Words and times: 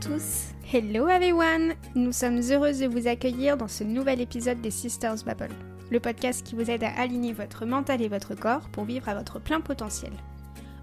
tous. 0.00 0.52
Hello 0.72 1.08
everyone. 1.08 1.74
Nous 1.94 2.12
sommes 2.12 2.40
heureuses 2.50 2.80
de 2.80 2.86
vous 2.86 3.06
accueillir 3.06 3.56
dans 3.56 3.68
ce 3.68 3.84
nouvel 3.84 4.20
épisode 4.20 4.60
des 4.60 4.70
Sisters 4.70 5.16
Bubble, 5.24 5.54
le 5.90 6.00
podcast 6.00 6.44
qui 6.44 6.54
vous 6.54 6.70
aide 6.70 6.84
à 6.84 6.92
aligner 6.98 7.32
votre 7.32 7.64
mental 7.64 8.02
et 8.02 8.08
votre 8.08 8.34
corps 8.34 8.68
pour 8.70 8.84
vivre 8.84 9.08
à 9.08 9.14
votre 9.14 9.40
plein 9.40 9.60
potentiel. 9.60 10.12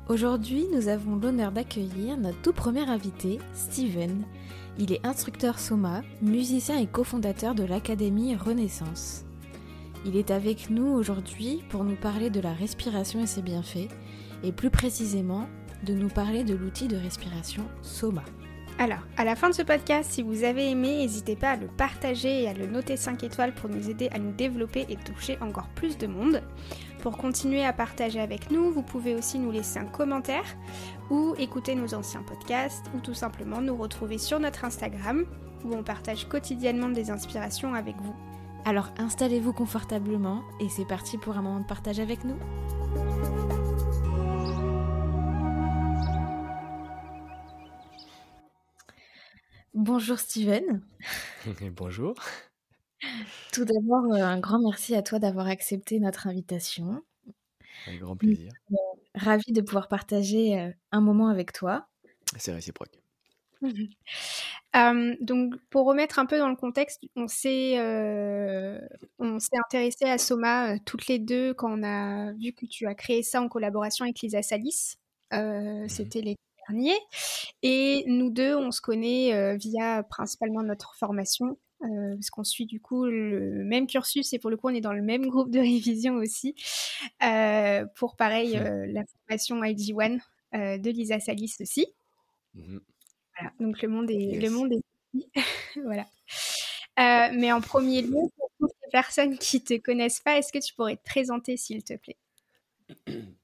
Aujourd'hui, 0.09 0.65
nous 0.73 0.87
avons 0.87 1.15
l'honneur 1.15 1.51
d'accueillir 1.51 2.17
notre 2.17 2.41
tout 2.41 2.53
premier 2.53 2.89
invité, 2.89 3.39
Steven. 3.53 4.23
Il 4.79 4.91
est 4.91 5.05
instructeur 5.05 5.59
Soma, 5.59 6.01
musicien 6.21 6.79
et 6.79 6.87
cofondateur 6.87 7.53
de 7.55 7.63
l'Académie 7.63 8.35
Renaissance. 8.35 9.25
Il 10.05 10.17
est 10.17 10.31
avec 10.31 10.69
nous 10.69 10.87
aujourd'hui 10.87 11.63
pour 11.69 11.83
nous 11.83 11.95
parler 11.95 12.29
de 12.29 12.41
la 12.41 12.53
respiration 12.53 13.21
et 13.21 13.27
ses 13.27 13.41
bienfaits, 13.41 13.89
et 14.43 14.51
plus 14.51 14.71
précisément 14.71 15.47
de 15.85 15.93
nous 15.93 16.09
parler 16.09 16.43
de 16.43 16.55
l'outil 16.55 16.87
de 16.87 16.97
respiration 16.97 17.63
Soma. 17.81 18.23
Alors, 18.79 18.99
à 19.17 19.23
la 19.23 19.35
fin 19.35 19.49
de 19.49 19.53
ce 19.53 19.61
podcast, 19.61 20.11
si 20.11 20.23
vous 20.23 20.43
avez 20.43 20.69
aimé, 20.71 20.97
n'hésitez 20.97 21.35
pas 21.35 21.51
à 21.51 21.55
le 21.55 21.67
partager 21.67 22.43
et 22.43 22.49
à 22.49 22.53
le 22.53 22.65
noter 22.65 22.97
5 22.97 23.23
étoiles 23.23 23.53
pour 23.53 23.69
nous 23.69 23.89
aider 23.89 24.09
à 24.11 24.19
nous 24.19 24.31
développer 24.31 24.85
et 24.89 24.95
toucher 24.95 25.37
encore 25.41 25.67
plus 25.69 25.97
de 25.97 26.07
monde. 26.07 26.41
Pour 27.01 27.17
continuer 27.17 27.63
à 27.63 27.73
partager 27.73 28.19
avec 28.19 28.49
nous, 28.49 28.71
vous 28.71 28.81
pouvez 28.81 29.13
aussi 29.13 29.37
nous 29.37 29.51
laisser 29.51 29.77
un 29.77 29.85
commentaire 29.85 30.45
ou 31.09 31.35
écouter 31.37 31.75
nos 31.75 31.93
anciens 31.93 32.23
podcasts 32.23 32.85
ou 32.95 32.99
tout 32.99 33.13
simplement 33.13 33.61
nous 33.61 33.75
retrouver 33.75 34.17
sur 34.17 34.39
notre 34.39 34.65
Instagram 34.65 35.25
où 35.63 35.73
on 35.73 35.83
partage 35.83 36.27
quotidiennement 36.27 36.89
des 36.89 37.11
inspirations 37.11 37.73
avec 37.73 37.95
vous. 37.97 38.15
Alors 38.65 38.89
installez-vous 38.97 39.53
confortablement 39.53 40.41
et 40.59 40.69
c'est 40.69 40.87
parti 40.87 41.17
pour 41.17 41.37
un 41.37 41.41
moment 41.41 41.59
de 41.59 41.65
partage 41.65 41.99
avec 41.99 42.23
nous. 42.23 42.37
Bonjour 49.73 50.19
Steven. 50.19 50.81
Bonjour. 51.75 52.13
Tout 53.51 53.65
d'abord, 53.65 54.13
euh, 54.13 54.23
un 54.23 54.39
grand 54.39 54.59
merci 54.59 54.95
à 54.95 55.01
toi 55.01 55.17
d'avoir 55.17 55.47
accepté 55.47 55.99
notre 55.99 56.27
invitation. 56.27 57.01
Un 57.87 57.97
grand 57.97 58.15
plaisir. 58.15 58.51
Euh, 58.71 58.75
Ravi 59.15 59.51
de 59.51 59.61
pouvoir 59.61 59.87
partager 59.87 60.59
euh, 60.59 60.69
un 60.91 61.01
moment 61.01 61.27
avec 61.27 61.53
toi. 61.53 61.87
C'est 62.37 62.53
réciproque. 62.53 62.99
Euh, 64.75 65.15
donc, 65.21 65.53
pour 65.69 65.85
remettre 65.85 66.17
un 66.17 66.25
peu 66.25 66.39
dans 66.39 66.49
le 66.49 66.55
contexte, 66.55 66.99
on 67.15 67.27
s'est 67.27 67.77
on 69.19 69.39
s'est 69.39 69.55
intéressé 69.63 70.05
à 70.05 70.17
Soma 70.17 70.79
toutes 70.79 71.05
les 71.05 71.19
deux 71.19 71.53
quand 71.53 71.79
on 71.79 71.83
a 71.83 72.33
vu 72.33 72.53
que 72.53 72.65
tu 72.65 72.87
as 72.87 72.95
créé 72.95 73.21
ça 73.21 73.39
en 73.39 73.49
collaboration 73.49 74.03
avec 74.03 74.19
Lisa 74.21 74.41
Salis. 74.41 74.95
Mhm. 75.31 75.87
C'était 75.87 76.21
l'été 76.21 76.41
dernier. 76.67 76.95
Et 77.61 78.03
nous 78.07 78.29
deux, 78.29 78.55
on 78.55 78.71
se 78.71 78.81
connaît 78.81 79.57
via 79.57 80.03
principalement 80.03 80.63
notre 80.63 80.95
formation 80.95 81.57
euh, 81.83 82.15
parce 82.15 82.29
qu'on 82.29 82.43
suit 82.45 82.65
du 82.65 82.79
coup 82.79 83.05
le 83.05 83.63
même 83.65 83.87
cursus 83.87 84.31
et 84.31 84.39
pour 84.39 84.49
le 84.49 84.55
coup 84.55 84.67
on 84.69 84.73
est 84.73 84.79
dans 84.79 84.93
le 84.93 85.01
même 85.01 85.27
groupe 85.27 85.51
de 85.51 85.59
révision 85.59 86.15
aussi 86.15 86.55
euh, 87.21 87.85
pour 87.97 88.15
pareil 88.15 88.57
euh, 88.57 88.85
la 88.87 89.01
formation 89.27 89.61
IG1 89.61 90.19
de 90.53 90.89
Lisa 90.89 91.19
Salis 91.19 91.55
aussi. 91.59 91.87
Mhm. 92.53 92.79
Voilà, 93.37 93.53
donc 93.59 93.81
le 93.81 93.89
monde 93.89 94.09
est 94.11 94.15
Yes. 94.15 94.43
le 94.43 94.49
monde 94.51 94.71
est 94.71 94.83
voilà. 95.83 96.05
mais 97.33 97.51
en 97.51 97.59
premier 97.59 98.01
lieu, 98.01 98.29
pour 98.37 98.49
toutes 98.59 98.71
les 98.85 98.91
personnes 98.91 99.37
qui 99.37 99.61
te 99.61 99.77
connaissent 99.77 100.21
pas, 100.21 100.37
est-ce 100.37 100.53
que 100.53 100.59
tu 100.59 100.73
pourrais 100.75 100.95
te 100.95 101.03
présenter 101.03 101.57
s'il 101.57 101.83
te 101.83 101.95
plaît? 101.95 102.17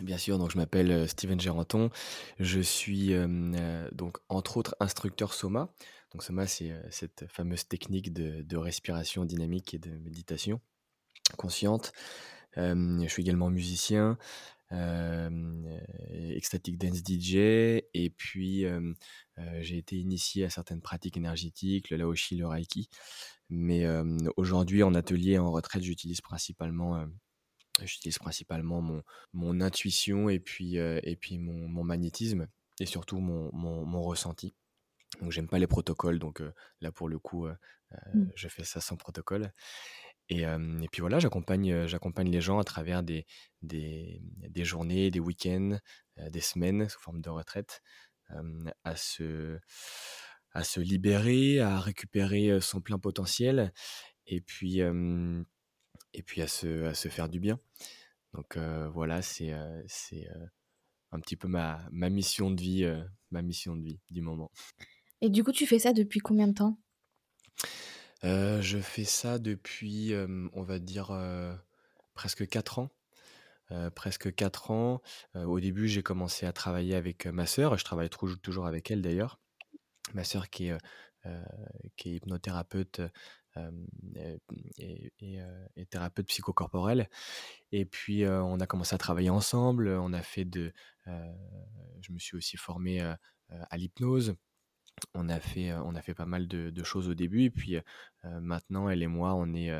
Bien 0.00 0.18
sûr, 0.18 0.38
donc 0.38 0.52
je 0.52 0.58
m'appelle 0.58 0.92
euh, 0.92 1.06
Steven 1.08 1.40
Géranton. 1.40 1.90
Je 2.38 2.60
suis 2.60 3.14
euh, 3.14 3.26
euh, 3.28 3.88
donc 3.90 4.18
entre 4.28 4.56
autres 4.56 4.76
instructeur 4.78 5.34
Soma. 5.34 5.72
Donc 6.12 6.22
Soma, 6.22 6.46
c'est 6.46 6.72
cette 6.90 7.26
fameuse 7.28 7.66
technique 7.66 8.12
de, 8.12 8.56
respiration 8.56 9.24
dynamique 9.24 9.74
et 9.74 9.78
de 9.78 9.90
méditation 9.98 10.60
consciente. 11.36 11.92
Je 12.56 13.06
suis 13.08 13.22
également 13.22 13.50
musicien, 13.50 14.16
ecstatic 14.70 16.78
dance 16.78 17.02
DJ, 17.06 17.34
et 17.92 18.10
puis 18.16 18.64
j'ai 19.60 19.76
été 19.76 19.96
initié 19.96 20.44
à 20.44 20.50
certaines 20.50 20.80
pratiques 20.80 21.18
énergétiques, 21.18 21.90
le 21.90 21.98
Laoshi, 21.98 22.36
le 22.36 22.46
Reiki. 22.46 22.88
Mais 23.50 23.84
aujourd'hui, 24.38 24.82
en 24.82 24.94
atelier, 24.94 25.36
en 25.36 25.52
retraite, 25.52 25.82
j'utilise 25.82 26.22
principalement, 26.22 27.06
j'utilise 27.84 28.18
principalement 28.18 28.80
mon, 28.80 29.02
mon 29.32 29.60
intuition 29.60 30.28
et 30.28 30.40
puis, 30.40 30.78
euh, 30.78 31.00
et 31.02 31.16
puis 31.16 31.38
mon, 31.38 31.68
mon 31.68 31.84
magnétisme 31.84 32.48
et 32.80 32.86
surtout 32.86 33.18
mon, 33.18 33.50
mon, 33.52 33.84
mon 33.84 34.02
ressenti. 34.02 34.54
Donc 35.20 35.32
j'aime 35.32 35.48
pas 35.48 35.58
les 35.58 35.66
protocoles, 35.66 36.18
donc 36.18 36.40
euh, 36.40 36.52
là 36.80 36.92
pour 36.92 37.08
le 37.08 37.18
coup, 37.18 37.46
euh, 37.46 37.54
euh, 37.92 37.96
Mm. 38.14 38.30
je 38.34 38.48
fais 38.48 38.64
ça 38.64 38.80
sans 38.80 38.96
protocole. 38.96 39.52
Et, 40.30 40.42
et 40.42 40.88
puis 40.92 41.00
voilà, 41.00 41.20
j'accompagne, 41.20 41.86
j'accompagne 41.86 42.30
les 42.30 42.42
gens 42.42 42.58
à 42.58 42.64
travers 42.64 43.02
des, 43.02 43.24
des, 43.62 44.20
des 44.22 44.64
journées, 44.64 45.10
des 45.10 45.20
week-ends, 45.20 45.78
des 46.18 46.40
semaines 46.42 46.86
sous 46.86 47.00
forme 47.00 47.22
de 47.22 47.30
retraite, 47.30 47.80
à 48.84 48.94
se, 48.94 49.58
à 50.52 50.64
se 50.64 50.80
libérer, 50.80 51.60
à 51.60 51.80
récupérer 51.80 52.60
son 52.60 52.82
plein 52.82 52.98
potentiel, 52.98 53.72
et 54.26 54.42
puis, 54.42 54.82
et 56.14 56.22
puis 56.22 56.42
à 56.42 56.48
se, 56.48 56.84
à 56.84 56.94
se 56.94 57.08
faire 57.08 57.28
du 57.28 57.40
bien. 57.40 57.58
Donc 58.34 58.56
euh, 58.56 58.88
voilà, 58.88 59.22
c'est, 59.22 59.52
euh, 59.52 59.82
c'est 59.86 60.28
euh, 60.28 60.46
un 61.12 61.20
petit 61.20 61.36
peu 61.36 61.48
ma, 61.48 61.86
ma 61.90 62.10
mission 62.10 62.50
de 62.50 62.60
vie, 62.60 62.84
euh, 62.84 63.02
ma 63.30 63.42
mission 63.42 63.76
de 63.76 63.82
vie 63.82 64.00
du 64.10 64.20
moment. 64.20 64.50
Et 65.20 65.30
du 65.30 65.42
coup, 65.42 65.52
tu 65.52 65.66
fais 65.66 65.78
ça 65.78 65.92
depuis 65.92 66.20
combien 66.20 66.48
de 66.48 66.54
temps? 66.54 66.78
Je 68.22 68.78
fais 68.80 69.04
ça 69.04 69.38
depuis, 69.38 70.12
on 70.52 70.62
va 70.62 70.78
dire, 70.80 71.12
presque 72.14 72.48
4 72.48 72.80
ans. 72.80 72.90
Presque 73.94 74.34
4 74.34 74.70
ans. 74.70 75.02
Au 75.34 75.60
début, 75.60 75.88
j'ai 75.88 76.02
commencé 76.02 76.46
à 76.46 76.52
travailler 76.52 76.94
avec 76.94 77.26
ma 77.26 77.46
sœur, 77.46 77.76
je 77.78 77.84
travaille 77.84 78.10
toujours 78.42 78.66
avec 78.66 78.90
elle 78.90 79.02
d'ailleurs. 79.02 79.40
Ma 80.14 80.24
sœur 80.24 80.50
qui 80.50 80.66
est, 80.66 80.78
qui 81.96 82.10
est 82.10 82.14
hypnothérapeute 82.16 83.00
euh, 83.56 83.70
et 84.78 85.86
thérapeute 85.86 86.26
psychocorporel. 86.26 87.08
Et 87.72 87.84
puis, 87.84 88.26
on 88.26 88.60
a 88.60 88.66
commencé 88.66 88.94
à 88.94 88.98
travailler 88.98 89.30
ensemble. 89.30 89.88
On 89.88 90.12
a 90.12 90.22
fait 90.22 90.44
de, 90.44 90.72
je 91.06 92.12
me 92.12 92.18
suis 92.18 92.36
aussi 92.36 92.56
formé 92.56 93.00
à 93.00 93.76
l'hypnose. 93.76 94.34
On 95.14 95.28
a 95.28 95.38
fait, 95.38 95.72
on 95.72 95.94
a 95.94 96.02
fait 96.02 96.14
pas 96.14 96.26
mal 96.26 96.48
de, 96.48 96.82
choses 96.84 97.08
au 97.08 97.14
début. 97.14 97.44
Et 97.44 97.50
puis, 97.50 97.76
maintenant, 98.24 98.88
elle 98.88 99.02
et 99.02 99.06
moi, 99.06 99.34
on 99.34 99.52
est, 99.54 99.72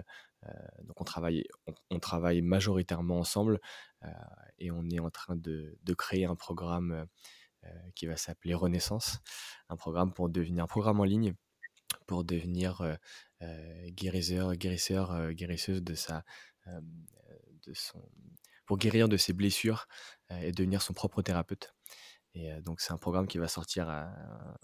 donc 0.84 1.00
on 1.00 1.04
travaille, 1.04 1.44
on, 1.90 1.98
travaille 1.98 2.42
majoritairement 2.42 3.18
ensemble. 3.18 3.60
et 4.58 4.70
on 4.70 4.88
est 4.90 5.00
en 5.00 5.10
train 5.10 5.36
de, 5.36 5.78
de 5.82 5.94
créer 5.94 6.24
un 6.24 6.36
programme 6.36 7.06
qui 7.94 8.06
va 8.06 8.16
s'appeler 8.16 8.54
Renaissance, 8.54 9.18
un 9.68 9.76
programme 9.76 10.12
pour 10.12 10.28
devenir 10.28 10.64
un 10.64 10.68
programme 10.68 11.00
en 11.00 11.04
ligne 11.04 11.34
pour 12.08 12.24
devenir 12.24 12.98
guérisseur, 13.91 14.56
guérisseur, 14.56 15.32
guérisseuse 15.32 15.82
de 15.84 15.94
sa, 15.94 16.24
de 16.66 17.72
son, 17.74 18.02
pour 18.66 18.78
guérir 18.78 19.08
de 19.08 19.16
ses 19.16 19.32
blessures 19.32 19.86
et 20.30 20.50
devenir 20.50 20.82
son 20.82 20.92
propre 20.92 21.22
thérapeute. 21.22 21.72
Et 22.34 22.50
donc 22.62 22.80
c'est 22.80 22.92
un 22.92 22.98
programme 22.98 23.28
qui 23.28 23.38
va 23.38 23.47
sortir, 23.48 23.88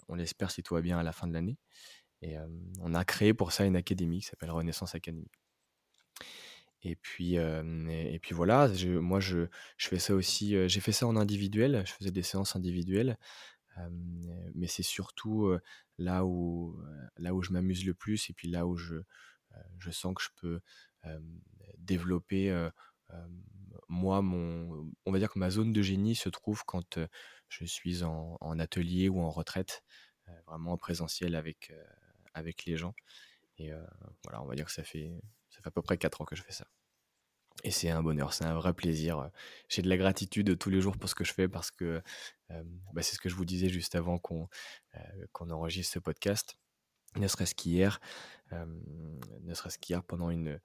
on 0.09 0.15
l'espère 0.15 0.51
si 0.51 0.61
tout 0.63 0.73
va 0.73 0.81
bien 0.81 0.99
à 0.99 1.03
la 1.03 1.13
fin 1.13 1.27
de 1.27 1.33
l'année. 1.33 1.57
Et 2.21 2.35
on 2.81 2.93
a 2.93 3.05
créé 3.05 3.33
pour 3.33 3.51
ça 3.53 3.65
une 3.65 3.75
académie 3.75 4.19
qui 4.19 4.27
s'appelle 4.27 4.51
Renaissance 4.51 4.95
Academy. 4.95 5.27
Et 6.83 6.95
puis, 6.95 7.35
et, 7.35 8.19
puis 8.21 8.35
voilà, 8.35 8.71
je- 8.73 8.89
moi 8.99 9.19
je, 9.19 9.47
je 9.77 9.87
fais 9.87 9.97
ça 9.99 10.13
aussi, 10.13 10.55
j'ai 10.69 10.79
fait 10.81 10.91
ça 10.91 11.07
en 11.07 11.15
individuel, 11.15 11.83
je 11.85 11.93
faisais 11.93 12.11
des 12.11 12.21
séances 12.21 12.55
individuelles, 12.55 13.17
mais 14.53 14.67
c'est 14.67 14.83
surtout 14.83 15.55
là 15.97 16.25
où, 16.25 16.79
là 17.17 17.33
où 17.33 17.41
je 17.41 17.51
m'amuse 17.51 17.85
le 17.85 17.93
plus 17.93 18.29
et 18.29 18.33
puis 18.33 18.47
là 18.49 18.65
où 18.65 18.75
je, 18.75 18.95
je 19.79 19.91
sens 19.91 20.13
que 20.15 20.21
je 20.23 20.29
peux 20.35 20.61
développer, 21.77 22.69
moi, 23.87 24.21
mon, 24.21 24.91
on 25.05 25.11
va 25.11 25.19
dire 25.19 25.31
que 25.31 25.39
ma 25.39 25.49
zone 25.49 25.73
de 25.73 25.81
génie 25.81 26.15
se 26.15 26.29
trouve 26.29 26.63
quand 26.65 26.99
je 27.49 27.65
suis 27.65 28.03
en, 28.03 28.59
atelier 28.59 29.09
ou 29.09 29.19
en 29.19 29.29
retraite, 29.29 29.83
vraiment 30.47 30.73
en 30.73 30.77
présentiel 30.77 31.35
avec, 31.35 31.73
avec 32.33 32.65
les 32.65 32.77
gens. 32.77 32.95
Et 33.57 33.71
voilà, 34.23 34.41
on 34.41 34.45
va 34.45 34.55
dire 34.55 34.65
que 34.65 34.71
ça 34.71 34.83
fait, 34.83 35.11
ça 35.49 35.61
fait 35.61 35.67
à 35.67 35.71
peu 35.71 35.81
près 35.81 35.97
4 35.97 36.21
ans 36.21 36.25
que 36.25 36.35
je 36.35 36.43
fais 36.43 36.51
ça. 36.51 36.67
Et 37.63 37.71
c'est 37.71 37.89
un 37.89 38.03
bonheur, 38.03 38.33
c'est 38.33 38.45
un 38.45 38.53
vrai 38.53 38.73
plaisir. 38.73 39.29
J'ai 39.69 39.81
de 39.81 39.89
la 39.89 39.97
gratitude 39.97 40.57
tous 40.57 40.69
les 40.69 40.81
jours 40.81 40.97
pour 40.97 41.09
ce 41.09 41.15
que 41.15 41.23
je 41.23 41.33
fais 41.33 41.47
parce 41.47 41.71
que 41.71 42.01
bah, 42.49 43.01
c'est 43.01 43.15
ce 43.15 43.19
que 43.19 43.29
je 43.29 43.35
vous 43.35 43.45
disais 43.45 43.69
juste 43.69 43.95
avant 43.95 44.19
qu'on 44.19 44.49
enregistre 45.49 45.93
ce 45.93 45.99
podcast. 45.99 46.57
Ne 47.15 47.27
serait-ce 47.27 47.55
qu'hier, 47.55 47.99
ne 48.51 49.53
serait-ce 49.53 49.79
qu'hier 49.79 50.03
pendant 50.03 50.29
une, 50.29 50.59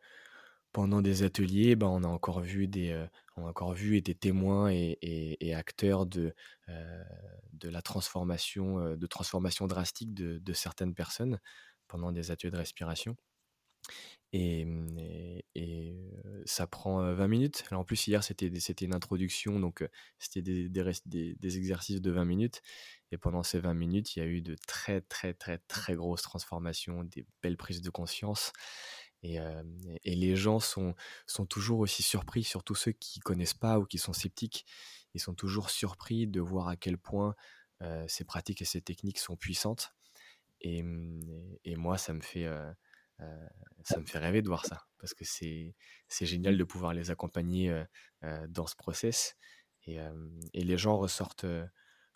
pendant 0.73 1.01
des 1.01 1.23
ateliers, 1.23 1.77
ben, 1.77 1.87
on 1.87 2.05
a 2.05 2.09
encore 2.09 2.41
vu 2.41 2.69
des, 2.69 3.07
on 3.37 3.47
a 3.47 3.49
encore 3.49 3.73
vu 3.73 3.97
été 3.97 4.15
témoins 4.15 4.71
et, 4.71 4.99
et, 5.01 5.55
acteurs 5.55 6.07
de, 6.07 6.35
de 7.53 7.69
la 7.69 7.83
transformation, 7.83 8.97
de 8.97 9.07
transformation 9.07 9.67
drastique 9.67 10.13
de, 10.13 10.39
de, 10.39 10.53
certaines 10.53 10.95
personnes 10.95 11.41
pendant 11.89 12.13
des 12.13 12.31
ateliers 12.31 12.51
de 12.51 12.57
respiration. 12.57 13.17
Et, 14.33 14.65
et, 15.55 15.97
ça 16.47 16.67
prend 16.67 17.13
20 17.13 17.29
minutes. 17.29 17.65
Alors 17.71 17.83
en 17.83 17.85
plus, 17.85 18.07
hier, 18.07 18.23
c'était, 18.23 18.47
une 18.47 18.95
introduction, 18.95 19.59
donc 19.59 19.87
c'était 20.19 20.43
des, 20.43 20.69
des, 20.69 21.57
exercices 21.59 22.01
de 22.01 22.11
20 22.11 22.25
minutes. 22.25 22.63
Et 23.13 23.19
pendant 23.19 23.43
ces 23.43 23.59
20 23.59 23.75
minutes, 23.75 24.17
il 24.17 24.21
y 24.21 24.23
a 24.23 24.27
eu 24.27 24.41
de 24.41 24.57
très, 24.67 25.01
très, 25.03 25.35
très, 25.35 25.59
très 25.59 25.95
grosses 25.95 26.23
transformations, 26.23 27.05
des 27.05 27.27
belles 27.43 27.57
prises 27.57 27.83
de 27.83 27.91
conscience. 27.91 28.53
Et, 29.23 29.39
et, 30.05 30.15
les 30.15 30.37
gens 30.37 30.61
sont, 30.61 30.95
sont 31.27 31.45
toujours 31.45 31.81
aussi 31.81 32.03
surpris, 32.03 32.45
surtout 32.45 32.75
ceux 32.75 32.93
qui 32.93 33.21
connaissent 33.21 33.55
pas 33.55 33.79
ou 33.79 33.85
qui 33.85 33.99
sont 33.99 34.13
sceptiques. 34.13 34.65
Ils 35.15 35.21
sont 35.21 35.35
toujours 35.35 35.71
surpris 35.71 36.27
de 36.27 36.41
voir 36.41 36.69
à 36.69 36.77
quel 36.77 36.97
point 36.99 37.35
ces 38.07 38.25
pratiques 38.25 38.63
et 38.63 38.67
ces 38.67 38.81
techniques 38.81 39.19
sont 39.19 39.37
puissantes. 39.37 39.95
Et, 40.63 40.85
et 41.65 41.77
moi, 41.77 41.99
ça 41.99 42.15
me 42.15 42.21
fait 42.21 42.47
ça 43.85 43.99
me 43.99 44.07
fait 44.07 44.19
rêver 44.19 44.43
de 44.43 44.49
voir 44.49 44.67
ça 44.67 44.87
parce 44.99 45.15
que 45.15 45.25
c'est 45.25 45.75
génial 46.27 46.57
de 46.57 46.65
pouvoir 46.65 46.93
les 46.95 47.11
accompagner 47.11 47.85
dans 48.49 48.67
ce 48.67 48.77
process 48.77 49.37
et, 49.87 49.99
et 50.55 50.65
les 50.65 50.79
gens 50.79 50.99
ressortent 50.99 51.47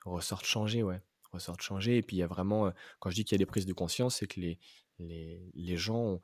ressortent 0.05 0.45
changés 0.45 0.83
ouais 0.83 1.01
ressortent 1.31 1.63
changés 1.63 1.97
et 1.97 2.03
puis 2.03 2.17
il 2.17 2.21
y 2.21 2.23
a 2.23 2.27
vraiment 2.27 2.73
quand 3.01 3.11
je 3.11 3.17
dis 3.17 3.25
qu'il 3.25 3.35
y 3.35 3.39
a 3.39 3.45
des 3.45 3.47
prises 3.47 3.67
de 3.67 3.73
conscience 3.73 4.17
c'est 4.17 4.27
que 4.27 4.41
les, 4.41 4.59
les, 4.99 5.51
les 5.55 5.77
gens 5.77 6.21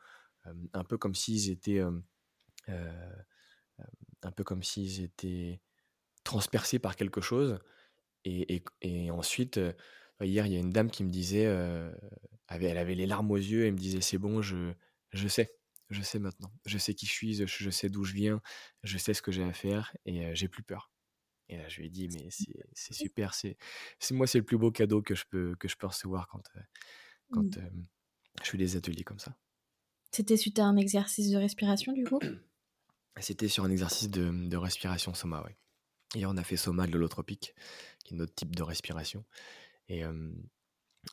un 0.72 0.84
peu 0.84 0.98
comme 0.98 1.14
s'ils 1.14 1.50
étaient 1.50 1.80
un 4.22 4.32
peu 4.32 4.44
comme 4.44 4.62
s'ils 4.62 5.02
étaient 5.02 5.60
transpercés 6.24 6.78
par 6.78 6.96
quelque 6.96 7.20
chose 7.20 7.58
et, 8.24 8.62
et 8.82 9.10
ensuite 9.10 9.58
hier 10.26 10.46
il 10.46 10.52
y 10.52 10.56
a 10.56 10.60
une 10.60 10.70
dame 10.70 10.90
qui 10.90 11.04
me 11.04 11.10
disait 11.10 11.42
elle 12.48 12.78
avait 12.78 12.94
les 12.94 13.06
larmes 13.06 13.30
aux 13.30 13.36
yeux 13.36 13.66
et 13.66 13.70
me 13.70 13.78
disait 13.78 14.00
c'est 14.00 14.18
bon, 14.18 14.42
je, 14.42 14.72
je 15.12 15.28
sais, 15.28 15.54
je 15.90 16.02
sais 16.02 16.18
maintenant, 16.18 16.52
je 16.66 16.78
sais 16.78 16.94
qui 16.94 17.06
je 17.06 17.12
suis, 17.12 17.46
je, 17.46 17.70
sais 17.70 17.88
d'où 17.88 18.04
je 18.04 18.14
viens, 18.14 18.40
je 18.82 18.98
sais 18.98 19.14
ce 19.14 19.22
que 19.22 19.32
j'ai 19.32 19.42
à 19.42 19.52
faire 19.52 19.94
et 20.04 20.34
j'ai 20.34 20.48
plus 20.48 20.62
peur. 20.62 20.90
Et 21.48 21.56
là, 21.56 21.68
je 21.68 21.80
lui 21.80 21.86
ai 21.86 21.90
dit, 21.90 22.08
mais 22.08 22.28
c'est 22.74 22.94
super, 22.94 23.34
c'est 23.34 23.56
moi, 24.12 24.26
c'est 24.26 24.38
le 24.38 24.44
plus 24.44 24.56
beau 24.56 24.70
cadeau 24.70 25.02
que 25.02 25.16
je 25.16 25.24
peux, 25.28 25.56
que 25.56 25.66
je 25.66 25.76
peux 25.76 25.88
recevoir 25.88 26.28
quand, 26.28 26.42
quand 27.32 27.56
mmh. 27.56 27.86
je 28.42 28.50
fais 28.50 28.58
des 28.58 28.76
ateliers 28.76 29.02
comme 29.02 29.18
ça. 29.18 29.36
C'était 30.12 30.36
suite 30.36 30.58
à 30.58 30.64
un 30.64 30.76
exercice 30.76 31.30
de 31.30 31.36
respiration, 31.36 31.92
du 31.92 32.04
coup? 32.04 32.20
C'était 33.20 33.48
sur 33.48 33.64
un 33.64 33.70
exercice 33.70 34.08
de, 34.08 34.48
de 34.48 34.56
respiration 34.56 35.12
soma, 35.14 35.44
oui. 35.46 35.52
Et 36.14 36.26
on 36.26 36.36
a 36.36 36.42
fait 36.42 36.56
soma 36.56 36.86
de 36.86 36.92
l'holotropique, 36.92 37.54
qui 38.04 38.14
est 38.14 38.16
notre 38.16 38.34
type 38.34 38.54
de 38.54 38.62
respiration. 38.62 39.24
Et, 39.90 40.04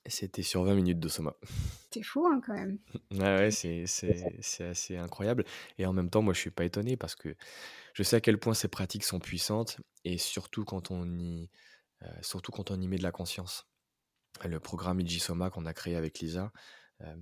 c'était 0.06 0.44
sur 0.44 0.64
20 0.64 0.76
minutes 0.76 1.00
de 1.00 1.08
Soma. 1.08 1.36
C'est 1.92 2.04
fou 2.04 2.28
hein, 2.28 2.42
quand 2.46 2.54
même. 2.54 2.78
ouais, 3.12 3.50
c'est, 3.52 3.86
assez 4.64 4.98
incroyable. 4.98 5.46
Et 5.78 5.86
en 5.86 5.94
même 5.94 6.10
temps, 6.10 6.22
moi, 6.22 6.34
je 6.34 6.40
suis 6.40 6.52
pas 6.52 6.66
étonné 6.66 6.98
parce 6.98 7.16
que 7.16 7.36
je 7.94 8.04
sais 8.04 8.18
à 8.18 8.22
quel 8.22 8.38
point 8.38 8.54
ces 8.54 8.68
pratiques 8.68 9.06
sont 9.06 9.20
puissantes 9.20 9.80
et 10.04 10.18
surtout 10.18 10.66
quand 10.66 10.92
on 10.92 11.18
y, 11.18 11.50
euh, 12.04 12.08
surtout 12.22 12.52
quand 12.52 12.70
on 12.72 12.80
y 12.80 12.88
met 12.88 12.98
de 12.98 13.04
la 13.04 13.12
conscience. 13.12 13.68
Le 14.46 14.60
programme 14.60 15.06
Soma 15.08 15.50
qu'on 15.50 15.66
a 15.66 15.74
créé 15.74 15.96
avec 15.96 16.20
Lisa, 16.20 16.52
euh, 17.02 17.16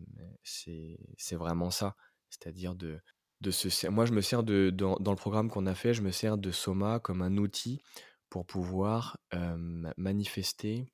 c'est, 0.43 1.35
vraiment 1.35 1.69
ça. 1.69 1.95
C'est-à-dire 2.29 2.75
de, 2.75 2.99
de 3.41 3.51
se 3.51 3.87
Moi, 3.87 4.05
je 4.05 4.11
me 4.11 4.21
sers 4.21 4.43
de, 4.43 4.69
dans, 4.69 4.97
le 4.97 5.15
programme 5.15 5.49
qu'on 5.49 5.65
a 5.65 5.75
fait, 5.75 5.93
je 5.93 6.01
me 6.01 6.11
sers 6.11 6.37
de 6.37 6.51
Soma 6.51 6.99
comme 6.99 7.21
un 7.21 7.37
outil 7.37 7.81
pour 8.29 8.45
pouvoir 8.45 9.17
euh, 9.33 9.91
manifester 9.95 10.91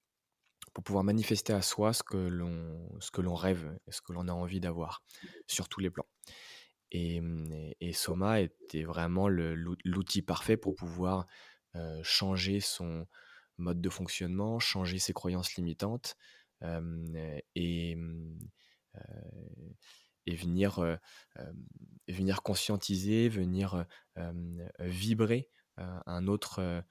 pour 0.73 0.83
pouvoir 0.83 1.03
manifester 1.03 1.53
à 1.53 1.61
soi 1.61 1.93
ce 1.93 2.03
que 2.03 2.17
l'on, 2.17 2.89
ce 2.99 3.11
que 3.11 3.21
l'on 3.21 3.35
rêve 3.35 3.77
ce 3.89 4.01
que 4.01 4.13
l'on 4.13 4.27
a 4.27 4.33
envie 4.33 4.59
d'avoir 4.59 5.03
sur 5.47 5.67
tous 5.67 5.79
les 5.79 5.89
plans. 5.89 6.07
Et, 6.91 7.21
mmh, 7.21 7.73
et, 7.79 7.93
Soma 7.93 8.41
était 8.41 8.83
vraiment 8.83 9.27
l'outil 9.27 10.21
parfait 10.21 10.57
pour 10.57 10.75
pouvoir 10.75 11.27
changer 12.03 12.59
son 12.59 13.05
mode 13.57 13.81
de 13.81 13.89
fonctionnement, 13.89 14.59
changer 14.59 14.99
ses 14.99 15.13
croyances 15.13 15.55
limitantes 15.55 16.15
et, 17.55 17.95
mmh, 17.95 18.39
et 20.25 20.35
venir, 20.35 20.99
venir 22.07 22.43
conscientiser, 22.43 23.29
venir 23.29 23.85
vibrer 24.79 25.49
un 25.77 26.27
autre 26.27 26.83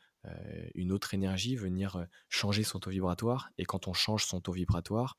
une 0.74 0.92
autre 0.92 1.14
énergie, 1.14 1.56
venir 1.56 1.96
euh, 1.96 2.04
changer 2.28 2.62
son 2.62 2.78
taux 2.78 2.90
vibratoire. 2.90 3.50
Et 3.58 3.64
quand 3.64 3.88
on 3.88 3.92
change 3.92 4.24
son 4.24 4.40
taux 4.40 4.52
vibratoire, 4.52 5.16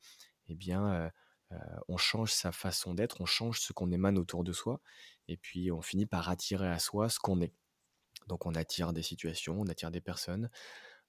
eh 0.48 0.54
bien, 0.54 1.10
euh, 1.52 1.56
on 1.88 1.96
change 1.96 2.32
sa 2.32 2.52
façon 2.52 2.94
d'être, 2.94 3.20
on 3.20 3.26
change 3.26 3.60
ce 3.60 3.72
qu'on 3.72 3.90
émane 3.90 4.18
autour 4.18 4.44
de 4.44 4.52
soi, 4.52 4.80
et 5.28 5.36
puis 5.36 5.70
on 5.70 5.82
finit 5.82 6.06
par 6.06 6.28
attirer 6.28 6.68
à 6.68 6.78
soi 6.78 7.08
ce 7.08 7.18
qu'on 7.18 7.40
est. 7.40 7.54
Donc 8.28 8.46
on 8.46 8.54
attire 8.54 8.92
des 8.92 9.02
situations, 9.02 9.60
on 9.60 9.66
attire 9.66 9.90
des 9.90 10.00
personnes, 10.00 10.50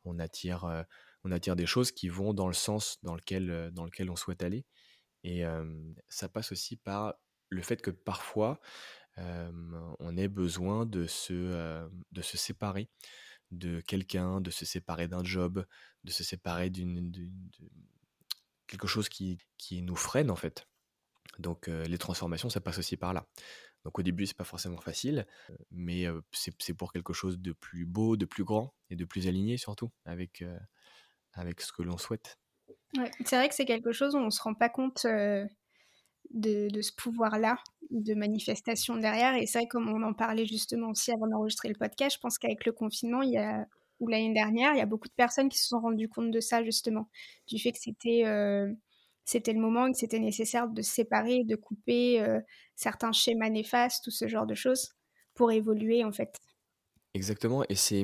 on 0.05 0.19
attire, 0.19 0.85
on 1.23 1.31
attire 1.31 1.55
des 1.55 1.65
choses 1.65 1.91
qui 1.91 2.09
vont 2.09 2.33
dans 2.33 2.47
le 2.47 2.53
sens 2.53 2.97
dans 3.03 3.15
lequel, 3.15 3.71
dans 3.71 3.85
lequel 3.85 4.09
on 4.09 4.15
souhaite 4.15 4.43
aller. 4.43 4.65
Et 5.23 5.43
ça 6.09 6.27
passe 6.27 6.51
aussi 6.51 6.75
par 6.75 7.13
le 7.49 7.61
fait 7.61 7.81
que 7.81 7.91
parfois, 7.91 8.59
on 9.17 10.17
ait 10.17 10.27
besoin 10.27 10.85
de 10.85 11.05
se, 11.05 11.87
de 12.11 12.21
se 12.21 12.37
séparer 12.37 12.89
de 13.53 13.81
quelqu'un, 13.81 14.41
de 14.41 14.51
se 14.51 14.65
séparer 14.65 15.07
d'un 15.07 15.23
job, 15.23 15.65
de 16.03 16.11
se 16.11 16.23
séparer 16.23 16.69
d'une 16.69 17.11
quelque 18.67 18.87
chose 18.87 19.09
qui, 19.09 19.37
qui 19.57 19.81
nous 19.81 19.95
freine 19.95 20.31
en 20.31 20.35
fait. 20.35 20.67
Donc 21.39 21.67
les 21.67 21.97
transformations, 21.97 22.49
ça 22.49 22.61
passe 22.61 22.77
aussi 22.77 22.97
par 22.97 23.13
là. 23.13 23.25
Donc 23.83 23.99
au 23.99 24.01
début, 24.01 24.25
c'est 24.25 24.37
pas 24.37 24.43
forcément 24.43 24.79
facile, 24.79 25.25
mais 25.71 26.05
c'est 26.31 26.73
pour 26.73 26.93
quelque 26.93 27.13
chose 27.13 27.39
de 27.39 27.53
plus 27.53 27.85
beau, 27.85 28.17
de 28.17 28.25
plus 28.25 28.43
grand 28.43 28.73
et 28.89 28.95
de 28.95 29.05
plus 29.05 29.27
aligné 29.27 29.57
surtout 29.57 29.91
avec, 30.05 30.43
avec 31.33 31.61
ce 31.61 31.71
que 31.71 31.81
l'on 31.81 31.97
souhaite. 31.97 32.39
c'est 33.25 33.35
vrai 33.35 33.49
que 33.49 33.55
c'est 33.55 33.65
quelque 33.65 33.91
chose 33.91 34.15
où 34.15 34.19
on 34.19 34.29
se 34.29 34.41
rend 34.41 34.53
pas 34.53 34.69
compte 34.69 35.05
de, 36.31 36.81
ce 36.81 36.91
pouvoir-là 36.93 37.57
de 37.91 38.13
manifestation 38.13 38.97
derrière. 38.97 39.35
Et 39.35 39.45
c'est 39.45 39.59
vrai, 39.59 39.67
comme 39.67 39.89
on 39.89 40.01
en 40.03 40.13
parlait 40.13 40.45
justement 40.45 40.89
aussi 40.89 41.11
avant 41.11 41.27
d'enregistrer 41.27 41.69
le 41.69 41.75
podcast, 41.75 42.15
je 42.15 42.19
pense 42.19 42.37
qu'avec 42.37 42.65
le 42.65 42.71
confinement, 42.71 43.21
il 43.21 43.31
y 43.31 43.37
a, 43.37 43.67
ou 43.99 44.07
l'année 44.07 44.33
dernière, 44.33 44.73
il 44.73 44.77
y 44.77 44.81
a 44.81 44.85
beaucoup 44.85 45.07
de 45.07 45.13
personnes 45.13 45.49
qui 45.49 45.57
se 45.57 45.67
sont 45.67 45.79
rendues 45.79 46.09
compte 46.09 46.31
de 46.31 46.39
ça 46.39 46.63
justement, 46.63 47.09
du 47.47 47.59
fait 47.59 47.71
que 47.71 47.79
c'était 47.79 48.23
euh, 48.25 48.71
c'était 49.25 49.53
le 49.53 49.59
moment 49.59 49.89
que 49.91 49.97
c'était 49.97 50.19
nécessaire 50.19 50.67
de 50.67 50.81
séparer, 50.81 51.43
de 51.45 51.55
couper 51.55 52.21
euh, 52.21 52.41
certains 52.75 53.13
schémas 53.13 53.49
néfastes, 53.49 54.03
tout 54.03 54.11
ce 54.11 54.27
genre 54.27 54.45
de 54.45 54.55
choses, 54.55 54.89
pour 55.33 55.51
évoluer 55.51 56.03
en 56.03 56.11
fait. 56.11 56.39
Exactement, 57.13 57.63
et 57.69 57.75
c'est 57.75 58.03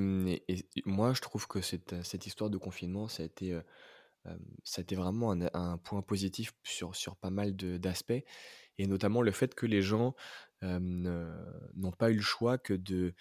moi 0.86 1.14
je 1.14 1.22
trouve 1.22 1.48
que 1.48 1.62
cette, 1.62 2.04
cette 2.04 2.28
histoire 2.28 2.50
de 2.50 2.58
confinement, 2.58 3.08
ça 3.08 3.24
a 3.24 3.26
été 3.26 3.54
euh, 3.54 3.62
ça 4.64 4.80
a 4.80 4.84
été 4.84 4.96
vraiment 4.96 5.32
un, 5.32 5.78
point 5.78 6.02
positif 6.02 6.54
sur, 6.64 6.96
sur 6.96 7.16
pas 7.16 7.30
mal 7.30 7.56
d'aspects, 7.56 8.24
et 8.78 8.88
notamment 8.88 9.22
le 9.22 9.32
fait 9.32 9.56
que 9.56 9.66
les 9.66 9.82
gens 9.82 10.16
n'ont 10.62 11.92
pas 11.98 12.12
eu 12.12 12.16
le 12.16 12.22
choix 12.22 12.58
que 12.58 12.74
de, 12.74 13.14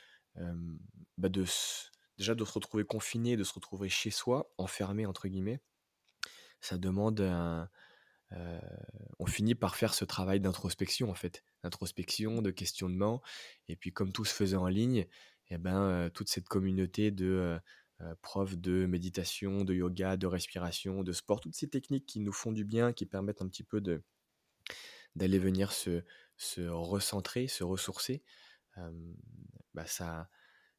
bah, 1.17 1.29
de 1.29 1.45
déjà 2.19 2.35
de 2.35 2.45
se 2.45 2.53
retrouver 2.53 2.85
confinés, 2.85 3.37
de 3.37 3.45
se 3.45 3.55
retrouver 3.55 3.89
chez 3.89 4.11
soi, 4.11 4.53
enfermé 4.59 5.07
entre 5.07 5.29
guillemets. 5.29 5.61
Ça 6.61 6.79
demande 6.79 7.21
un, 7.21 7.69
on 9.19 9.27
finit 9.27 9.55
par 9.55 9.77
faire 9.77 9.95
ce 9.95 10.05
travail 10.05 10.41
d'introspection 10.41 11.11
en 11.11 11.15
fait, 11.15 11.45
d'introspection, 11.63 12.43
de 12.43 12.51
questionnement, 12.51 13.23
et 13.69 13.77
puis 13.77 13.93
comme 13.93 14.13
tout 14.13 14.25
se 14.25 14.35
faisait 14.35 14.57
en 14.57 14.69
ligne, 14.69 15.07
et 15.51 15.55
eh 15.55 15.59
ben 15.59 16.11
toute 16.13 16.29
cette 16.29 16.47
communauté 16.47 17.11
de 17.11 17.59
prof 18.23 18.57
de 18.57 18.87
méditation, 18.87 19.65
de 19.65 19.75
yoga, 19.75 20.17
de 20.17 20.27
respiration, 20.27 21.03
de 21.03 21.13
sport, 21.13 21.41
toutes 21.41 21.57
ces 21.57 21.69
techniques 21.69 22.07
qui 22.07 22.21
nous 22.21 22.33
font 22.33 22.53
du 22.53 22.65
bien, 22.65 22.93
qui 22.93 23.07
permettent 23.07 23.43
un 23.43 23.49
petit 23.49 23.65
peu 23.65 23.81
d'aller 25.17 25.39
venir 25.39 25.73
se, 25.73 26.03
recentrer, 26.69 27.49
se 27.49 27.65
ressourcer, 27.65 28.23
bah 29.75 29.87
ça, 29.87 30.29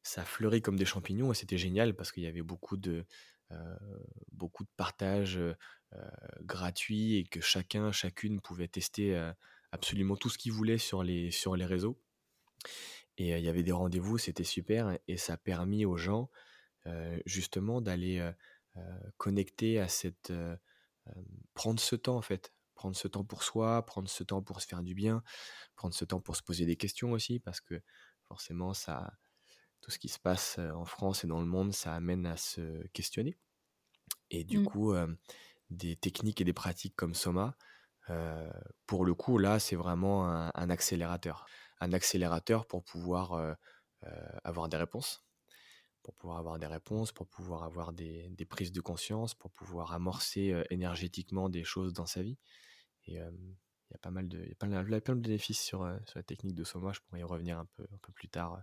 ça 0.02 0.24
fleurit 0.24 0.62
comme 0.62 0.76
des 0.76 0.86
champignons 0.86 1.32
et 1.32 1.34
c'était 1.34 1.58
génial 1.58 1.94
parce 1.94 2.12
qu'il 2.12 2.22
y 2.22 2.26
avait 2.26 2.42
beaucoup 2.42 2.78
de, 2.78 3.04
de 3.50 4.48
partages 4.76 5.38
gratuits 6.40 7.16
et 7.16 7.24
que 7.24 7.40
chacun, 7.40 7.92
chacune 7.92 8.40
pouvait 8.40 8.68
tester 8.68 9.32
absolument 9.72 10.16
tout 10.16 10.30
ce 10.30 10.38
qu'il 10.38 10.52
voulait 10.52 10.78
sur 10.78 11.02
les 11.02 11.30
réseaux. 11.66 12.00
Et 13.18 13.36
il 13.36 13.44
y 13.44 13.48
avait 13.48 13.62
des 13.62 13.72
rendez-vous, 13.72 14.16
c'était 14.16 14.44
super 14.44 14.98
et 15.06 15.18
ça 15.18 15.34
a 15.34 15.36
permis 15.36 15.84
aux 15.84 15.98
gens 15.98 16.30
justement 17.26 17.80
d'aller 17.80 18.32
connecter 19.16 19.80
à 19.80 19.88
cette... 19.88 20.32
prendre 21.54 21.80
ce 21.80 21.96
temps 21.96 22.16
en 22.16 22.22
fait, 22.22 22.52
prendre 22.74 22.96
ce 22.96 23.08
temps 23.08 23.24
pour 23.24 23.42
soi, 23.42 23.84
prendre 23.84 24.08
ce 24.08 24.24
temps 24.24 24.42
pour 24.42 24.60
se 24.60 24.66
faire 24.66 24.82
du 24.82 24.94
bien, 24.94 25.22
prendre 25.76 25.94
ce 25.94 26.04
temps 26.04 26.20
pour 26.20 26.36
se 26.36 26.42
poser 26.42 26.66
des 26.66 26.76
questions 26.76 27.12
aussi, 27.12 27.40
parce 27.40 27.60
que 27.60 27.82
forcément, 28.26 28.72
ça, 28.74 29.12
tout 29.80 29.90
ce 29.90 29.98
qui 29.98 30.08
se 30.08 30.18
passe 30.18 30.58
en 30.58 30.84
France 30.84 31.24
et 31.24 31.26
dans 31.26 31.40
le 31.40 31.46
monde, 31.46 31.72
ça 31.72 31.94
amène 31.94 32.26
à 32.26 32.36
se 32.36 32.86
questionner. 32.88 33.38
Et 34.30 34.44
du 34.44 34.58
mmh. 34.58 34.64
coup, 34.64 34.94
des 35.70 35.96
techniques 35.96 36.40
et 36.40 36.44
des 36.44 36.52
pratiques 36.52 36.96
comme 36.96 37.14
Soma, 37.14 37.56
pour 38.86 39.04
le 39.04 39.14
coup, 39.14 39.38
là, 39.38 39.58
c'est 39.58 39.76
vraiment 39.76 40.28
un, 40.28 40.70
accélérateur. 40.70 41.46
Un 41.80 41.92
accélérateur 41.92 42.66
pour 42.66 42.84
pouvoir 42.84 43.56
avoir 44.44 44.68
des 44.68 44.76
réponses, 44.76 45.24
pour 46.02 46.14
pouvoir 46.14 46.38
avoir 46.38 46.58
des 46.58 46.66
réponses, 46.66 47.12
pour 47.12 47.26
pouvoir 47.26 47.64
avoir 47.64 47.92
des, 47.92 48.34
prises 48.48 48.72
de 48.72 48.80
conscience, 48.80 49.34
pour 49.34 49.50
pouvoir 49.50 49.92
amorcer 49.92 50.62
énergétiquement 50.70 51.48
des 51.48 51.64
choses 51.64 51.92
dans 51.92 52.06
sa 52.06 52.22
vie. 52.22 52.38
Et 53.06 53.14
il 53.14 53.92
y 53.92 53.94
a 53.94 53.98
pas 53.98 54.10
mal 54.10 54.28
de, 54.28 54.44
y 54.44 54.52
a 54.52 54.54
plein, 54.54 55.16
de 55.16 55.20
bénéfices 55.20 55.60
sur, 55.60 55.80
sur 56.06 56.18
la 56.18 56.22
technique 56.22 56.54
de 56.54 56.64
Soma. 56.64 56.92
Je 56.92 57.00
pourrais 57.00 57.20
y 57.20 57.24
revenir 57.24 57.58
un 57.58 57.66
peu, 57.76 57.82
un 57.82 57.98
peu 57.98 58.12
plus 58.12 58.28
tard, 58.28 58.62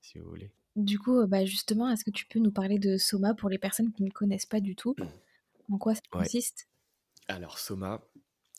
si 0.00 0.18
vous 0.18 0.28
voulez. 0.28 0.52
Du 0.76 0.98
coup, 0.98 1.26
bah 1.26 1.44
justement, 1.44 1.90
est-ce 1.90 2.04
que 2.04 2.10
tu 2.10 2.26
peux 2.26 2.38
nous 2.38 2.52
parler 2.52 2.78
de 2.78 2.96
Soma 2.96 3.34
pour 3.34 3.48
les 3.48 3.58
personnes 3.58 3.92
qui 3.92 4.02
ne 4.02 4.10
connaissent 4.10 4.46
pas 4.46 4.60
du 4.60 4.76
tout? 4.76 4.94
En 5.70 5.78
quoi 5.78 5.94
ça 5.94 6.00
consiste? 6.10 6.68
Alors, 7.28 7.58
Soma, 7.58 8.02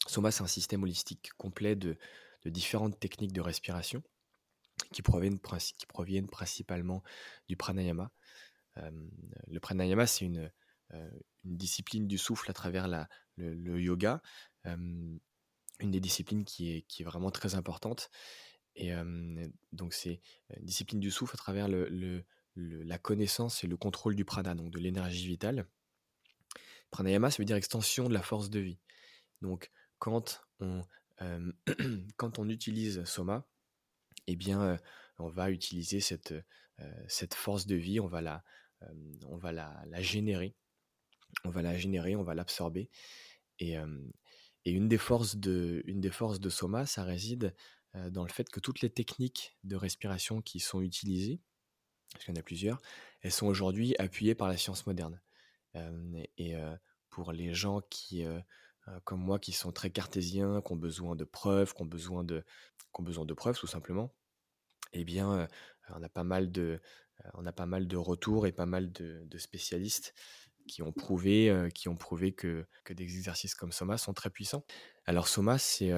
Soma 0.08 0.32
c'est 0.32 0.44
un 0.44 0.48
système 0.48 0.84
holistique 0.84 1.32
complet 1.38 1.76
de, 1.76 1.98
de 2.44 2.50
différentes 2.50 3.00
techniques 3.00 3.34
de 3.34 3.42
respiration 3.42 4.04
qui 4.92 5.02
proviennent, 5.02 5.40
principalement 5.40 7.04
du 7.48 7.56
pranayama. 7.58 8.12
le 8.76 9.60
pranayama, 9.60 10.08
c'est 10.08 10.26
une, 10.26 10.52
discipline 11.44 12.08
du 12.08 12.18
souffle 12.18 12.50
à 12.52 12.54
travers 12.54 12.88
le, 13.38 13.82
yoga, 13.82 14.22
une 14.66 15.20
des 15.80 16.00
disciplines 16.00 16.46
qui 16.46 16.72
est, 16.72 17.04
vraiment 17.04 17.32
très 17.32 17.56
importante. 17.56 18.10
Et 18.76 18.92
donc, 19.72 19.94
c'est 19.94 20.22
une 20.58 20.66
discipline 20.66 21.00
du 21.00 21.12
souffle 21.12 21.36
à 21.36 21.38
travers 21.38 21.68
la 22.56 22.98
connaissance 22.98 23.64
et 23.64 23.68
le 23.68 23.78
contrôle 23.78 24.16
du 24.16 24.26
prana, 24.26 24.56
donc 24.56 24.72
de 24.72 24.80
l'énergie 24.80 25.28
vitale. 25.28 25.68
Pranayama, 26.92 27.32
ça 27.32 27.38
veut 27.38 27.46
dire 27.46 27.56
extension 27.56 28.10
de 28.10 28.14
la 28.14 28.22
force 28.22 28.50
de 28.50 28.60
vie. 28.60 28.80
Donc, 29.42 29.72
quand 29.98 30.44
on, 30.60 30.84
quand 32.18 32.40
on 32.40 32.50
utilise 32.50 33.04
Soma, 33.06 33.46
eh 34.28 34.36
bien, 34.36 34.78
on 35.18 35.30
va 35.30 35.52
utiliser 35.52 36.00
cette, 36.00 36.34
cette 37.08 37.34
force 37.34 37.66
de 37.66 37.76
vie, 37.76 38.00
on 38.00 38.08
va 38.08 38.22
la, 38.22 38.44
on 39.28 39.38
va 39.38 39.52
la, 39.52 39.84
la, 39.88 40.02
générer, 40.02 40.56
on 41.44 41.50
va 41.50 41.62
la 41.62 41.78
générer, 41.78 42.16
on 42.16 42.24
va 42.24 42.34
l'absorber. 42.34 42.90
Et, 43.60 43.76
et 44.66 44.72
une, 44.72 44.88
des 44.88 44.98
forces 44.98 45.36
de, 45.36 45.84
une 45.86 46.02
des 46.02 46.12
forces 46.12 46.40
de 46.40 46.50
Soma, 46.50 46.86
ça 46.86 47.04
réside 47.04 47.56
dans 48.10 48.24
le 48.24 48.30
fait 48.30 48.50
que 48.50 48.60
toutes 48.60 48.82
les 48.82 48.90
techniques 48.90 49.58
de 49.64 49.76
respiration 49.76 50.42
qui 50.42 50.60
sont 50.60 50.82
utilisées, 50.82 51.42
parce 52.12 52.26
qu'il 52.26 52.34
y 52.34 52.38
en 52.38 52.40
a 52.40 52.44
plusieurs, 52.44 52.82
elles 53.22 53.32
sont 53.32 53.48
aujourd'hui 53.48 53.96
appuyées 54.00 54.36
par 54.36 54.48
la 54.48 54.58
science 54.58 54.86
moderne. 54.88 55.22
et 56.38 56.56
pour 57.10 57.34
les 57.34 57.54
gens 57.54 57.82
qui, 57.90 58.26
comme 59.04 59.22
moi, 59.22 59.40
qui 59.40 59.52
sont 59.52 59.72
très 59.72 59.90
cartésiens, 59.90 60.62
qui 60.62 60.74
ont 60.74 60.78
besoin 60.78 61.16
de 61.16 61.24
preuves, 61.24 61.74
qui 61.74 61.82
ont 61.82 61.86
besoin 61.86 62.24
de, 62.24 62.44
qui 62.94 63.02
ont 63.02 63.04
besoin 63.04 63.26
de 63.26 63.34
preuves 63.34 63.58
tout 63.58 63.68
simplement, 63.68 64.14
eh 64.94 65.04
bien, 65.04 65.48
on 65.90 66.04
a 66.04 66.10
pas 66.10 66.24
mal 66.24 66.52
de, 66.52 66.82
on 67.34 67.46
a 67.46 67.52
pas 67.52 67.66
mal 67.66 67.88
de 67.88 67.98
retours 67.98 68.48
et 68.48 68.52
pas 68.52 68.66
mal 68.66 68.92
de, 68.92 69.38
spécialistes 69.38 70.14
qui 70.68 70.82
ont 70.84 70.92
prouvé, 70.92 71.70
qui 71.74 71.90
ont 71.90 71.96
prouvé 71.96 72.34
que, 72.34 72.66
que, 72.84 72.94
des 72.94 73.04
exercices 73.04 73.56
comme 73.56 73.72
Soma 73.72 73.98
sont 73.98 74.14
très 74.14 74.30
puissants. 74.30 74.66
Alors 75.06 75.28
Soma, 75.28 75.58
c'est 75.58 75.92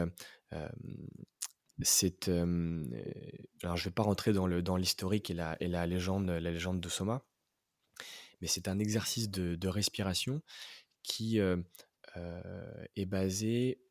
c'est, 1.81 2.29
alors 2.29 3.77
je 3.77 3.83
vais 3.85 3.91
pas 3.91 4.03
rentrer 4.03 4.31
dans 4.31 4.47
le 4.47 4.61
dans 4.61 4.77
l'historique 4.77 5.31
et 5.31 5.33
la 5.33 5.57
et 5.61 5.67
la 5.67 5.85
légende 5.87 6.29
la 6.29 6.39
légende 6.51 6.79
de 6.79 6.89
Soma, 6.89 7.25
mais 8.41 8.47
c'est 8.47 8.67
un 8.67 8.79
exercice 8.79 9.29
de, 9.29 9.55
de 9.55 9.67
respiration 9.67 10.41
qui 11.01 11.39
est 12.15 13.05
basé 13.05 13.81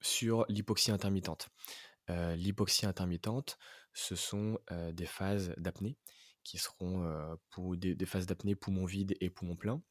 sur 0.00 0.44
l'hypoxie 0.48 0.90
intermittente. 0.90 1.48
l'hypoxie 2.08 2.86
intermittente, 2.86 3.58
ce 3.92 4.16
sont 4.16 4.58
des 4.92 5.06
phases 5.06 5.54
d'apnée 5.58 5.96
qui 6.44 6.58
seront 6.58 7.36
des, 7.76 8.06
phases 8.06 8.26
d'apnée 8.26 8.54
poumon 8.54 8.84
vide 8.84 9.16
et 9.20 9.30
poumon 9.30 9.56
plein. 9.56 9.82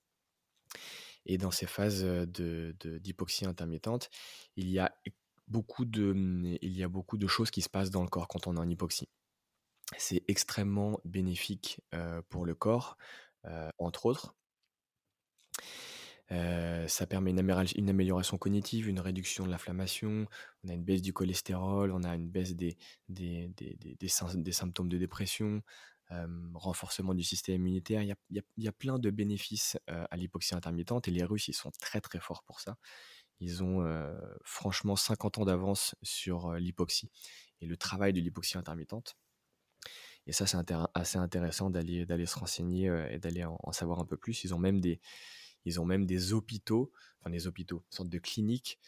Et 1.25 1.38
dans 1.38 1.51
ces 1.51 1.68
phases 1.68 2.03
d'hypoxie 2.03 3.46
intermittente, 3.46 4.10
mmh, 4.58 4.62
il 4.62 4.70
y 4.70 4.80
a 4.80 4.94
beaucoup 5.48 5.86
de 5.86 7.27
choses 7.27 7.51
qui 7.51 7.62
se 7.62 7.70
passent 7.70 7.91
dans 7.91 8.03
le 8.03 8.10
corps 8.10 8.27
quand 8.27 8.48
on 8.48 8.56
est 8.56 8.60
en 8.60 8.70
hypoxie. 8.70 9.10
C'est 9.98 10.24
extrêmement 10.27 11.00
bénéfique 11.06 11.82
pour 12.30 12.46
le 12.46 12.56
corps, 12.56 12.98
entre 13.77 14.06
autres. 14.06 14.36
Ça 16.88 17.07
permet 17.07 17.31
une, 17.31 17.89
amélioration 17.89 18.38
cognitive, 18.38 18.88
une 18.88 19.00
réduction 19.00 19.45
de 19.45 19.51
l'inflammation, 19.51 20.27
on 20.63 20.69
a 20.69 20.73
une 20.73 20.83
baisse 20.83 21.01
du 21.01 21.11
cholestérol, 21.11 21.91
on 21.91 22.03
a 22.03 22.15
une 22.15 22.29
baisse 22.29 22.55
des, 22.55 22.77
symptômes 24.07 24.88
de 24.88 24.97
dépression, 24.97 25.61
renforcement 26.53 27.13
du 27.13 27.23
système 27.23 27.55
immunitaire. 27.55 28.01
Il 28.01 28.43
y 28.57 28.67
a, 28.67 28.71
plein 28.71 28.97
de 28.97 29.09
bénéfices 29.09 29.77
à 29.88 30.15
l'hypoxie 30.15 30.55
intermittente 30.55 31.09
et 31.09 31.11
les 31.11 31.23
Russes, 31.23 31.51
sont 31.51 31.71
très 31.81 32.00
très 32.00 32.21
forts 32.21 32.43
pour 32.43 32.61
ça. 32.61 32.77
Ils 33.41 33.61
ont 33.61 33.83
franchement 34.45 34.95
50 34.95 35.39
ans 35.39 35.45
d'avance 35.45 35.95
sur 36.01 36.53
l'hypoxie 36.53 37.09
et 37.59 37.65
le 37.65 37.75
travail 37.75 38.13
de 38.13 38.21
l'hypoxie 38.21 38.57
intermittente. 38.57 39.17
Et 40.27 40.33
ça, 40.33 40.45
c'est 40.47 40.57
assez 40.93 41.17
intéressant 41.17 41.69
d'aller 41.69 42.25
se 42.25 42.39
renseigner 42.39 42.85
et 43.09 43.19
d'aller 43.19 43.43
en, 43.43 43.71
savoir 43.73 44.00
un 44.00 44.05
peu 44.05 44.15
plus. 44.15 44.45
Ils 44.45 44.53
ont 44.53 44.59
même 44.59 44.79
des, 44.79 45.01
ils 45.65 45.80
ont 45.80 45.86
même 45.86 46.06
des 46.06 46.34
hôpitaux, 46.34 46.91
enfin 47.20 47.30
des 47.30 47.48
hôpitaux, 47.48 47.84
une 47.91 47.96
sorte 47.96 48.10
de 48.10 48.20
cliniques, 48.20 48.80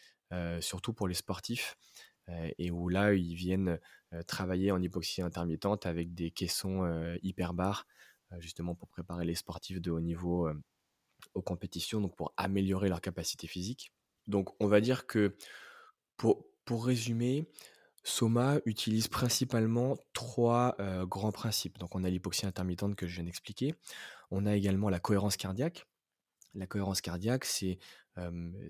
surtout 0.60 0.92
pour 0.92 1.08
les 1.08 1.14
sportifs, 1.14 1.76
et 2.58 2.70
où 2.70 2.88
là, 2.88 3.14
ils 3.14 3.34
viennent 3.34 3.78
travailler 4.26 4.70
en 4.70 4.80
hypoxie 4.80 5.22
intermittente 5.22 5.86
avec 5.86 6.14
des 6.14 6.30
caissons 6.30 7.16
hyperbares, 7.22 7.86
justement 8.38 8.74
pour 8.74 8.88
préparer 8.88 9.24
les 9.24 9.34
sportifs 9.34 9.80
de 9.80 9.90
haut 9.90 10.00
niveau 10.00 10.48
aux 11.34 11.42
compétitions, 11.42 12.00
donc 12.00 12.16
pour 12.16 12.32
améliorer 12.36 12.88
leur 12.88 13.00
capacité 13.00 13.46
physique. 13.46 13.92
Donc 14.26 14.54
on 14.60 14.66
va 14.66 14.80
dire 14.80 15.06
que 15.06 15.36
pour, 16.16 16.46
pour 16.64 16.86
résumer, 16.86 17.48
Soma 18.02 18.58
utilise 18.66 19.08
principalement 19.08 19.96
trois 20.12 20.76
grands 21.04 21.32
principes. 21.32 21.78
Donc 21.78 21.94
on 21.94 22.04
a 22.04 22.10
l'hypoxie 22.10 22.46
intermittente 22.46 22.96
que 22.96 23.06
je 23.06 23.14
viens 23.14 23.24
d'expliquer. 23.24 23.74
On 24.30 24.46
a 24.46 24.54
également 24.54 24.90
la 24.90 25.00
cohérence 25.00 25.36
cardiaque. 25.36 25.86
La 26.54 26.66
cohérence 26.66 27.00
cardiaque, 27.00 27.44
c'est 27.44 27.78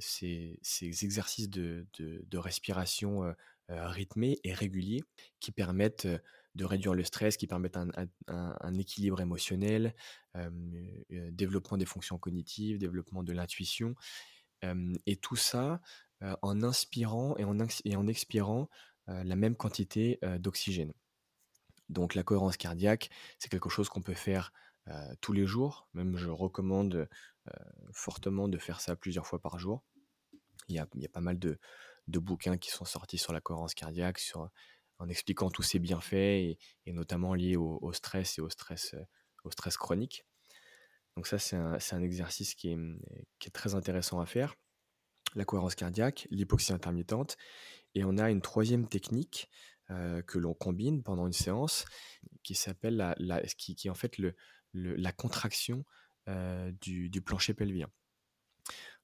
ces, 0.01 0.59
exercices 1.03 1.51
de, 1.51 1.87
respiration 2.35 3.35
rythmés 3.69 4.39
et 4.45 4.53
réguliers 4.53 5.05
qui 5.41 5.53
permettent 5.53 6.09
de 6.55 6.65
réduire 6.65 6.95
le 6.95 7.05
stress, 7.05 7.37
qui 7.37 7.47
permettent 7.47 7.79
un, 8.29 8.75
équilibre 8.75 9.21
émotionnel, 9.21 9.95
développement 11.11 11.77
des 11.77 11.87
fonctions 11.87 12.19
cognitives, 12.19 12.79
développement 12.79 13.23
de 13.23 13.33
l'intuition 13.33 13.95
et 15.07 15.17
tout 15.17 15.37
ça 15.37 15.81
en 16.21 16.63
inspirant 16.63 17.37
et 17.37 17.45
en 17.45 18.07
expirant 18.07 18.69
la 19.07 19.37
même 19.37 19.57
quantité 19.57 20.19
d'oxygène. 20.39 20.93
Donc 21.91 22.15
la 22.15 22.23
cohérence 22.23 22.57
cardiaque, 22.57 23.11
c'est 23.39 23.51
quelque 23.51 23.69
chose 23.69 23.89
qu'on 23.89 24.03
peut 24.03 24.15
faire 24.15 24.53
tous 25.21 25.33
les 25.33 25.47
jours. 25.47 25.89
Même 25.95 26.17
je 26.17 26.29
recommande 26.29 27.09
fortement 27.93 28.49
de 28.49 28.59
faire 28.59 28.81
ça 28.81 28.97
plusieurs 28.97 29.27
fois 29.27 29.39
par 29.39 29.59
jour. 29.59 29.85
Il 30.69 30.75
y 30.75 30.79
a, 30.79 30.87
pas 31.13 31.21
mal 31.21 31.39
de, 31.39 31.59
bouquins 32.09 32.57
qui 32.57 32.71
sont 32.71 32.85
sortis 32.85 33.19
sur 33.19 33.33
la 33.33 33.41
cohérence 33.41 33.75
cardiaque, 33.75 34.21
en 34.99 35.09
expliquant 35.09 35.51
tous 35.51 35.63
ses 35.63 35.79
bienfaits 35.79 36.15
et, 36.15 36.59
notamment 36.87 37.35
liés 37.35 37.57
au, 37.57 37.93
stress 37.93 38.39
et 38.39 38.41
au 38.41 38.49
stress, 38.49 38.95
au 39.45 39.51
stress 39.51 39.77
chronique. 39.77 40.25
Donc 41.17 41.27
ça, 41.27 41.39
c'est 41.39 41.57
un, 41.57 42.03
exercice 42.03 42.55
qui 42.55 42.71
est, 42.71 43.51
très 43.53 43.75
intéressant 43.75 44.21
à 44.21 44.27
faire. 44.27 44.55
La 45.35 45.45
cohérence 45.45 45.75
cardiaque, 45.75 46.27
l'hypoxie 46.31 46.73
intermittente. 46.73 47.37
Et 47.95 48.05
on 48.05 48.19
a 48.19 48.31
une 48.31 48.41
troisième 48.41 48.89
technique 48.89 49.49
euh, 49.91 50.23
que 50.23 50.39
l'on 50.39 50.55
combine 50.55 51.03
pendant 51.03 51.27
une 51.27 51.33
séance 51.33 51.85
qui 52.43 52.55
s'appelle 52.55 52.97
la, 53.19 53.43
qui, 53.59 53.91
en 53.91 53.95
fait 53.95 54.19
le, 54.19 54.35
la 54.73 55.13
contraction 55.13 55.79
euh, 55.79 56.04
du, 56.27 57.09
du, 57.11 57.23
plancher 57.23 57.55
pelvien. 57.55 57.91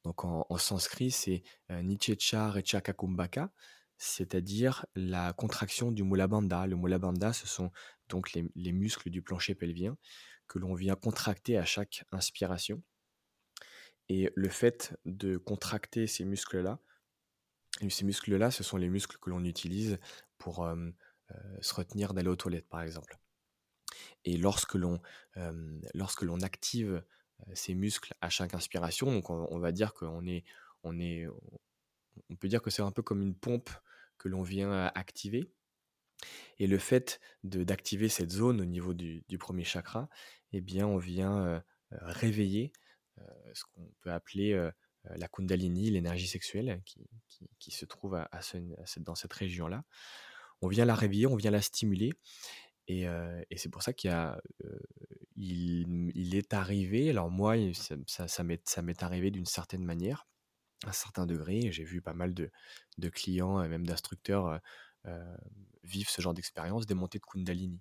Donc 0.05 0.25
en, 0.25 0.57
sanskrit, 0.57 1.11
c'est 1.11 1.43
euh, 1.71 1.83
Nichecha 1.83 2.51
Recha 2.51 2.81
Kakumbhaka, 2.81 3.53
c'est-à-dire 3.99 4.87
la 4.95 5.33
contraction 5.35 5.93
du 5.93 6.03
Mula 6.03 6.27
Bandha. 6.27 6.67
Le 6.67 6.77
Mula 6.77 6.99
Bandha, 6.99 7.33
ce 7.33 7.47
sont 7.47 7.71
donc 8.09 8.33
les, 8.33 8.51
les 8.55 8.73
muscles 8.73 9.11
du 9.11 9.21
plancher 9.21 9.55
pelvien 9.55 9.97
que 10.49 10.59
l'on 10.59 10.75
vient 10.75 10.97
contracter 10.97 11.59
à 11.59 11.65
chaque 11.65 12.05
inspiration. 12.13 12.83
Et 14.09 14.33
le 14.35 14.49
fait 14.49 14.99
de 15.05 15.37
contracter 15.37 16.07
ces 16.07 16.25
muscles-là 16.25 16.81
ces 17.89 18.05
muscles-là, 18.05 18.51
ce 18.51 18.63
sont 18.63 18.77
les 18.77 18.91
muscles 18.91 19.17
que 19.19 19.31
l'on 19.31 19.43
utilise 19.45 19.99
pour 20.37 20.69
se 21.61 21.75
retenir 21.75 22.13
d'aller 22.13 22.29
aux 22.29 22.37
toilettes, 22.37 22.69
par 22.69 22.83
exemple. 22.83 23.19
Et 24.25 24.37
lorsque 24.37 24.75
l'on 24.75 25.01
lorsque 25.95 26.23
l'on 26.23 26.41
active 26.41 27.03
ces 27.55 27.75
muscles 27.75 28.15
à 28.21 28.29
chaque 28.29 28.55
inspiration, 28.55 29.11
donc 29.11 29.31
on, 29.31 29.59
va 29.59 29.73
dire 29.73 29.95
qu'on 29.95 30.27
est, 30.27 30.45
on 30.83 30.99
est, 30.99 31.27
on 32.29 32.37
peut 32.37 32.49
dire 32.49 32.63
que 32.63 32.71
c'est 32.71 32.83
un 32.83 32.91
peu 32.91 33.03
comme 33.03 33.23
une 33.23 33.35
pompe 33.35 33.71
que 34.19 34.29
l'on 34.29 34.43
vient 34.43 34.91
activer. 34.95 35.51
Et 36.59 36.67
le 36.67 36.79
fait 36.79 37.21
d'activer 37.45 38.11
cette 38.11 38.31
zone 38.31 38.61
au 38.61 38.67
niveau 38.67 38.93
du, 38.93 39.25
premier 39.39 39.65
chakra, 39.65 40.09
eh 40.53 40.61
bien, 40.61 40.87
on 40.87 40.99
vient 40.99 41.63
réveiller 41.91 42.73
ce 43.55 43.65
qu'on 43.65 43.91
peut 44.01 44.13
appeler 44.13 44.71
la 45.05 45.29
Kundalini, 45.29 45.91
l'énergie 45.91 46.27
sexuelle 46.27 46.83
qui, 46.85 47.09
qui, 47.59 47.71
se 47.71 47.87
trouve 47.87 48.19
dans 48.99 49.15
cette 49.15 49.33
région-là. 49.33 49.85
On 50.61 50.69
vient 50.69 50.85
la 50.85 50.95
réveiller, 50.95 51.27
on 51.27 51.37
vient 51.37 51.51
la 51.51 51.63
stimuler. 51.63 52.13
Et, 52.91 53.07
et 53.51 53.57
c'est 53.57 53.69
pour 53.69 53.85
ça 53.85 53.93
qu'il 53.93 54.11
a, 54.11 54.43
il, 55.37 56.11
il, 56.17 56.35
est 56.35 56.53
arrivé, 56.55 57.11
alors 57.11 57.31
moi, 57.31 57.55
ça, 57.73 57.95
ça, 58.09 58.27
ça 58.27 58.83
m'est 58.83 59.03
arrivé 59.05 59.31
d'une 59.31 59.47
certaine 59.47 59.85
manière, 59.85 60.27
à 60.85 60.89
un 60.89 60.93
certain 60.93 61.25
degré. 61.25 61.71
J'ai 61.71 61.85
vu 61.85 62.03
pas 62.03 62.15
mal 62.15 62.35
de, 62.35 62.51
de 62.99 63.09
clients, 63.09 63.67
même 63.69 63.87
d'instructeurs, 63.87 64.61
vivre 65.85 66.11
ce 66.11 66.21
genre 66.21 66.35
d'expérience, 66.35 66.87
des 66.87 66.95
montées 66.95 67.21
de 67.21 67.25
Kundalini. 67.25 67.81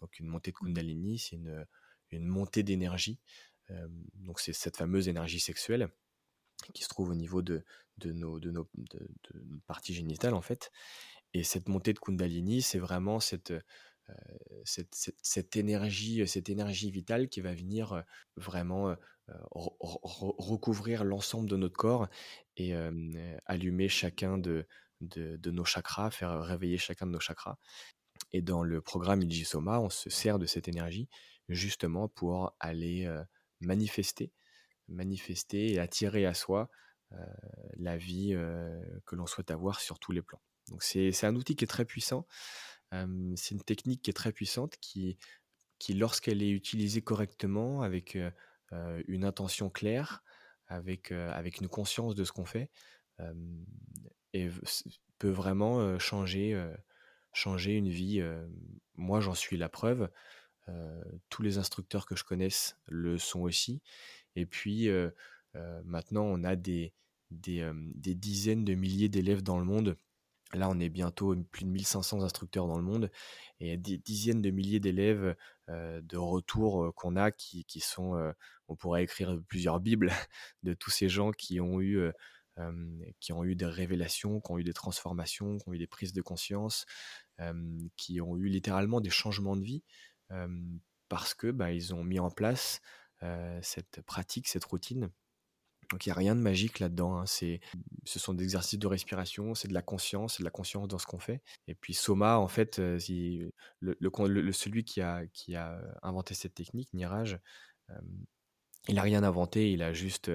Donc 0.00 0.18
une 0.18 0.26
montée 0.26 0.52
de 0.52 0.56
mmh. 0.56 0.66
Kundalini, 0.66 1.18
c'est 1.18 1.36
une, 1.36 1.66
une 2.10 2.26
montée 2.26 2.62
d'énergie. 2.62 3.20
donc 4.14 4.40
c'est 4.40 4.54
cette 4.54 4.78
fameuse 4.78 5.06
énergie 5.06 5.40
sexuelle 5.40 5.90
qui 6.72 6.82
se 6.82 6.88
trouve 6.88 7.10
au 7.10 7.14
niveau 7.14 7.42
de, 7.42 7.62
de, 7.98 8.12
nos, 8.12 8.40
de, 8.40 8.50
nos, 8.50 8.70
de, 8.74 9.06
parties 9.66 9.92
génitales 9.92 10.32
en 10.32 10.40
fait. 10.40 10.72
Et 11.34 11.44
cette 11.44 11.68
montée 11.68 11.92
de 11.92 11.98
Kundalini, 11.98 12.62
c'est 12.62 12.78
vraiment 12.78 13.20
cette, 13.20 13.52
cette, 14.64 15.12
cette, 15.22 15.56
énergie, 15.56 16.26
cette 16.26 16.48
énergie 16.48 16.90
vitale 16.90 17.28
qui 17.28 17.40
va 17.40 17.54
venir 17.54 18.04
vraiment 18.36 18.96
recouvrir 19.50 21.04
l'ensemble 21.04 21.48
de 21.48 21.56
notre 21.56 21.76
corps 21.76 22.08
et 22.56 22.74
allumer 23.46 23.88
chacun 23.88 24.38
de, 24.38 24.66
nos 25.46 25.64
chakras, 25.64 26.10
faire 26.10 26.40
réveiller 26.42 26.78
chacun 26.78 27.06
de 27.06 27.12
nos 27.12 27.20
chakras. 27.20 27.58
Et 28.32 28.42
dans 28.42 28.62
le 28.62 28.80
programme 28.80 29.28
Soma, 29.30 29.80
on 29.80 29.90
se 29.90 30.10
sert 30.10 30.38
de 30.38 30.46
cette 30.46 30.68
énergie 30.68 31.08
justement 31.48 32.08
pour 32.08 32.54
aller 32.60 33.08
manifester, 33.60 34.32
manifester 34.88 35.72
et 35.72 35.78
attirer 35.78 36.26
à 36.26 36.34
soi 36.34 36.70
la 37.76 37.96
vie 37.96 38.36
que 39.04 39.16
l'on 39.16 39.26
souhaite 39.26 39.50
avoir 39.50 39.80
sur 39.80 39.98
tous 39.98 40.12
les 40.12 40.22
plans. 40.22 40.40
Donc 40.68 40.82
c'est 40.82 41.24
un 41.24 41.36
outil 41.36 41.54
qui 41.56 41.64
est 41.64 41.68
très 41.68 41.84
puissant, 41.84 42.26
c'est 43.36 43.54
une 43.54 43.62
technique 43.62 44.02
qui 44.02 44.10
est 44.10 44.14
très 44.14 44.32
puissante 44.32 44.76
qui, 44.80 45.16
lorsqu'elle 45.90 46.42
est 46.42 46.50
utilisée 46.50 47.02
correctement, 47.02 47.82
avec 47.82 48.18
une 49.08 49.24
intention 49.24 49.70
claire, 49.70 50.22
avec, 50.68 51.10
une 51.10 51.68
conscience 51.68 52.14
de 52.14 52.24
ce 52.24 52.32
qu'on 52.32 52.44
fait, 52.44 52.70
peut 55.18 55.30
vraiment 55.30 55.98
changer, 55.98 56.52
une 57.66 57.88
vie. 57.88 58.22
moi, 58.94 59.20
j'en 59.20 59.34
suis 59.34 59.56
la 59.56 59.68
preuve. 59.68 60.10
tous 61.28 61.42
les 61.42 61.58
instructeurs 61.58 62.06
que 62.06 62.16
je 62.16 62.24
connaisse 62.24 62.76
le 62.86 63.18
sont 63.18 63.40
aussi. 63.40 63.82
Et 64.34 64.46
puis, 64.46 64.88
maintenant, 65.84 66.24
on 66.24 66.44
a 66.44 66.56
des 66.56 66.92
dizaines 67.30 68.64
de 68.64 68.74
milliers 68.74 69.08
d'élèves 69.08 69.42
dans 69.42 69.58
le 69.58 69.64
monde 69.64 69.96
Là, 70.52 70.68
on 70.68 70.78
est 70.78 70.88
bientôt 70.88 71.34
plus 71.50 71.64
de 71.64 71.70
1500 71.70 72.22
instructeurs 72.22 72.68
dans 72.68 72.76
le 72.76 72.84
monde 72.84 73.10
et 73.58 73.76
des 73.76 73.98
dizaines 73.98 74.42
de 74.42 74.50
milliers 74.50 74.80
d'élèves 74.80 75.34
de 75.68 76.16
retour 76.16 76.94
qu'on 76.94 77.16
a 77.16 77.32
qui, 77.32 77.80
sont, 77.80 78.32
on 78.68 78.76
pourrait 78.76 79.02
écrire 79.02 79.40
plusieurs 79.48 79.80
bibles 79.80 80.12
de 80.62 80.72
tous 80.74 80.90
ces 80.90 81.08
gens 81.08 81.32
qui 81.32 81.60
ont 81.60 81.80
eu, 81.80 82.10
qui 83.18 83.32
ont 83.32 83.44
eu 83.44 83.56
des 83.56 83.66
révélations, 83.66 84.40
qui 84.40 84.52
ont 84.52 84.58
eu 84.58 84.64
des 84.64 84.72
transformations, 84.72 85.58
qui 85.58 85.68
ont 85.68 85.72
eu 85.72 85.78
des 85.78 85.88
prises 85.88 86.12
de 86.12 86.22
conscience, 86.22 86.86
qui 87.96 88.20
ont 88.20 88.36
eu 88.36 88.48
littéralement 88.48 89.00
des 89.00 89.10
changements 89.10 89.56
de 89.56 89.64
vie 89.64 89.82
parce 91.08 91.34
que 91.34 91.50
bah, 91.50 91.72
ils 91.72 91.92
ont 91.92 92.04
mis 92.04 92.20
en 92.20 92.30
place 92.30 92.80
cette 93.62 94.00
pratique, 94.02 94.46
cette 94.46 94.64
routine 94.64 95.10
donc 95.90 96.06
il 96.06 96.08
n'y 96.08 96.12
a 96.12 96.16
rien 96.16 96.34
de 96.34 96.40
magique 96.40 96.80
là-dedans. 96.80 97.18
Hein. 97.18 97.26
C'est, 97.26 97.60
ce 98.04 98.18
sont 98.18 98.34
des 98.34 98.44
exercices 98.44 98.78
de 98.78 98.86
respiration, 98.86 99.54
c'est 99.54 99.68
de 99.68 99.74
la 99.74 99.82
conscience, 99.82 100.34
c'est 100.34 100.42
de 100.42 100.44
la 100.44 100.50
conscience 100.50 100.88
dans 100.88 100.98
ce 100.98 101.06
qu'on 101.06 101.18
fait. 101.18 101.42
Et 101.68 101.74
puis 101.74 101.94
Soma, 101.94 102.38
en 102.38 102.48
fait, 102.48 102.78
euh, 102.78 102.98
celui 102.98 104.84
qui 104.84 105.00
a, 105.00 105.22
a 105.54 105.80
inventé 106.02 106.34
cette 106.34 106.54
technique, 106.54 106.92
Niraj, 106.94 107.38
il 108.88 108.94
n'a 108.94 109.02
rien 109.02 109.24
inventé, 109.24 109.72
il 109.72 109.82
a 109.82 109.92
juste 109.92 110.30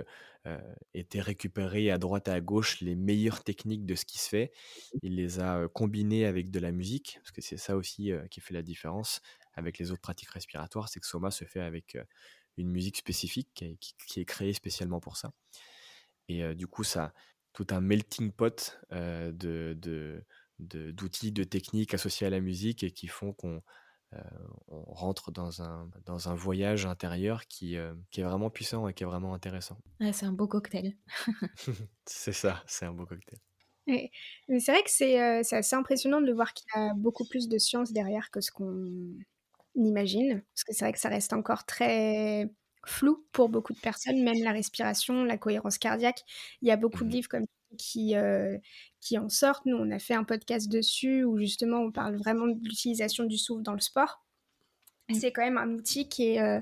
euh, 0.45 0.73
été 0.93 1.21
récupéré 1.21 1.91
à 1.91 1.97
droite 1.97 2.27
et 2.27 2.31
à 2.31 2.41
gauche 2.41 2.81
les 2.81 2.95
meilleures 2.95 3.43
techniques 3.43 3.85
de 3.85 3.95
ce 3.95 4.05
qui 4.05 4.19
se 4.19 4.27
fait. 4.27 4.51
Il 5.01 5.15
les 5.15 5.39
a 5.39 5.67
combinées 5.69 6.25
avec 6.25 6.49
de 6.51 6.59
la 6.59 6.71
musique, 6.71 7.17
parce 7.21 7.31
que 7.31 7.41
c'est 7.41 7.57
ça 7.57 7.75
aussi 7.77 8.11
qui 8.29 8.41
fait 8.41 8.53
la 8.53 8.61
différence 8.61 9.21
avec 9.53 9.77
les 9.79 9.91
autres 9.91 10.01
pratiques 10.01 10.29
respiratoires, 10.29 10.89
c'est 10.89 10.99
que 10.99 11.07
Soma 11.07 11.31
se 11.31 11.45
fait 11.45 11.59
avec 11.59 11.97
une 12.61 12.71
musique 12.71 12.97
spécifique 12.97 13.65
qui, 13.79 14.19
est 14.19 14.25
créée 14.25 14.53
spécialement 14.53 14.99
pour 14.99 15.17
ça. 15.17 15.33
Et 16.27 16.55
du 16.55 16.67
coup, 16.67 16.83
ça 16.83 17.13
tout 17.53 17.67
un 17.71 17.81
melting 17.81 18.31
pot 18.31 18.79
de, 18.91 19.77
d'outils, 20.59 21.31
de, 21.31 21.43
techniques 21.43 21.93
associés 21.93 22.27
à 22.27 22.29
la 22.29 22.39
musique 22.39 22.83
et 22.83 22.91
qui 22.91 23.07
font 23.07 23.33
qu'on 23.33 23.61
rentre 24.67 25.31
dans 25.31 25.61
un, 25.61 25.89
dans 26.05 26.29
un 26.29 26.35
voyage 26.35 26.85
intérieur 26.85 27.47
qui, 27.47 27.77
qui 28.09 28.21
est 28.21 28.23
vraiment 28.23 28.49
puissant 28.49 28.87
et 28.87 28.93
qui 28.93 29.03
est 29.03 29.07
vraiment 29.07 29.33
intéressant. 29.33 29.77
c'est 30.13 30.25
un 30.25 30.31
beau 30.31 30.47
cocktail. 30.47 30.95
c'est 32.05 32.33
ça, 32.33 32.63
c'est 32.67 32.85
un 32.85 32.93
beau 32.93 33.05
cocktail. 33.05 33.39
Mais 33.87 34.59
c'est 34.59 34.71
vrai 34.71 34.83
que 34.83 34.89
c'est, 34.91 35.19
assez 35.19 35.75
impressionnant 35.75 36.21
de 36.21 36.31
voir 36.31 36.53
qu'il 36.53 36.67
y 36.75 36.79
a 36.79 36.93
beaucoup 36.93 37.25
plus 37.25 37.49
de 37.49 37.57
science 37.57 37.91
derrière 37.91 38.31
que 38.31 38.41
ce 38.41 38.51
qu'on 38.51 39.15
imagine, 39.75 40.41
parce 40.53 40.63
que 40.63 40.73
c'est 40.73 40.85
vrai 40.85 40.93
que 40.93 40.99
ça 40.99 41.09
reste 41.09 41.33
encore 41.33 41.65
très 41.65 42.49
flou 42.85 43.25
pour 43.31 43.49
beaucoup 43.49 43.73
de 43.73 43.79
personnes, 43.79 44.23
même 44.23 44.43
la 44.43 44.51
respiration, 44.51 45.23
la 45.23 45.37
cohérence 45.37 45.77
cardiaque. 45.77 46.23
Il 46.61 46.67
y 46.67 46.71
a 46.71 46.77
beaucoup 46.77 47.03
de 47.03 47.09
mmh 47.09 47.11
livres 47.11 47.29
comme 47.29 47.45
qui, 47.77 48.15
euh, 48.15 48.57
qui 48.99 49.17
en 49.17 49.29
sortent. 49.29 49.65
Nous, 49.65 49.77
on 49.77 49.91
a 49.91 49.99
fait 49.99 50.13
un 50.13 50.23
podcast 50.23 50.69
dessus 50.69 51.23
où 51.23 51.37
justement 51.37 51.79
on 51.79 51.91
parle 51.91 52.15
vraiment 52.17 52.47
de 52.47 52.59
l'utilisation 52.63 53.23
du 53.23 53.37
souffle 53.37 53.63
dans 53.63 53.73
le 53.73 53.79
sport. 53.79 54.23
Mmh. 55.09 55.13
C'est 55.15 55.31
quand 55.31 55.43
même 55.43 55.57
un 55.57 55.69
outil 55.69 56.09
qui 56.09 56.33
est, 56.33 56.41
euh, 56.41 56.59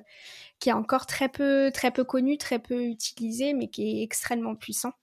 qui 0.59 0.69
est 0.69 0.73
encore 0.73 1.05
très 1.05 1.29
peu, 1.29 1.71
très 1.73 1.91
peu 1.91 2.03
connu, 2.03 2.37
très 2.37 2.59
peu 2.59 2.83
utilisé, 2.83 3.53
mais 3.53 3.69
qui 3.69 3.99
est 3.99 4.03
extrêmement 4.03 4.55
puissant. 4.55 4.93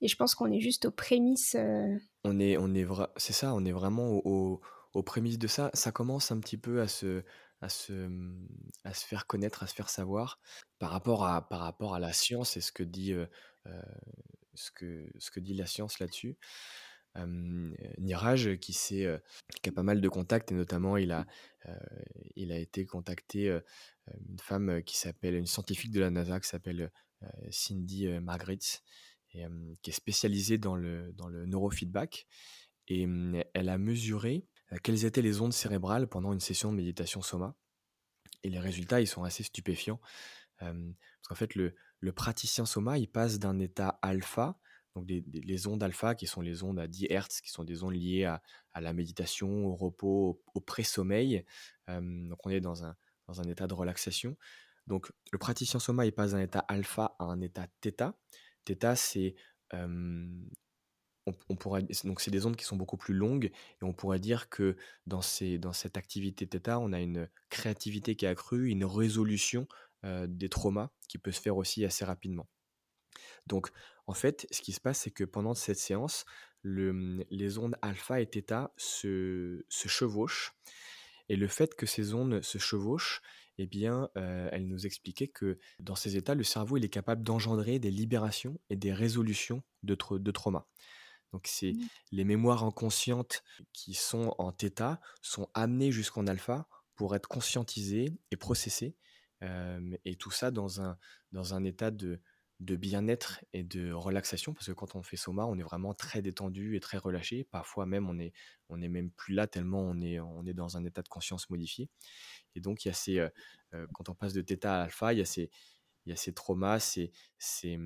Et 0.00 0.08
je 0.08 0.16
pense 0.16 0.34
qu'on 0.34 0.52
est 0.52 0.60
juste 0.60 0.84
aux 0.84 0.90
prémices. 0.90 1.56
Euh, 1.58 1.96
on 2.24 2.38
est, 2.38 2.56
on 2.56 2.74
est 2.74 2.86
c'est 3.16 3.32
ça, 3.32 3.54
on 3.54 3.64
est 3.64 3.72
vraiment 3.72 4.20
au 4.24 4.60
aux 4.94 5.02
prémices 5.02 5.38
de 5.38 5.46
ça, 5.46 5.70
ça 5.74 5.92
commence 5.92 6.30
un 6.32 6.40
petit 6.40 6.58
peu 6.58 6.80
à 6.80 6.88
se, 6.88 7.22
à 7.60 7.68
se, 7.68 7.92
mmh, 7.92 8.48
à 8.84 8.94
se 8.94 9.06
faire 9.06 9.26
connaître, 9.26 9.62
à 9.62 9.66
se 9.66 9.74
faire 9.74 9.90
savoir 9.90 10.40
par 10.78 10.90
rapport 10.90 11.26
à, 11.26 11.48
par 11.48 11.60
rapport 11.60 11.94
à 11.94 11.98
la 11.98 12.12
science 12.12 12.56
et 12.56 12.60
ce 12.60 12.72
que 12.72 12.82
dit, 12.82 13.14
ce 14.54 14.70
que, 14.70 15.10
ce 15.18 15.30
que 15.30 15.40
dit 15.40 15.54
la 15.54 15.66
science 15.66 15.98
là-dessus. 15.98 16.36
Niraj, 17.98 18.58
qui, 18.58 18.72
qui 18.72 19.04
a 19.04 19.72
pas 19.74 19.82
mal 19.82 20.00
de 20.00 20.08
contacts, 20.08 20.52
et 20.52 20.54
notamment 20.54 20.96
il 20.96 21.10
a, 21.10 21.26
il 22.36 22.52
a 22.52 22.58
été 22.58 22.86
contacté 22.86 23.48
une 24.28 24.38
femme 24.38 24.82
qui 24.84 24.96
s'appelle, 24.96 25.34
une 25.34 25.46
scientifique 25.46 25.90
de 25.90 26.00
la 26.00 26.10
NASA 26.10 26.38
qui 26.38 26.48
s'appelle 26.48 26.92
Cindy 27.50 28.06
Margaret, 28.20 28.58
et, 29.34 29.44
qui 29.82 29.90
est 29.90 29.94
spécialisée 29.94 30.58
dans 30.58 30.76
le, 30.76 31.12
dans 31.14 31.26
le 31.28 31.44
neurofeedback. 31.46 32.26
Et 32.86 33.06
elle 33.52 33.68
a 33.68 33.78
mesuré 33.78 34.36
euh, 34.36 34.57
quelles 34.82 35.04
étaient 35.04 35.22
les 35.22 35.40
ondes 35.40 35.52
cérébrales 35.52 36.08
pendant 36.08 36.32
une 36.32 36.40
session 36.40 36.70
de 36.70 36.76
méditation 36.76 37.22
soma? 37.22 37.54
Et 38.42 38.50
les 38.50 38.58
résultats, 38.58 39.00
ils 39.00 39.06
sont 39.06 39.24
assez 39.24 39.42
stupéfiants. 39.42 40.00
Euh, 40.62 40.92
parce 41.20 41.28
qu'en 41.28 41.34
fait, 41.34 41.54
le, 41.54 41.74
praticien 42.12 42.66
soma, 42.66 42.98
il 42.98 43.08
passe 43.08 43.38
d'un 43.38 43.58
état 43.58 43.98
alpha, 44.02 44.58
donc 44.94 45.06
les 45.08 45.66
ondes 45.66 45.82
alpha 45.82 46.14
qui 46.14 46.26
sont 46.26 46.40
les 46.40 46.62
ondes 46.62 46.78
à 46.78 46.86
10 46.86 47.06
Hz, 47.06 47.40
qui 47.42 47.50
sont 47.50 47.64
des 47.64 47.82
ondes 47.82 47.94
liées 47.94 48.24
à, 48.24 48.40
la 48.80 48.92
méditation, 48.92 49.66
au 49.66 49.74
repos, 49.74 50.42
au, 50.54 50.60
pré-sommeil. 50.60 51.44
Euh, 51.88 52.28
donc 52.28 52.46
on 52.46 52.50
est 52.50 52.60
dans 52.60 52.84
un, 52.84 52.94
état 53.48 53.66
de 53.66 53.74
relaxation. 53.74 54.36
Donc 54.86 55.10
le 55.32 55.38
praticien 55.38 55.80
soma, 55.80 56.06
il 56.06 56.12
passe 56.12 56.32
d'un 56.32 56.40
état 56.40 56.60
alpha 56.60 57.16
à 57.18 57.24
un 57.24 57.40
état 57.40 57.66
θ. 57.80 58.12
Theta, 58.64 58.96
c'est 58.96 59.34
on, 61.48 61.56
pourrait, 61.56 61.84
donc 62.04 62.20
c'est 62.20 62.30
des 62.30 62.46
ondes 62.46 62.56
qui 62.56 62.64
sont 62.64 62.76
beaucoup 62.76 62.96
plus 62.96 63.14
longues 63.14 63.46
et 63.46 63.84
on 63.84 63.92
pourrait 63.92 64.18
dire 64.18 64.48
que 64.48 64.76
dans, 65.06 65.22
cette 65.22 65.96
activité 65.96 66.46
θ, 66.46 66.78
on 66.78 66.92
a 66.92 67.00
une 67.00 67.28
créativité 67.50 68.16
qui 68.16 68.24
est 68.24 68.28
accrue, 68.28 68.68
une 68.68 68.84
résolution 68.84 69.66
des 70.04 70.48
traumas 70.48 70.90
qui 71.08 71.18
peut 71.18 71.32
se 71.32 71.40
faire 71.40 71.56
aussi 71.56 71.84
assez 71.84 72.04
rapidement. 72.04 72.48
Donc, 73.46 73.70
en 74.06 74.14
fait, 74.14 74.46
ce 74.50 74.60
qui 74.60 74.72
se 74.72 74.80
passe, 74.80 75.00
c'est 75.00 75.10
que 75.10 75.24
pendant 75.24 75.54
cette 75.54 75.78
séance, 75.78 76.24
le, 76.62 77.24
les 77.30 77.58
ondes 77.58 77.76
alpha 77.82 78.20
et 78.20 78.26
θ 78.26 78.68
se, 78.76 79.64
chevauchent. 79.68 80.54
Et 81.28 81.36
le 81.36 81.46
fait 81.46 81.74
que 81.74 81.86
ces 81.86 82.14
ondes 82.14 82.42
se 82.42 82.58
chevauchent, 82.58 83.20
eh 83.58 83.66
bien, 83.66 84.08
euh, 84.16 84.48
elle 84.52 84.66
nous 84.66 84.86
expliquait 84.86 85.28
que 85.28 85.58
dans 85.80 85.94
ces 85.94 86.16
états, 86.16 86.34
le 86.34 86.44
cerveau 86.44 86.76
il 86.76 86.84
est 86.84 86.88
capable 86.88 87.22
d'engendrer 87.22 87.78
des 87.78 87.90
libérations 87.90 88.58
et 88.70 88.76
des 88.76 88.92
résolutions 88.92 89.62
de 89.82 90.30
traumas. 90.30 90.66
Donc, 91.32 91.46
c'est 91.46 91.72
mmh. 91.72 91.88
les 92.12 92.24
mémoires 92.24 92.64
inconscientes 92.64 93.42
qui 93.72 93.94
sont 93.94 94.34
en 94.38 94.52
θ 94.52 94.98
sont 95.22 95.48
amenées 95.54 95.92
jusqu'en 95.92 96.26
alpha 96.26 96.68
pour 96.94 97.14
être 97.14 97.28
conscientisées 97.28 98.12
et 98.30 98.36
processées. 98.36 98.96
Euh, 99.44 99.96
et 100.04 100.16
tout 100.16 100.32
ça 100.32 100.50
dans 100.50 100.80
un, 100.80 100.98
dans 101.30 101.54
un 101.54 101.62
état 101.62 101.92
de, 101.92 102.20
de 102.60 102.74
bien-être 102.74 103.44
et 103.52 103.62
de 103.62 103.92
relaxation 103.92 104.52
parce 104.52 104.66
que 104.66 104.72
quand 104.72 104.96
on 104.96 105.02
fait 105.02 105.16
soma, 105.16 105.46
on 105.46 105.56
est 105.58 105.62
vraiment 105.62 105.94
très 105.94 106.22
détendu 106.22 106.76
et 106.76 106.80
très 106.80 106.98
relâché. 106.98 107.44
Parfois 107.44 107.86
même, 107.86 108.08
on 108.08 108.18
est, 108.18 108.32
on 108.68 108.82
est 108.82 108.88
même 108.88 109.10
plus 109.12 109.34
là 109.34 109.46
tellement 109.46 109.80
on 109.80 110.00
est, 110.00 110.18
on 110.18 110.44
est 110.44 110.54
dans 110.54 110.76
un 110.76 110.84
état 110.84 111.02
de 111.02 111.08
conscience 111.08 111.50
modifié. 111.50 111.88
Et 112.56 112.60
donc, 112.60 112.84
il 112.84 112.88
y 112.88 112.90
a 112.90 112.94
ces, 112.94 113.18
euh, 113.20 113.86
quand 113.94 114.08
on 114.08 114.14
passe 114.14 114.32
de 114.32 114.42
θ 114.42 114.66
à 114.66 114.82
alpha, 114.82 115.12
il 115.12 115.18
y 115.20 115.22
a 115.22 115.24
ces, 115.24 115.50
il 116.04 116.10
y 116.10 116.12
a 116.12 116.16
ces 116.16 116.32
traumas, 116.32 116.80
ces, 116.80 117.12
ces, 117.38 117.78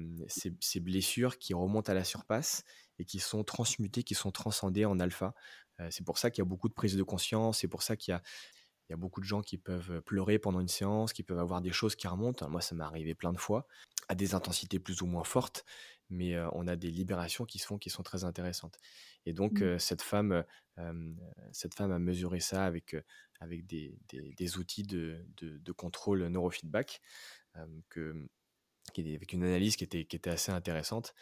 ces, 0.61 0.81
blessures 0.81 1.39
qui 1.39 1.55
remontent 1.55 1.91
à 1.91 1.95
la 1.95 2.05
surface 2.05 2.65
et 3.03 3.05
qui 3.05 3.19
sont 3.19 3.43
transmutées, 3.43 4.05
qui 4.05 4.15
sont 4.15 4.31
transcendées 4.31 4.85
en 4.85 5.01
alpha. 5.01 5.35
Euh, 5.81 5.89
c'est 5.91 6.05
pour 6.05 6.19
ça 6.19 6.31
qu'il 6.31 6.41
y 6.41 6.47
a 6.47 6.49
beaucoup 6.49 6.69
de 6.69 6.75
prise 6.75 6.97
de 6.97 7.03
conscience, 7.03 7.59
c'est 7.59 7.69
pour 7.69 7.83
ça 7.83 7.97
qu'il 7.97 8.13
y 8.13 8.15
a, 8.15 8.23
il 8.89 8.93
y 8.93 8.95
a 8.95 8.97
beaucoup 8.97 9.21
de 9.21 9.27
gens 9.27 9.43
qui 9.43 9.59
peuvent 9.59 10.01
pleurer 10.03 10.39
pendant 10.39 10.61
une 10.61 10.69
séance, 10.69 11.13
qui 11.13 11.25
peuvent 11.25 11.39
avoir 11.39 11.61
des 11.61 11.73
choses 11.73 11.97
qui 11.97 12.07
remontent. 12.07 12.49
Moi, 12.49 12.61
ça 12.61 12.75
m'est 12.75 12.85
arrivé 12.85 13.15
plein 13.15 13.33
de 13.33 13.39
fois 13.39 13.67
à 14.09 14.15
des 14.15 14.35
intensités 14.35 14.79
plus 14.79 15.03
ou 15.03 15.07
moins 15.07 15.25
fortes, 15.25 15.65
mais 16.11 16.39
on 16.53 16.67
a 16.67 16.77
des 16.77 16.91
libérations 16.91 17.45
qui 17.45 17.59
se 17.59 17.67
font 17.67 17.79
qui 17.79 17.89
sont 17.89 18.03
très 18.03 18.25
intéressantes. 18.25 18.77
Et 19.25 19.33
donc 19.33 19.63
mmh. 19.63 19.79
cette 19.79 20.03
femme, 20.03 20.45
cette 21.53 21.75
femme 21.75 21.93
a 21.93 21.99
mesuré 21.99 22.41
ça 22.41 22.67
avec 22.67 22.97
avec 23.41 23.67
des, 23.67 23.99
des, 24.11 24.59
outils 24.59 24.83
de, 24.83 25.25
de, 25.41 25.73
contrôle 25.73 26.27
neurofeedback, 26.27 27.01
que, 27.89 28.29
avec 28.99 29.33
une 29.33 29.45
analyse 29.45 29.77
qui 29.77 29.85
était, 29.85 30.05
qui 30.05 30.17
était 30.17 30.31
assez 30.31 30.53
intéressante. 30.53 31.15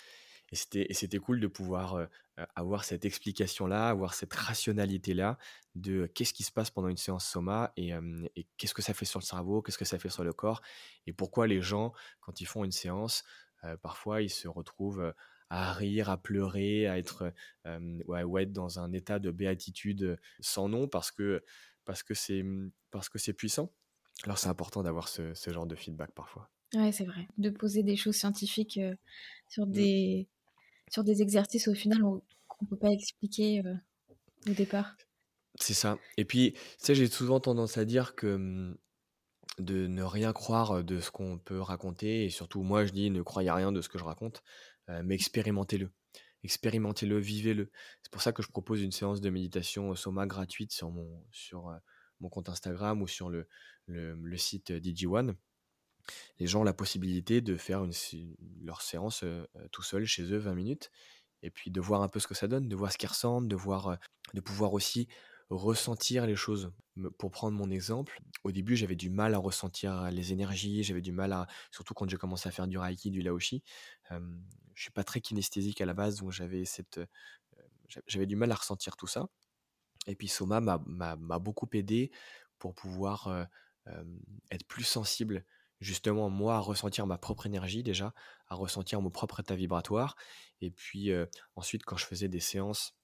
Et 0.53 0.57
c'était, 0.57 1.19
cool 1.19 1.41
de 1.41 1.47
pouvoir 1.47 2.09
avoir 2.57 2.85
cette 2.85 3.05
explication-là, 3.05 3.89
avoir 3.89 4.15
cette 4.15 4.35
rationalité-là 4.35 5.39
de 5.75 6.07
qu'est-ce 6.07 6.35
qui 6.35 6.43
se 6.43 6.51
passe 6.51 6.71
pendant 6.71 6.89
une 6.89 6.97
séance 6.97 7.25
soma 7.25 7.73
et, 7.77 7.93
et, 8.37 8.47
qu'est-ce 8.57 8.75
que 8.75 8.83
ça 8.83 8.95
fait 8.95 9.05
sur 9.05 9.21
le 9.21 9.25
cerveau, 9.25 9.63
qu'est-ce 9.63 9.79
que 9.79 9.85
ça 9.85 9.99
fait 9.99 10.09
sur 10.09 10.25
le 10.25 10.33
corps, 10.33 10.61
et 11.07 11.13
pourquoi 11.13 11.47
les 11.47 11.63
gens, 11.63 11.93
quand 12.21 12.41
ils 12.41 12.47
font 12.47 12.65
une 12.65 12.73
séance, 12.73 13.23
parfois 13.83 14.23
ils 14.23 14.31
se 14.31 14.49
retrouvent 14.49 15.15
à 15.51 15.73
rire, 15.73 16.09
à 16.09 16.17
pleurer, 16.17 16.87
à 16.87 16.99
être, 16.99 17.33
ouais, 18.07 18.23
ouais, 18.23 18.43
être 18.45 18.53
dans 18.53 18.79
un 18.79 18.93
état 18.93 19.19
de 19.19 19.31
béatitude 19.31 20.19
sans 20.41 20.69
nom 20.69 20.89
parce 20.89 21.11
que, 21.11 21.45
parce 21.85 22.03
que, 22.03 22.15
c'est, 22.15 22.45
parce 22.91 23.09
que 23.09 23.19
c'est 23.19 23.33
puissant. 23.33 23.73
Alors 24.25 24.39
c'est 24.39 24.49
important 24.49 24.83
d'avoir 24.83 25.09
ce, 25.09 25.35
ce, 25.35 25.51
genre 25.51 25.67
de 25.67 25.75
feedback 25.75 26.13
parfois. 26.13 26.51
Ouais, 26.75 26.93
c'est 26.93 27.05
vrai. 27.05 27.27
De 27.39 27.51
poser 27.51 27.83
des 27.83 27.97
choses 27.97 28.17
scientifiques 28.17 28.79
sur 29.49 29.67
mmh. 29.67 29.73
des 29.73 30.29
sur 30.91 31.05
des 31.05 31.23
exercices 31.23 31.69
au 31.69 31.75
final 31.75 32.01
qu'on 32.03 32.65
ne 32.65 32.69
peut 32.69 32.77
pas 32.77 32.91
expliquer 32.91 33.63
euh, 33.65 33.75
au 34.49 34.53
départ. 34.53 34.97
C'est 35.55 35.75
ça. 35.75 35.99
Et 36.17 36.25
puis, 36.25 36.55
tu 36.83 36.95
j'ai 36.95 37.07
souvent 37.07 37.41
tendance 37.41 37.79
à 37.79 37.85
dire 37.85 38.15
que 38.15 38.37
mmh, 38.37 38.77
de 39.59 39.87
ne 39.87 40.03
rien 40.03 40.33
croire 40.33 40.85
de 40.85 41.01
ce 41.01 41.11
qu'on 41.11 41.39
peut 41.39 41.61
raconter, 41.61 42.25
et 42.25 42.31
surtout 42.31 42.63
moi 42.63 42.85
je 42.87 42.93
dis 42.93 43.11
ne 43.11 43.23
croyez 43.23 43.51
rien 43.51 43.73
de 43.73 43.81
ce 43.81 43.89
que 43.89 43.99
je 43.99 44.05
raconte, 44.05 44.43
euh, 44.89 45.03
mais 45.05 45.15
expérimentez-le. 45.15 45.91
Expérimentez-le, 46.43 47.19
vivez-le. 47.19 47.71
C'est 48.03 48.11
pour 48.11 48.23
ça 48.23 48.33
que 48.33 48.43
je 48.43 48.49
propose 48.49 48.81
une 48.81 48.93
séance 48.93 49.21
de 49.21 49.29
méditation 49.29 49.91
au 49.91 49.97
Soma 49.97 50.27
gratuite 50.27 50.73
sur 50.73 50.91
mon, 50.91 51.23
sur, 51.31 51.69
euh, 51.69 51.77
mon 52.21 52.31
compte 52.31 52.49
Instagram 52.49 53.03
ou 53.03 53.07
sur 53.07 53.29
le, 53.29 53.47
le, 53.87 54.15
le 54.15 54.37
site 54.39 54.73
DigiOne 54.73 55.37
les 56.39 56.47
gens 56.47 56.61
ont 56.61 56.65
la 56.65 56.73
possibilité 56.73 57.41
de 57.41 57.57
faire 57.57 57.87
leur 58.63 58.83
séance 58.83 59.25
tout 59.73 59.83
seul 59.83 60.05
chez 60.05 60.23
eux 60.33 60.39
20 60.39 60.55
minutes 60.55 60.91
et 61.43 61.51
puis 61.51 61.71
de 61.71 61.81
voir 61.81 62.03
un 62.03 62.09
peu 62.09 62.21
ce 62.21 62.27
que 62.27 62.35
ça 62.35 62.49
donne, 62.49 62.69
de 62.69 62.77
voir 62.77 62.93
ce 62.93 62.99
qui 62.99 63.07
ressemble, 63.07 63.49
de 63.49 63.57
voir, 63.57 63.99
de 64.35 64.41
pouvoir 64.41 64.73
aussi 64.75 65.09
ressentir 65.49 66.27
les 66.27 66.37
choses. 66.37 66.73
Pour 67.19 67.31
prendre 67.31 67.57
mon 67.57 67.71
exemple, 67.71 68.21
au 68.45 68.53
début 68.53 68.77
j'avais 68.77 68.95
du 68.95 69.11
mal 69.11 69.35
à 69.35 69.39
ressentir 69.39 70.11
les 70.11 70.33
énergies, 70.33 70.83
j'avais 70.83 71.01
du 71.01 71.13
mal 71.13 71.33
à, 71.33 71.47
surtout 71.71 71.95
quand 71.95 72.09
j'ai 72.09 72.19
commencé 72.19 72.49
à 72.49 72.53
faire 72.53 72.69
du 72.69 72.79
reiki, 72.79 73.11
du 73.11 73.23
laoshi. 73.23 73.63
je 74.11 74.83
suis 74.83 74.93
pas 74.93 75.05
très 75.05 75.21
kinesthésique 75.21 75.81
à 75.81 75.87
la 75.87 75.95
base, 75.95 76.21
donc 76.21 76.31
j'avais 76.31 76.65
cette, 76.65 77.01
j'avais 78.07 78.27
du 78.27 78.37
mal 78.37 78.53
à 78.53 78.55
ressentir 78.55 78.97
tout 78.97 79.07
ça. 79.07 79.29
Et 80.07 80.15
puis 80.15 80.29
Soma 80.29 80.61
m'a 80.61 81.39
beaucoup 81.39 81.69
aidé 81.73 82.11
pour 82.59 82.75
pouvoir 82.75 83.49
être 84.51 84.67
plus 84.67 84.85
sensible 84.85 85.45
justement 85.81 86.31
moi 86.31 86.57
à 86.57 86.59
ressentir 86.61 87.07
ma 87.07 87.19
propre 87.19 87.47
énergie 87.47 87.83
déjà, 87.83 88.15
à 88.49 88.55
ressentir 88.55 89.01
mon 89.01 89.11
propre 89.11 89.41
état 89.41 89.55
vibratoire. 89.55 90.17
Et 90.61 90.71
puis 90.71 91.11
ensuite 91.57 91.85
quand 91.85 91.97
je 91.97 92.07
faisais 92.07 92.29
des 92.29 92.41
séances 92.41 92.95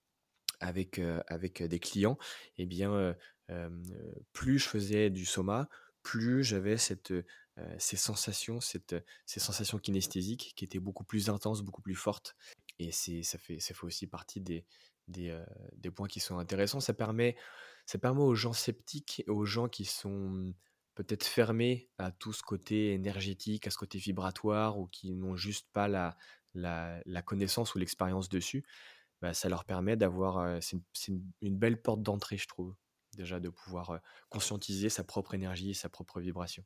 avec, 0.60 1.00
avec 1.26 1.62
des 1.62 1.78
clients, 1.80 2.18
eh 2.56 2.66
bien 2.66 3.16
plus 4.32 4.58
je 4.58 4.68
faisais 4.68 5.10
du 5.10 5.24
soma, 5.24 5.68
plus 6.02 6.44
j'avais 6.44 6.76
cette, 6.76 7.12
ces 7.78 7.96
sensations, 7.96 8.60
cette, 8.60 8.94
ces 9.24 9.40
sensations 9.40 9.78
kinesthésiques 9.78 10.52
qui 10.54 10.64
étaient 10.64 10.78
beaucoup 10.78 11.04
plus 11.04 11.30
intenses, 11.30 11.62
beaucoup 11.62 11.82
plus 11.82 11.94
fortes. 11.94 12.36
Et 12.78 12.92
c'est, 12.92 13.22
ça, 13.22 13.38
fait, 13.38 13.58
ça 13.58 13.72
fait 13.72 13.84
aussi 13.84 14.06
partie 14.06 14.40
des, 14.40 14.66
des, 15.08 15.34
des 15.72 15.90
points 15.90 16.08
qui 16.08 16.20
sont 16.20 16.38
intéressants. 16.38 16.80
Ça 16.80 16.92
permet, 16.92 17.36
ça 17.86 17.98
permet 17.98 18.20
aux 18.20 18.34
gens 18.34 18.52
sceptiques, 18.52 19.24
aux 19.28 19.46
gens 19.46 19.68
qui 19.68 19.86
sont 19.86 20.52
peut-être 20.96 21.24
fermés 21.24 21.88
à 21.98 22.10
tout 22.10 22.32
ce 22.32 22.42
côté 22.42 22.92
énergétique, 22.92 23.66
à 23.66 23.70
ce 23.70 23.76
côté 23.76 23.98
vibratoire, 23.98 24.78
ou 24.78 24.86
qui 24.88 25.12
n'ont 25.12 25.36
juste 25.36 25.68
pas 25.72 25.86
la, 25.86 26.16
la, 26.54 27.22
connaissance 27.22 27.74
ou 27.74 27.78
l'expérience 27.78 28.28
dessus, 28.28 28.64
bah, 29.20 29.32
ça 29.32 29.48
leur 29.48 29.64
permet 29.64 29.96
d'avoir... 29.96 30.60
c'est 30.62 31.12
une, 31.42 31.56
belle 31.56 31.80
porte 31.80 32.02
d'entrée, 32.02 32.38
je 32.38 32.48
trouve, 32.48 32.74
déjà 33.14 33.38
de 33.38 33.50
pouvoir 33.50 34.00
conscientiser 34.30 34.88
sa 34.88 35.04
propre 35.04 35.34
énergie 35.34 35.70
et 35.70 35.74
sa 35.74 35.88
propre 35.88 36.18
vibration. 36.18 36.64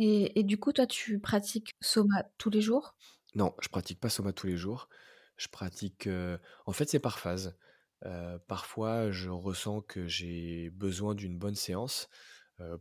Et, 0.00 0.40
et, 0.40 0.42
du 0.42 0.58
coup, 0.58 0.72
toi, 0.72 0.86
tu 0.86 1.20
pratiques 1.20 1.70
Soma 1.80 2.24
tous 2.38 2.50
les 2.50 2.62
jours? 2.62 2.96
Non, 3.34 3.54
je 3.60 3.68
pratique 3.68 4.00
pas 4.00 4.08
Soma 4.08 4.32
tous 4.32 4.46
les 4.46 4.56
jours. 4.56 4.88
Je 5.36 5.48
pratique... 5.48 6.08
en 6.66 6.72
fait, 6.72 6.88
c'est 6.88 6.98
par 6.98 7.18
phase. 7.18 7.58
parfois, 8.48 9.10
je 9.10 9.28
ressens 9.28 9.82
que 9.82 10.08
j'ai 10.08 10.70
besoin 10.70 11.14
d'une 11.14 11.38
bonne 11.38 11.54
séance 11.56 12.08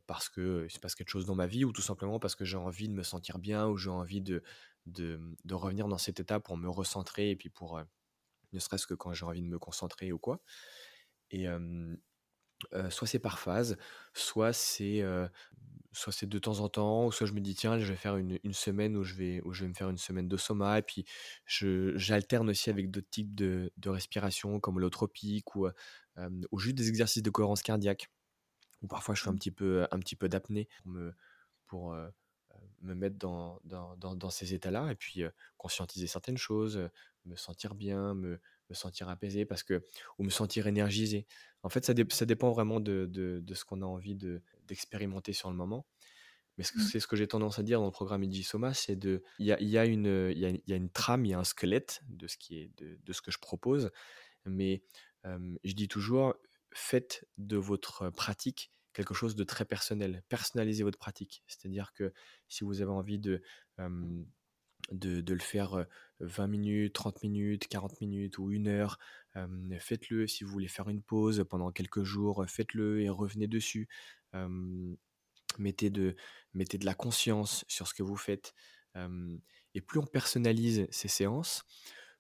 parce 0.06 0.30
que 0.30 0.66
il 0.66 0.72
se 0.72 0.80
passe 0.80 0.96
quelque 0.96 1.10
chose 1.10 1.26
dans 1.26 1.36
ma 1.36 1.48
vie 1.48 1.66
ou 1.66 1.72
tout 1.72 1.82
simplement 1.82 2.20
parce 2.20 2.36
que 2.36 2.46
j'ai 2.46 2.58
envie 2.58 2.88
de 2.90 2.94
me 2.94 3.04
sentir 3.04 3.40
bien 3.40 3.68
ou 3.68 3.78
j'ai 3.78 3.90
envie 3.90 4.22
de, 4.22 4.44
de, 4.86 5.20
de, 5.46 5.54
revenir 5.56 5.88
dans 5.88 5.98
cet 5.98 6.20
état 6.20 6.40
pour 6.40 6.58
me 6.58 6.70
recentrer 6.70 7.32
et 7.32 7.36
puis 7.36 7.50
pour 7.50 7.82
ne 8.54 8.60
serait-ce 8.60 8.88
que 8.88 8.94
quand 8.94 9.14
j'ai 9.14 9.26
envie 9.26 9.42
de 9.42 9.48
me 9.48 9.60
concentrer 9.60 10.12
ou 10.12 10.20
quoi. 10.20 10.42
Et 11.32 11.48
soit 12.90 13.08
c'est 13.08 13.20
par 13.20 13.40
phase, 13.40 13.78
soit 14.14 14.54
c'est 14.54 15.04
soit 15.92 16.14
c'est 16.14 16.28
de 16.28 16.40
temps 16.40 16.60
en 16.60 16.70
temps, 16.70 17.06
ou 17.06 17.12
soit 17.12 17.28
je 17.28 17.34
me 17.34 17.40
dis 17.42 17.56
tiens 17.56 17.78
je 17.80 17.86
vais 17.86 17.96
faire 17.98 18.18
une, 18.18 18.40
une, 18.44 18.54
semaine 18.54 18.98
où 18.98 19.04
je 19.04 19.14
vais 19.14 19.42
où 19.44 19.54
je 19.54 19.64
vais 19.64 19.70
me 19.70 19.74
faire 19.74 19.90
une 19.90 19.98
semaine 19.98 20.28
de 20.28 20.38
soma 20.38 20.80
et 20.80 20.82
puis 20.82 21.06
j'alterne 21.46 22.50
aussi 22.50 22.70
avec 22.70 22.90
d'autres 22.90 23.10
types 23.10 23.36
de, 23.36 23.72
de 23.78 23.90
respiration 23.90 24.60
comme 24.60 24.80
l'autropique 24.80 25.56
ou, 25.56 25.68
ou 26.52 26.60
juste 26.60 26.76
des 26.76 26.90
exercices 26.90 27.24
de 27.24 27.30
cohérence 27.30 27.62
cardiaque 27.62 28.10
ou 28.84 28.88
parfois 28.88 29.16
je 29.16 29.24
fais 29.24 29.30
un 29.30 29.36
petit 29.36 29.52
peu, 29.52 29.88
un 29.90 30.00
petit 30.00 30.16
peu 30.16 30.30
d'apnée 30.30 30.68
pour 30.84 30.92
me, 30.92 31.14
pour, 31.66 31.96
me 32.82 32.94
mettre 32.94 33.18
dans, 33.18 33.60
dans, 33.64 33.96
dans, 33.96 34.30
ces 34.30 34.54
états-là 34.54 34.92
et 34.92 34.96
puis 34.96 35.24
conscientiser 35.58 36.08
certaines 36.08 36.38
choses, 36.38 36.90
me 37.26 37.36
sentir 37.36 37.76
bien, 37.76 38.14
me, 38.14 38.40
me, 38.70 38.76
sentir 38.76 39.10
apaisé 39.10 39.46
parce 39.46 39.64
que, 39.64 39.86
ou 40.20 40.24
me 40.24 40.30
sentir 40.30 40.68
énergisé. 40.68 41.26
En 41.64 41.70
fait, 41.70 41.86
ça, 41.86 41.94
ça 42.10 42.26
dépend 42.26 42.52
vraiment 42.52 42.80
de, 42.80 43.08
de, 43.10 43.40
de 43.42 43.54
ce 43.54 43.66
qu'on 43.66 43.82
a 43.82 43.86
envie 43.86 44.16
d'expérimenter 44.66 45.34
sur 45.34 45.50
le 45.50 45.56
moment. 45.56 45.86
Mais 46.58 46.64
mmh. 46.64 46.82
c'est 46.82 47.00
ce 47.00 47.08
que 47.08 47.16
j'ai 47.16 47.28
tendance 47.28 47.58
à 47.58 47.64
dire 47.64 47.80
dans 47.80 47.88
le 47.88 47.92
programme 47.92 48.32
Soma, 48.32 48.74
c'est 48.74 48.96
de, 48.96 49.24
il 49.40 49.48
y 49.48 49.52
a, 49.52 49.62
y, 49.62 49.78
a 49.78 49.86
une, 49.86 50.32
y, 50.36 50.46
a, 50.46 50.52
y 50.68 50.74
a 50.74 50.76
une 50.76 50.90
trame, 50.92 51.26
il 51.26 51.30
y 51.30 51.34
a 51.34 51.40
un 51.40 51.44
squelette 51.44 52.02
de 52.10 52.28
ce 52.28 52.38
qui 52.38 52.60
est, 52.60 52.72
de, 52.78 53.00
de 53.04 53.14
ce 53.14 53.22
que 53.22 53.32
je 53.32 53.40
propose, 53.40 53.90
mais 54.46 54.84
je 55.26 55.74
dis 55.74 55.88
toujours, 55.88 56.36
faites 56.74 57.26
de 57.38 57.56
votre 57.58 58.10
pratique 58.10 58.73
quelque 58.94 59.14
chose 59.14 59.36
de 59.36 59.44
très 59.44 59.66
personnel. 59.66 60.24
Personnalisez 60.30 60.84
votre 60.84 60.98
pratique. 60.98 61.44
C'est-à-dire 61.48 61.94
que 61.94 62.14
si 62.48 62.64
vous 62.64 62.82
avez 62.82 62.92
envie 62.92 63.20
de, 63.20 63.42
de, 64.92 65.34
le 65.34 65.40
faire 65.40 65.86
20 66.20 66.48
minutes, 66.48 66.94
30 66.94 67.24
minutes, 67.24 67.68
40 67.68 68.02
minutes 68.02 68.38
ou 68.38 68.52
une 68.52 68.68
heure, 68.68 69.00
faites-le. 69.80 70.28
Si 70.28 70.44
vous 70.44 70.52
voulez 70.52 70.68
faire 70.68 70.90
une 70.90 71.02
pause 71.02 71.46
pendant 71.50 71.72
quelques 71.72 72.04
jours, 72.04 72.46
faites-le 72.48 73.02
et 73.02 73.10
revenez 73.10 73.48
dessus. 73.48 73.88
mettez, 75.58 75.90
de, 75.90 76.16
mettez 76.54 76.78
de 76.78 76.86
la 76.86 76.96
conscience 76.96 77.66
sur 77.68 77.88
ce 77.88 77.94
que 77.94 78.04
vous 78.04 78.18
faites. 78.18 78.54
Et 79.76 79.82
plus 79.82 80.00
on 80.00 80.06
personnalise 80.06 80.88
ces 80.92 81.08
séances, 81.08 81.66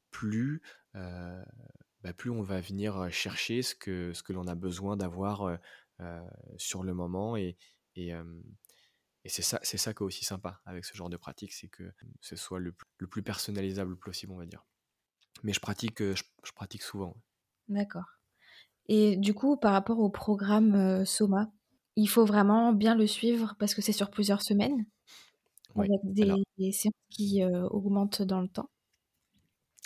plus, 0.10 0.62
bah, 0.94 2.14
plus 2.18 2.32
on 2.32 2.42
va 2.42 2.62
venir 2.62 3.12
chercher 3.12 3.62
ce 3.62 3.76
que, 3.76 4.14
ce 4.14 4.24
que 4.24 4.34
l'on 4.34 4.48
a 4.48 4.56
besoin 4.56 4.98
d'avoir 4.98 5.60
sur 6.58 6.84
le 6.84 6.94
moment. 6.94 7.36
Et, 7.38 7.58
et, 7.96 8.12
et 9.24 9.30
c'est 9.30 9.42
ça, 9.42 9.60
c'est 9.64 9.78
ça 9.78 9.94
qui 9.94 10.04
est 10.04 10.06
aussi 10.06 10.26
sympa 10.26 10.62
avec 10.66 10.86
ce 10.86 10.96
genre 10.96 11.10
de 11.10 11.18
pratique, 11.18 11.54
c'est 11.54 11.70
que 11.70 11.94
ce 12.20 12.36
soit 12.36 12.60
le, 12.60 12.76
le, 12.98 13.08
plus 13.08 13.24
personnalisable 13.24 13.98
possible, 13.98 14.34
on 14.34 14.38
va 14.38 14.46
dire. 14.46 14.66
Mais 15.44 15.54
je 15.54 15.60
pratique, 15.60 16.00
je, 16.00 16.24
pratique 16.56 16.82
souvent. 16.82 17.16
D'accord. 17.70 18.06
Et 18.88 19.16
du 19.16 19.34
coup, 19.34 19.56
par 19.56 19.72
rapport 19.72 20.00
au 20.00 20.10
programme 20.10 21.06
Soma, 21.06 21.52
il 21.96 22.08
faut 22.08 22.26
vraiment 22.26 22.74
bien 22.74 22.96
le 22.96 23.08
suivre 23.08 23.56
parce 23.60 23.74
que 23.74 23.82
c'est 23.82 23.94
sur 23.94 24.10
plusieurs 24.10 24.42
semaines, 24.42 24.86
avec 25.76 26.00
des, 26.04 26.72
séances 26.72 26.94
qui 27.10 27.44
augmentent 27.44 28.22
dans 28.22 28.42
le 28.42 28.48
temps? 28.48 28.70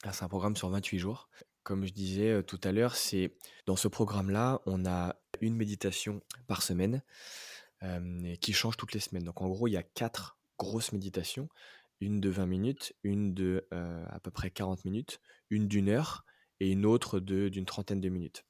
Ah, 0.03 0.13
c'est 0.13 0.25
un 0.25 0.29
programme 0.29 0.55
sur 0.55 0.69
28 0.69 0.99
jours. 0.99 1.29
Comme 1.63 1.85
je 1.85 1.93
disais 1.93 2.43
tout 2.43 2.59
à 2.63 2.71
l'heure, 2.71 2.95
c'est 2.95 3.37
dans 3.65 3.75
ce 3.75 3.87
programme-là, 3.87 4.61
on 4.65 4.85
a 4.85 5.15
une 5.41 5.55
méditation 5.55 6.21
par 6.47 6.61
semaine 6.61 7.01
qui 8.41 8.53
change 8.53 8.75
toutes 8.75 8.93
les 8.93 8.99
semaines. 8.99 9.23
Donc 9.23 9.41
en 9.41 9.47
gros, 9.47 9.67
il 9.67 9.71
y 9.71 9.77
a 9.77 9.83
quatre 9.83 10.39
grosses 10.57 10.91
méditations, 10.91 11.47
une 12.01 12.19
de 12.19 12.29
20 12.29 12.45
minutes, 12.47 12.95
une 13.03 13.33
de 13.33 13.67
à 13.71 14.19
peu 14.19 14.31
près 14.31 14.49
40 14.49 14.85
minutes, 14.85 15.19
une 15.49 15.67
d'une 15.67 15.89
heure 15.89 16.25
et 16.59 16.71
une 16.71 16.85
autre 16.85 17.19
d'une 17.19 17.65
trentaine 17.65 18.01
de 18.01 18.09
minutes. 18.09 18.45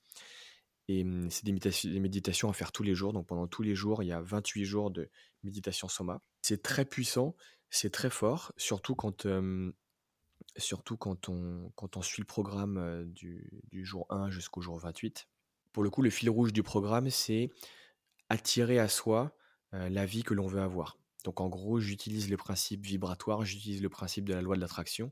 Et 0.87 1.03
mmh, 1.03 1.29
c'est 1.29 1.45
des, 1.45 1.99
méditations 1.99 2.49
à 2.49 2.53
faire 2.53 2.71
tous 2.71 2.83
les 2.83 2.95
jours. 2.95 3.13
Donc 3.13 3.27
pendant 3.27 3.47
tous 3.47 3.63
les 3.63 3.75
jours, 3.75 4.03
il 4.03 4.07
y 4.07 4.13
a 4.13 4.21
28 4.21 4.65
jours 4.65 4.91
de 4.91 5.09
méditation 5.43 5.87
soma. 5.87 6.21
C'est 6.41 6.61
très 6.61 6.85
puissant, 6.85 7.35
c'est 7.69 7.91
très 7.91 8.09
fort, 8.09 8.53
surtout 8.57 8.95
quand, 8.95 9.27
surtout 10.55 10.97
quand, 10.97 11.29
on, 11.29 11.71
quand 11.75 11.97
on 11.97 12.01
suit 12.01 12.21
le 12.21 12.27
programme 12.27 13.05
du, 13.11 13.61
du 13.69 13.85
jour 13.85 14.05
1 14.09 14.29
jusqu'au 14.29 14.61
jour 14.61 14.79
28. 14.79 15.27
Pour 15.77 15.83
le 15.83 15.91
coup, 15.91 16.01
le 16.01 16.09
fil 16.09 16.27
rouge 16.27 16.53
du 16.53 16.63
programme, 16.63 17.11
c'est 17.11 17.51
attirer 18.29 18.79
à 18.79 18.87
soi 18.87 19.37
la 19.73 20.07
vie 20.07 20.23
que 20.23 20.33
l'on 20.33 20.47
veut 20.47 20.59
avoir. 20.59 20.97
Donc 21.23 21.39
en 21.39 21.49
gros, 21.49 21.79
j'utilise 21.79 22.31
le 22.31 22.35
principe 22.35 22.83
vibratoire, 22.83 23.45
j'utilise 23.45 23.83
le 23.83 23.89
principe 23.89 24.25
de 24.25 24.33
la 24.33 24.41
loi 24.41 24.55
de 24.55 24.61
l'attraction 24.61 25.11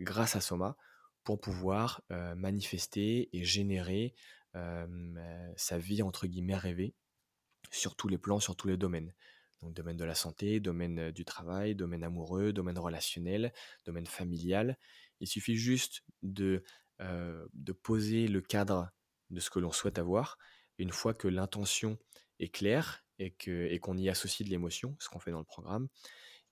grâce 0.00 0.34
à 0.34 0.40
Soma 0.40 0.76
pour 1.22 1.40
pouvoir 1.40 2.02
manifester 2.34 3.28
et 3.36 3.44
générer 3.44 4.16
sa 5.54 5.78
vie 5.78 6.02
entre 6.02 6.26
guillemets 6.26 6.56
rêvée 6.56 6.92
sur 7.70 7.94
tous 7.94 8.08
les 8.08 8.18
plans, 8.18 8.40
sur 8.40 8.56
tous 8.56 8.66
les 8.66 8.76
domaines. 8.76 9.14
Donc 9.62 9.74
domaine 9.74 9.96
de 9.96 10.04
la 10.04 10.16
santé, 10.16 10.58
domaine 10.58 11.12
du 11.12 11.24
travail, 11.24 11.76
domaine 11.76 12.02
amoureux, 12.02 12.52
domaine 12.52 12.80
relationnel, 12.80 13.52
domaine 13.86 14.06
familial. 14.06 14.76
Il 15.20 15.28
suffit 15.28 15.54
juste 15.54 16.02
de, 16.24 16.64
de 16.98 17.72
poser 17.72 18.26
le 18.26 18.40
cadre 18.40 18.90
de 19.30 19.40
ce 19.40 19.50
que 19.50 19.58
l'on 19.58 19.72
souhaite 19.72 19.98
avoir. 19.98 20.38
Une 20.78 20.92
fois 20.92 21.14
que 21.14 21.28
l'intention 21.28 21.98
est 22.38 22.48
claire 22.48 23.04
et 23.18 23.30
qu'on 23.32 23.50
et 23.50 23.78
qu'on 23.78 23.96
y 23.96 24.08
associe 24.08 24.46
de 24.46 24.50
l'émotion, 24.50 24.96
ce 24.98 25.08
qu'on 25.08 25.18
fait 25.18 25.30
dans 25.30 25.38
le 25.38 25.44
programme, 25.44 25.88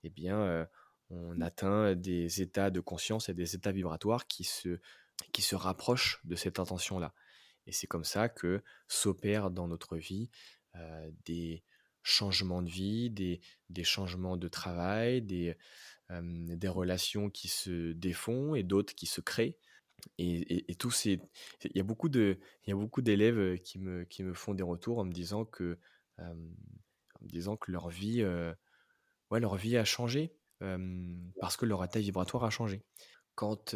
eh 0.03 0.11
bien, 0.11 0.69
on 1.11 1.35
mmh. 1.35 1.43
atteint 1.43 1.95
des 1.95 2.43
états 2.43 2.71
de 2.71 2.81
conscience 2.81 3.29
et 3.29 3.35
des 3.35 3.55
états 3.55 3.73
vibratoires 3.73 4.27
qui 4.27 4.45
se, 4.45 4.79
qui 5.33 5.43
se 5.43 5.57
rapprochent 5.57 6.21
de 6.25 6.37
cette 6.37 6.59
intention-là. 6.59 7.15
Et 7.67 7.73
c'est 7.73 7.87
comme 7.87 8.05
ça 8.05 8.29
que 8.29 8.63
s'opèrent 8.87 9.51
dans 9.51 9.69
notre 9.69 9.97
vie 9.97 10.31
des 11.25 11.65
changements 12.03 12.63
de 12.63 12.71
vie, 12.71 13.11
des, 13.11 13.41
des 13.69 13.85
changements 13.85 14.37
de 14.37 14.49
travail, 14.49 15.23
des, 15.23 15.57
des 16.11 16.69
relations 16.69 17.31
qui 17.31 17.49
se 17.49 17.93
défont 17.93 18.55
et 18.55 18.63
d'autres 18.63 18.95
qui 18.95 19.07
se 19.07 19.21
créent. 19.21 19.59
Et, 20.19 20.71
et, 20.71 20.77
c'est, 20.91 21.21
il 21.65 21.77
y 21.77 21.81
a 21.81 21.85
beaucoup 21.85 22.09
de, 22.09 22.39
il 22.65 22.71
y 22.71 22.73
a 22.73 22.77
beaucoup 22.77 23.03
d'élèves 23.03 23.59
qui 23.61 23.79
me, 23.79 24.05
qui 24.05 24.23
me 24.23 24.35
font 24.35 24.55
des 24.55 24.63
retours 24.63 24.99
en 24.99 25.05
me 25.05 25.13
disant 25.13 25.45
que, 25.45 25.79
en 26.19 26.35
me 26.35 27.29
disant 27.29 27.57
que 27.57 27.71
leur 27.71 27.89
vie, 27.89 28.25
ouais, 29.31 29.41
leur 29.41 29.57
vie 29.57 29.77
a 29.77 29.85
changé 29.85 30.35
parce 31.41 31.57
que 31.57 31.67
leur 31.67 31.83
attaque 31.83 32.03
vibratoire 32.03 32.45
a 32.45 32.51
changé. 32.51 32.83
Quand, 33.35 33.75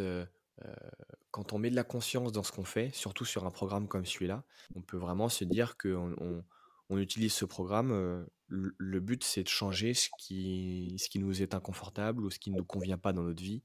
quand 1.31 1.53
on 1.53 1.59
met 1.59 1.71
de 1.71 1.77
la 1.77 1.85
conscience 1.85 2.33
dans 2.33 2.43
ce 2.43 2.53
qu'on 2.53 2.65
fait, 2.65 2.91
surtout 2.95 3.25
sur 3.25 3.47
un 3.47 3.51
programme 3.51 3.89
comme 3.89 4.05
celui-là, 4.05 4.45
on 4.75 4.83
peut 4.83 4.97
vraiment 4.97 5.29
se 5.29 5.45
dire 5.45 5.77
qu'on 5.77 6.15
on, 6.19 6.45
on 6.89 6.99
utilise 6.99 7.33
ce 7.33 7.45
programme. 7.45 8.27
le, 8.49 9.01
but, 9.01 9.25
c'est 9.25 9.43
de 9.43 9.49
changer 9.49 9.95
ce 9.95 10.09
qui, 10.19 10.97
ce 10.99 11.09
qui 11.09 11.19
nous 11.19 11.43
est 11.43 11.55
inconfortable 11.55 12.25
ou 12.25 12.31
ce 12.31 12.39
qui 12.39 12.51
ne 12.51 12.59
nous 12.59 12.65
convient 12.65 12.99
pas 12.99 13.13
dans 13.13 13.23
notre 13.23 13.43
vie 13.43 13.63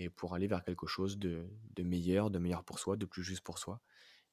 et 0.00 0.08
pour 0.08 0.34
aller 0.34 0.46
vers 0.46 0.64
quelque 0.64 0.86
chose 0.86 1.18
de, 1.18 1.46
de 1.76 1.82
meilleur, 1.82 2.30
de 2.30 2.38
meilleur 2.38 2.64
pour 2.64 2.78
soi, 2.78 2.96
de 2.96 3.04
plus 3.04 3.22
juste 3.22 3.42
pour 3.42 3.58
soi. 3.58 3.80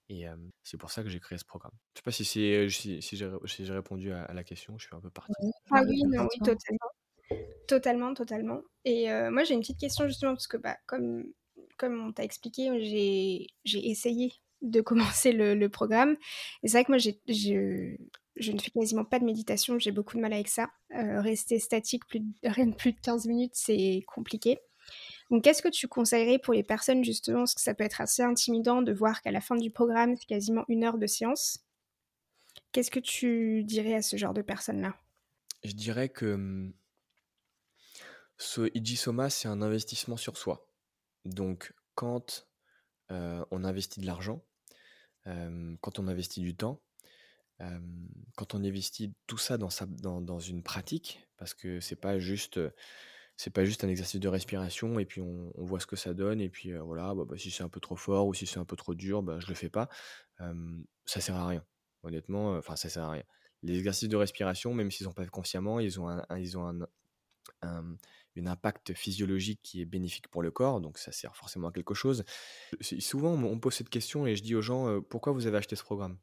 Et 0.10 0.26
c'est 0.64 0.78
pour 0.78 0.90
ça 0.90 1.04
que 1.04 1.10
j'ai 1.10 1.20
créé 1.20 1.38
ce 1.38 1.44
programme. 1.44 1.74
Je 1.94 2.00
sais 2.00 2.04
pas 2.04 2.12
si, 2.12 2.24
c'est, 2.24 2.70
si, 2.70 3.02
si 3.02 3.18
j'ai, 3.18 3.74
répondu 3.74 4.14
à, 4.14 4.34
la 4.34 4.46
question, 4.46 4.78
je 4.78 4.86
suis 4.86 4.96
un 4.96 5.02
peu 5.02 5.10
parti. 5.10 5.34
Ah 5.70 5.82
oui, 5.86 6.02
non, 6.06 6.24
oui, 6.24 6.40
totalement. 6.40 7.42
Totalement, 7.68 8.14
totalement. 8.14 8.62
Et 8.86 9.10
moi, 9.30 9.44
j'ai 9.44 9.54
une 9.54 9.60
petite 9.60 9.80
question 9.80 10.08
justement, 10.08 10.32
parce 10.32 10.48
que 10.48 10.56
bah, 10.56 10.78
comme, 10.86 11.26
comme 11.78 12.08
on 12.08 12.14
t'a 12.14 12.24
expliqué, 12.24 12.70
j'ai, 12.86 13.48
j'ai 13.66 13.90
essayé 13.90 14.32
de 14.62 14.80
commencer 14.82 15.34
le, 15.34 15.56
le 15.56 15.68
programme. 15.68 16.16
Et 16.64 16.70
c'est 16.70 16.78
vrai 16.78 16.86
que 16.86 16.92
moi, 16.92 17.00
j'ai, 17.00 17.20
je, 17.28 17.98
je 18.38 18.52
ne 18.54 18.60
fais 18.60 18.72
quasiment 18.72 19.04
pas 19.04 19.20
de 19.20 19.26
méditation, 19.26 19.78
j'ai 19.78 19.92
beaucoup 19.92 20.16
de 20.16 20.22
mal 20.22 20.32
avec 20.32 20.48
ça. 20.48 20.70
rester 20.90 21.60
statique 21.60 22.08
plus 22.08 22.22
de, 22.22 22.28
rien 22.46 22.68
de 22.68 22.76
plus 22.76 22.94
de 22.94 23.00
15 23.02 23.28
minutes, 23.28 23.56
c'est 23.56 24.06
compliqué. 24.08 24.60
Donc, 25.30 25.44
qu'est-ce 25.44 25.62
que 25.62 25.70
tu 25.70 25.88
conseillerais 25.88 26.40
pour 26.40 26.54
les 26.54 26.64
personnes, 26.64 27.04
justement, 27.04 27.40
parce 27.40 27.54
que 27.54 27.62
ça 27.62 27.74
peut 27.74 27.84
être 27.84 28.02
assez 28.02 28.24
intimidant 28.24 28.82
de 28.82 28.94
voir 28.94 29.22
qu'à 29.22 29.32
la 29.32 29.42
fin 29.42 29.56
du 29.56 29.72
programme, 29.72 30.16
c'est 30.16 30.26
quasiment 30.26 30.64
une 30.70 30.84
heure 30.84 30.98
de 30.98 31.08
séance? 31.08 31.60
Qu'est-ce 32.72 32.92
que 32.92 33.00
tu 33.00 33.64
dirais 33.64 33.96
à 33.96 34.02
ce 34.02 34.16
genre 34.16 34.34
de 34.34 34.42
personnes-là? 34.42 34.96
Je 35.64 35.74
dirais 35.74 36.10
que 36.10 36.34
hum, 36.34 36.74
ce 38.38 38.70
Ijisoma, 38.76 39.30
c'est 39.30 39.48
un 39.48 39.62
investissement 39.62 40.18
sur 40.18 40.38
soi. 40.38 40.70
Donc, 41.26 41.74
quand 41.96 42.48
euh, 43.12 43.44
on 43.52 43.64
investit 43.64 44.00
de 44.00 44.06
l'argent, 44.06 44.46
euh, 45.26 45.76
quand 45.82 46.00
on 46.00 46.08
investit 46.08 46.42
du 46.42 46.56
temps, 46.56 46.82
euh, 47.62 47.80
quand 48.36 48.54
on 48.54 48.64
investit 48.64 49.14
tout 49.26 49.38
ça 49.38 49.58
dans, 49.58 50.22
dans 50.22 50.40
une 50.40 50.64
pratique, 50.64 51.28
parce 51.38 51.54
que 51.54 51.80
c'est 51.80 51.96
pas 51.96 52.20
juste 52.20 52.60
c'est 53.38 53.52
pas 53.52 53.66
juste 53.66 53.84
un 53.84 53.88
exercice 53.88 54.20
de 54.20 54.28
respiration 54.28 55.00
et 55.00 55.06
puis 55.06 55.22
on, 55.22 55.52
voit 55.56 55.80
ce 55.80 55.86
que 55.86 55.96
ça 55.96 56.14
donne 56.14 56.42
et 56.42 56.50
puis 56.50 56.74
voilà, 56.74 57.14
bah, 57.14 57.24
bah, 57.26 57.38
si 57.38 57.52
c'est 57.52 57.64
un 57.64 57.70
peu 57.70 57.80
trop 57.80 57.96
fort 57.96 58.28
ou 58.28 58.34
si 58.34 58.48
c'est 58.48 58.58
un 58.60 58.66
peu 58.66 58.76
trop 58.76 58.96
dur, 58.96 59.22
bah, 59.22 59.40
je 59.40 59.48
le 59.48 59.54
fais 59.54 59.70
pas. 59.70 59.90
ça 61.06 61.22
sert 61.22 61.36
à 61.36 61.48
rien, 61.48 61.64
honnêtement. 62.04 62.58
Enfin, 62.58 62.76
ça 62.76 62.90
sert 62.90 63.04
à 63.04 63.12
rien. 63.12 63.24
Les 63.64 63.78
exercices 63.78 64.10
de 64.10 64.18
respiration, 64.18 64.74
même 64.74 64.92
s'ils 64.92 65.06
sont 65.06 65.14
pas 65.14 65.26
consciemment, 65.28 65.80
ils 65.80 66.00
ont 66.00 66.10
un, 66.10 66.26
ils 66.38 66.58
ont 66.58 66.68
un, 66.68 66.88
un, 67.62 67.96
impact 68.46 68.94
physiologique 68.94 69.62
qui 69.64 69.82
est 69.82 69.86
bénéfique 69.86 70.28
pour 70.28 70.44
le 70.44 70.52
corps, 70.52 70.80
donc 70.80 71.00
ça 71.00 71.12
sert 71.12 71.36
forcément 71.36 71.70
à 71.70 71.72
quelque 71.72 71.96
chose. 71.96 72.24
Souvent, 72.82 73.32
on 73.32 73.56
me 73.56 73.60
pose 73.60 73.74
cette 73.74 73.90
question 73.90 74.28
et 74.28 74.36
je 74.36 74.44
dis 74.44 74.54
aux 74.54 74.62
gens 74.62 75.02
pourquoi 75.02 75.34
vous 75.34 75.48
avez 75.48 75.58
acheté 75.58 75.76
ce 75.76 75.84
programme? 75.84 76.20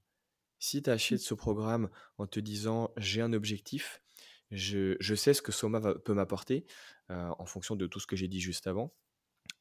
Si 0.60 0.80
tu 0.80 0.90
as 0.90 0.94
acheté 0.94 1.16
mmh. 1.16 1.18
ce 1.18 1.34
programme 1.34 1.90
en 2.18 2.26
te 2.26 2.38
disant 2.38 2.92
j'ai 2.96 3.20
un 3.20 3.32
objectif, 3.32 4.03
je, 4.50 5.14
sais 5.14 5.34
ce 5.34 5.42
que 5.42 5.52
Soma 5.52 5.80
peut 5.80 6.14
m'apporter, 6.14 6.66
euh, 7.10 7.30
en 7.38 7.46
fonction 7.46 7.76
de 7.76 7.86
tout 7.86 8.00
ce 8.00 8.06
que 8.06 8.16
j'ai 8.16 8.28
dit 8.28 8.40
juste 8.40 8.66
avant. 8.66 8.92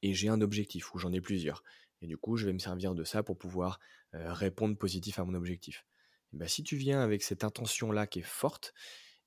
Et 0.01 0.13
j'ai 0.13 0.29
un 0.29 0.41
objectif, 0.41 0.93
ou 0.93 0.99
j'en 0.99 1.11
ai 1.11 1.21
plusieurs. 1.21 1.63
Et 2.01 2.07
du 2.07 2.17
coup, 2.17 2.37
je 2.37 2.45
vais 2.45 2.53
me 2.53 2.59
servir 2.59 2.95
de 2.95 3.03
ça 3.03 3.23
pour 3.23 3.37
pouvoir 3.37 3.79
euh, 4.13 4.33
répondre 4.33 4.77
positif 4.77 5.19
à 5.19 5.23
mon 5.23 5.33
objectif. 5.33 5.85
Ben, 6.33 6.47
si 6.47 6.63
tu 6.63 6.75
viens 6.75 7.01
avec 7.01 7.23
cette 7.23 7.43
intention-là 7.43 8.07
qui 8.07 8.19
est 8.19 8.23
forte, 8.23 8.73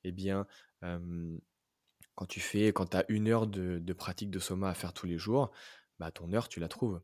eh 0.04 0.12
bien, 0.12 0.46
quand 0.80 2.26
tu 2.26 2.40
fais, 2.40 2.72
quand 2.72 2.94
as 2.94 3.04
une 3.08 3.28
heure 3.28 3.46
de, 3.46 3.78
de, 3.78 3.92
pratique 3.92 4.30
de 4.30 4.38
soma 4.38 4.70
à 4.70 4.74
faire 4.74 4.92
tous 4.92 5.06
les 5.06 5.18
jours, 5.18 5.50
bah, 5.98 6.10
ton 6.10 6.32
heure, 6.32 6.48
tu 6.48 6.60
la 6.60 6.68
trouves. 6.68 7.00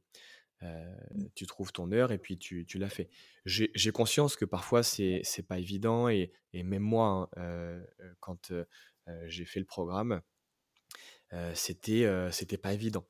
Mmh. 0.62 1.26
tu 1.34 1.46
trouves 1.46 1.72
ton 1.72 1.90
heure 1.92 2.12
et 2.12 2.18
puis 2.18 2.38
tu, 2.38 2.64
tu 2.66 2.78
l'as 2.78 2.88
fait. 2.88 3.08
J'ai 3.44 3.90
conscience 3.92 4.36
que 4.36 4.44
parfois 4.44 4.82
c'est 4.82 5.22
pas 5.48 5.58
évident 5.58 6.08
et, 6.08 6.32
et, 6.52 6.62
même 6.62 6.82
moi, 6.82 7.28
hein, 7.36 7.80
quand 8.20 8.52
j'ai 9.26 9.44
fait 9.44 9.60
le 9.60 9.66
programme, 9.66 10.22
c'était 11.54 12.06
c'était 12.30 12.58
pas 12.58 12.72
évident. 12.72 13.06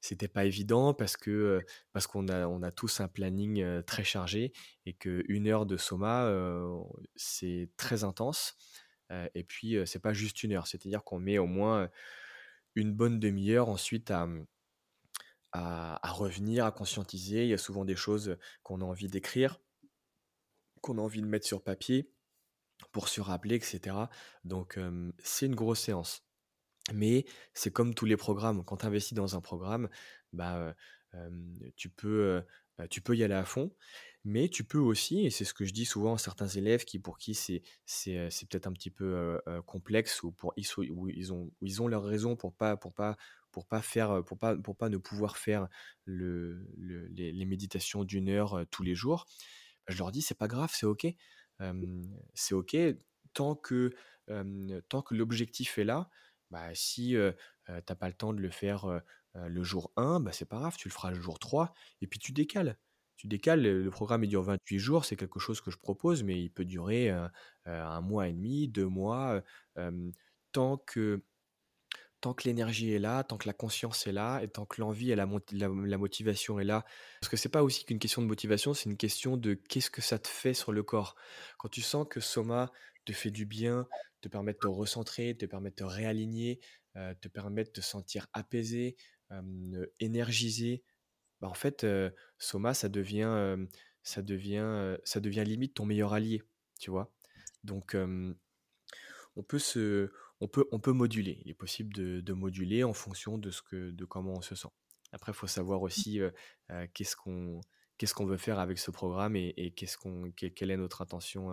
C'était 0.00 0.28
pas 0.28 0.44
évident 0.44 0.94
parce 0.94 1.16
que 1.16 1.60
parce 1.92 2.06
qu'on 2.06 2.28
a 2.28 2.46
on 2.46 2.62
a 2.62 2.70
tous 2.70 3.00
un 3.00 3.08
planning 3.08 3.82
très 3.84 4.04
chargé 4.04 4.52
et 4.86 4.92
que 4.92 5.24
une 5.28 5.48
heure 5.48 5.66
de 5.66 5.76
soma 5.76 6.32
c'est 7.16 7.70
très 7.76 8.04
intense. 8.04 8.56
et 9.34 9.42
puis 9.44 9.76
c'est 9.86 10.02
pas 10.02 10.12
juste 10.12 10.42
une 10.44 10.52
heure, 10.52 10.66
c'est-à-dire 10.68 11.02
qu'on 11.02 11.18
met 11.18 11.38
au 11.38 11.46
moins 11.46 11.90
une 12.74 12.92
bonne 12.92 13.20
demi-heure 13.20 13.68
ensuite 13.68 14.10
à, 14.10 14.28
à, 15.52 16.12
revenir, 16.12 16.64
à 16.64 16.72
conscientiser. 16.72 17.44
Il 17.44 17.48
y 17.48 17.54
a 17.54 17.58
souvent 17.58 17.84
des 17.84 17.96
choses 17.96 18.36
qu'on 18.62 18.80
a 18.80 18.84
envie 18.84 19.08
d'écrire, 19.08 19.60
qu'on 20.80 20.98
a 20.98 21.00
envie 21.00 21.22
de 21.22 21.26
mettre 21.26 21.46
sur 21.46 21.62
papier 21.62 22.10
pour 22.90 23.08
se 23.08 23.20
rappeler, 23.20 23.56
etc. 23.56 23.96
Donc 24.44 24.78
c'est 25.18 25.46
une 25.46 25.54
grosse 25.54 25.80
séance. 25.80 26.24
Mais 26.92 27.26
c'est 27.54 27.70
comme 27.70 27.94
tous 27.94 28.06
les 28.06 28.16
programmes. 28.16 28.64
Quand 28.64 28.78
tu 28.78 28.86
investis 28.86 29.14
dans 29.14 29.36
un 29.36 29.40
programme, 29.40 29.88
bah, 30.32 30.74
tu 31.76 31.88
peux, 31.88 32.42
tu 32.90 33.00
peux 33.00 33.16
y 33.16 33.22
aller 33.22 33.34
à 33.34 33.44
fond. 33.44 33.72
Mais 34.24 34.48
tu 34.48 34.62
peux 34.62 34.78
aussi, 34.78 35.26
et 35.26 35.30
c'est 35.30 35.44
ce 35.44 35.52
que 35.52 35.64
je 35.64 35.72
dis 35.72 35.84
souvent 35.84 36.14
à 36.14 36.18
certains 36.18 36.46
élèves 36.46 36.84
qui, 36.84 37.00
pour 37.00 37.18
qui 37.18 37.34
c'est, 37.34 37.62
c'est, 37.86 38.30
peut-être 38.48 38.68
un 38.68 38.72
petit 38.72 38.90
peu 38.90 39.40
complexe 39.66 40.22
ou 40.22 40.30
pour 40.30 40.52
ils, 40.56 40.66
où 40.78 41.08
ils 41.08 41.32
ont, 41.32 41.50
où 41.60 41.66
ils 41.66 41.82
ont 41.82 41.88
leurs 41.88 42.04
raisons 42.04 42.36
pour 42.36 42.54
pas, 42.54 42.76
pour 42.76 42.94
pas, 42.94 43.16
pour 43.52 43.66
pas 43.66 43.82
faire, 43.82 44.24
pour 44.24 44.38
pas, 44.38 44.56
pour 44.56 44.76
pas 44.76 44.88
ne 44.88 44.96
pouvoir 44.96 45.36
faire 45.36 45.68
le, 46.04 46.66
les, 46.76 47.44
méditations 47.44 48.04
d'une 48.04 48.28
heure 48.28 48.64
tous 48.70 48.82
les 48.82 48.94
jours. 48.94 49.26
Bah, 49.86 49.92
je 49.92 49.98
leur 49.98 50.10
dis 50.12 50.22
c'est 50.22 50.38
pas 50.38 50.48
grave, 50.48 50.70
c'est 50.74 50.86
ok, 50.86 51.06
c'est 52.34 52.54
ok 52.54 52.76
tant 53.34 53.54
que 53.54 53.92
tant 54.88 55.02
que 55.02 55.14
l'objectif 55.14 55.78
est 55.78 55.84
là. 55.84 56.08
Bah, 56.50 56.74
si 56.74 57.16
tu 57.66 57.72
n'as 57.72 57.94
pas 57.94 58.08
le 58.08 58.14
temps 58.14 58.32
de 58.32 58.40
le 58.40 58.50
faire 58.50 59.02
le 59.34 59.62
jour 59.62 59.92
1, 59.96 60.20
bah, 60.20 60.32
c'est 60.32 60.48
pas 60.48 60.58
grave, 60.58 60.76
tu 60.76 60.88
le 60.88 60.92
feras 60.92 61.10
le 61.10 61.20
jour 61.20 61.38
3 61.38 61.74
et 62.00 62.06
puis 62.06 62.18
tu 62.18 62.32
décales. 62.32 62.78
Tu 63.16 63.28
décales, 63.28 63.62
le 63.62 63.90
programme 63.90 64.24
il 64.24 64.28
dure 64.28 64.42
28 64.42 64.78
jours, 64.78 65.04
c'est 65.04 65.16
quelque 65.16 65.38
chose 65.38 65.60
que 65.60 65.70
je 65.70 65.78
propose, 65.78 66.24
mais 66.24 66.42
il 66.42 66.50
peut 66.50 66.64
durer 66.64 67.10
un 67.66 68.00
mois 68.00 68.28
et 68.28 68.32
demi, 68.32 68.68
deux 68.68 68.86
mois, 68.86 69.42
tant 70.52 70.76
que 70.78 71.22
tant 72.22 72.34
que 72.34 72.44
l'énergie 72.44 72.92
est 72.92 73.00
là, 73.00 73.24
tant 73.24 73.36
que 73.36 73.48
la 73.48 73.52
conscience 73.52 74.06
est 74.06 74.12
là, 74.12 74.40
et 74.42 74.48
tant 74.48 74.64
que 74.64 74.80
l'envie 74.80 75.10
et 75.10 75.16
la, 75.16 75.26
motivation 75.26 76.60
est 76.60 76.64
là. 76.64 76.84
Parce 77.20 77.28
que 77.28 77.36
c'est 77.36 77.48
pas 77.48 77.64
aussi 77.64 77.84
qu'une 77.84 77.98
question 77.98 78.22
de 78.22 78.28
motivation, 78.28 78.74
c'est 78.74 78.88
une 78.88 78.96
question 78.96 79.36
de 79.36 79.54
qu'est-ce 79.54 79.90
que 79.90 80.00
ça 80.00 80.20
te 80.20 80.28
fait 80.28 80.54
sur 80.54 80.72
le 80.72 80.84
corps. 80.84 81.16
Quand 81.58 81.68
tu 81.68 81.82
sens 81.82 82.06
que 82.08 82.20
Soma 82.20 82.70
te 83.04 83.12
fait 83.12 83.32
du 83.32 83.44
bien, 83.44 83.88
te 84.20 84.28
permet 84.28 84.52
de 84.52 84.58
te 84.58 84.68
recentrer, 84.68 85.36
te 85.36 85.46
permet 85.46 85.70
de 85.70 85.74
te 85.74 85.84
réaligner, 85.84 86.60
euh, 86.96 87.12
te 87.20 87.26
permet 87.26 87.64
de 87.64 87.70
te 87.70 87.80
sentir 87.80 88.28
apaisé, 88.32 88.96
énergisé, 89.98 90.84
bah 91.40 91.48
en 91.48 91.54
fait, 91.54 91.82
euh, 91.82 92.10
Soma, 92.38 92.72
ça 92.72 92.88
devient, 92.88 93.56
ça, 94.04 94.22
devient, 94.22 94.96
ça 95.02 95.18
devient 95.18 95.44
limite 95.44 95.74
ton 95.74 95.86
meilleur 95.86 96.12
allié, 96.12 96.42
tu 96.78 96.92
vois? 96.92 97.12
Donc, 97.64 97.96
on 99.34 99.42
peut 99.42 99.58
se, 99.58 100.12
on 100.42 100.48
peut, 100.48 100.66
on 100.72 100.80
peut 100.80 100.92
moduler. 100.92 101.40
Il 101.44 101.50
est 101.50 101.54
possible 101.54 101.94
de, 101.94 102.32
moduler 102.32 102.84
en 102.84 102.92
fonction 102.92 103.38
de, 103.38 103.50
ce 103.50 103.62
que, 103.62 103.90
de 103.90 104.04
comment 104.04 104.34
on 104.34 104.42
se 104.42 104.54
sent. 104.54 104.68
Après, 105.12 105.32
il 105.32 105.34
faut 105.34 105.46
savoir 105.46 105.80
mmh. 105.80 105.84
aussi 105.84 106.20
qu'est-ce 106.94 107.16
qu'on 107.16 107.60
qu'est-ce 107.98 108.14
qu'on 108.14 108.26
veut 108.26 108.38
faire 108.38 108.58
avec 108.58 108.78
ce 108.78 108.90
programme 108.90 109.36
et, 109.36 109.72
qu'est-ce 109.76 109.96
qu'on, 109.96 110.32
quelle 110.32 110.70
est 110.70 110.76
notre 110.76 111.02
intention 111.02 111.50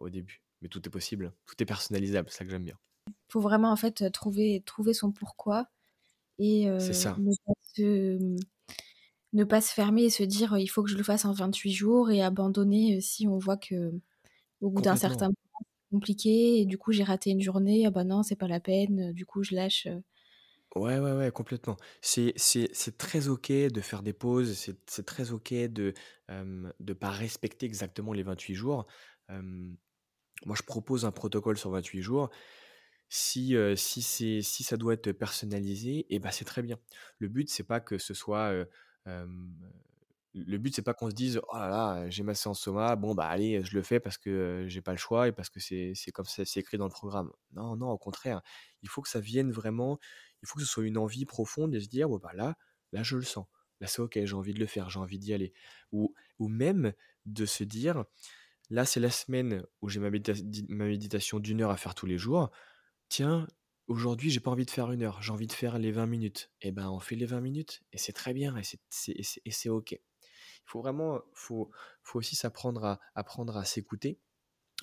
au 0.00 0.08
début 0.08 0.42
mais 0.60 0.68
tout 0.68 0.86
est 0.86 0.90
possible, 0.90 1.32
tout 1.46 1.54
est 1.60 1.66
personnalisable, 1.66 2.28
c'est 2.30 2.38
ça 2.38 2.44
que 2.44 2.50
j'aime 2.50 2.64
bien. 2.64 2.78
Il 3.08 3.32
faut 3.32 3.40
vraiment 3.40 3.70
en 3.70 3.76
fait 3.76 4.10
trouver, 4.12 4.62
trouver 4.66 4.94
son 4.94 5.12
pourquoi 5.12 5.68
et 6.38 6.68
euh, 6.68 6.78
ça. 6.78 7.16
Ne, 7.18 7.32
pas 7.44 7.52
se, 7.74 8.36
ne 9.32 9.44
pas 9.44 9.60
se 9.60 9.72
fermer 9.72 10.04
et 10.04 10.10
se 10.10 10.22
dire 10.22 10.56
il 10.58 10.68
faut 10.68 10.82
que 10.82 10.90
je 10.90 10.96
le 10.96 11.02
fasse 11.02 11.24
en 11.24 11.32
28 11.32 11.72
jours 11.72 12.10
et 12.10 12.22
abandonner 12.22 12.96
euh, 12.96 13.00
si 13.00 13.26
on 13.26 13.38
voit 13.38 13.56
que 13.56 13.92
au 14.60 14.70
bout 14.70 14.82
d'un 14.82 14.96
certain 14.96 15.26
moment 15.26 15.36
compliqué 15.90 16.60
et 16.60 16.66
du 16.66 16.78
coup 16.78 16.92
j'ai 16.92 17.04
raté 17.04 17.30
une 17.30 17.40
journée, 17.40 17.86
ah 17.86 17.90
bah 17.90 18.04
non 18.04 18.22
c'est 18.22 18.36
pas 18.36 18.48
la 18.48 18.60
peine, 18.60 19.12
du 19.12 19.26
coup 19.26 19.42
je 19.42 19.54
lâche. 19.54 19.86
Euh. 19.86 20.00
Ouais, 20.76 21.00
ouais, 21.00 21.12
ouais, 21.12 21.32
complètement. 21.32 21.76
C'est, 22.00 22.32
très 22.96 23.28
ok 23.28 23.50
de 23.50 23.80
faire 23.80 24.04
des 24.04 24.12
pauses, 24.12 24.54
c'est, 24.54 25.04
très 25.04 25.32
ok 25.32 25.52
de 25.52 25.94
ne 26.28 26.92
pas 26.92 27.10
respecter 27.10 27.66
exactement 27.66 28.12
les 28.12 28.22
28 28.22 28.54
jours. 28.54 28.86
Moi, 29.28 30.56
je 30.56 30.62
propose 30.62 31.04
un 31.04 31.10
protocole 31.10 31.58
sur 31.58 31.70
28 31.70 32.02
jours. 32.02 32.30
Si, 33.08 33.56
si, 33.74 34.42
si 34.44 34.62
ça 34.62 34.76
doit 34.76 34.94
être 34.94 35.10
personnalisé, 35.10 36.06
eh 36.08 36.20
ben, 36.20 36.30
c'est 36.30 36.44
très 36.44 36.62
bien. 36.62 36.78
Le 37.18 37.26
but, 37.26 37.50
c'est 37.50 37.64
pas 37.64 37.80
que 37.80 37.98
ce 37.98 38.14
soit. 38.14 38.54
Le 40.34 40.58
but, 40.58 40.74
c'est 40.74 40.82
pas 40.82 40.94
qu'on 40.94 41.10
se 41.10 41.14
dise 41.14 41.40
Oh 41.52 41.56
là 41.56 41.68
là, 41.68 42.10
j'ai 42.10 42.22
ma 42.22 42.34
séance 42.34 42.60
soma, 42.60 42.96
bon, 42.96 43.14
bah 43.14 43.26
allez, 43.26 43.62
je 43.64 43.74
le 43.76 43.82
fais 43.82 44.00
parce 44.00 44.18
que 44.18 44.64
j'ai 44.68 44.80
pas 44.80 44.92
le 44.92 44.98
choix 44.98 45.28
et 45.28 45.32
parce 45.32 45.50
que 45.50 45.60
c'est, 45.60 45.94
comme 46.12 46.24
ça, 46.24 46.44
c'est 46.44 46.60
écrit 46.60 46.78
dans 46.78 46.86
le 46.86 46.92
programme. 46.92 47.30
Non, 47.52 47.76
non, 47.76 47.90
au 47.90 47.98
contraire. 47.98 48.40
Il 48.82 48.88
faut 48.88 49.02
que 49.02 49.08
ça 49.08 49.20
vienne 49.20 49.50
vraiment. 49.50 49.98
Il 50.42 50.48
faut 50.48 50.56
que 50.58 50.64
ce 50.64 50.70
soit 50.70 50.84
une 50.84 50.98
envie 50.98 51.26
profonde 51.26 51.72
de 51.72 51.80
se 51.80 51.88
dire 51.88 52.08
bah 52.08 52.32
là, 52.34 52.56
là, 52.92 53.02
je 53.02 53.16
le 53.16 53.22
sens. 53.22 53.46
Là, 53.80 53.86
c'est 53.86 54.02
ok, 54.02 54.18
j'ai 54.24 54.34
envie 54.34 54.54
de 54.54 54.60
le 54.60 54.66
faire, 54.66 54.90
j'ai 54.90 55.00
envie 55.00 55.18
d'y 55.18 55.32
aller. 55.32 55.52
Ou, 55.92 56.14
ou 56.38 56.48
même 56.48 56.92
de 57.26 57.46
se 57.46 57.64
dire 57.64 58.04
Là, 58.70 58.84
c'est 58.84 59.00
la 59.00 59.10
semaine 59.10 59.64
où 59.82 59.88
j'ai 59.88 59.98
ma, 59.98 60.10
méditation 60.10 61.40
d'une 61.40 61.60
heure 61.60 61.70
à 61.70 61.76
faire 61.76 61.94
tous 61.96 62.06
les 62.06 62.18
jours. 62.18 62.50
Tiens, 63.08 63.48
aujourd'hui, 63.88 64.30
j'ai 64.30 64.38
pas 64.38 64.52
envie 64.52 64.64
de 64.64 64.70
faire 64.70 64.92
une 64.92 65.02
heure, 65.02 65.20
j'ai 65.22 65.32
envie 65.32 65.48
de 65.48 65.52
faire 65.52 65.78
les 65.78 65.90
20 65.90 66.06
minutes. 66.06 66.52
Eh 66.62 66.70
ben, 66.70 66.88
on 66.88 67.00
fait 67.00 67.16
les 67.16 67.26
20 67.26 67.40
minutes 67.40 67.82
et 67.92 67.98
c'est 67.98 68.12
très 68.12 68.32
bien 68.32 68.56
et 68.56 69.50
c'est 69.50 69.68
OK. 69.68 69.98
Faut 70.70 70.80
vraiment, 70.80 71.20
faut, 71.34 71.68
faut 72.04 72.20
aussi 72.20 72.36
s'apprendre 72.36 72.84
à 72.84 73.00
apprendre 73.16 73.56
à 73.56 73.64
s'écouter, 73.64 74.20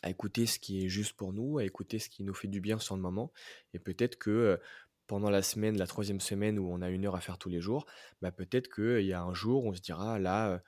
à 0.03 0.09
écouter 0.09 0.45
ce 0.45 0.59
qui 0.59 0.83
est 0.83 0.89
juste 0.89 1.13
pour 1.13 1.31
nous, 1.31 1.59
à 1.59 1.63
écouter 1.63 1.97
ce 1.97 2.09
qui 2.09 2.25
nous 2.25 2.33
fait 2.33 2.49
du 2.49 2.59
bien 2.59 2.77
sur 2.77 2.97
le 2.97 3.01
moment. 3.01 3.31
Et 3.73 3.79
peut-être 3.79 4.17
que 4.17 4.59
pendant 5.07 5.29
la 5.29 5.41
semaine, 5.41 5.77
la 5.77 5.87
troisième 5.87 6.19
semaine 6.19 6.59
où 6.59 6.69
on 6.69 6.81
a 6.81 6.89
une 6.89 7.05
heure 7.05 7.15
à 7.15 7.21
faire 7.21 7.37
tous 7.37 7.47
les 7.47 7.61
jours, 7.61 7.85
bah 8.21 8.33
peut-être 8.33 8.67
qu'il 8.67 9.05
y 9.05 9.13
a 9.13 9.21
un 9.23 9.33
jour 9.33 9.63
où 9.63 9.69
on 9.69 9.73
se 9.73 9.79
dira 9.79 10.19
là. 10.19 10.49
Euh, 10.49 10.59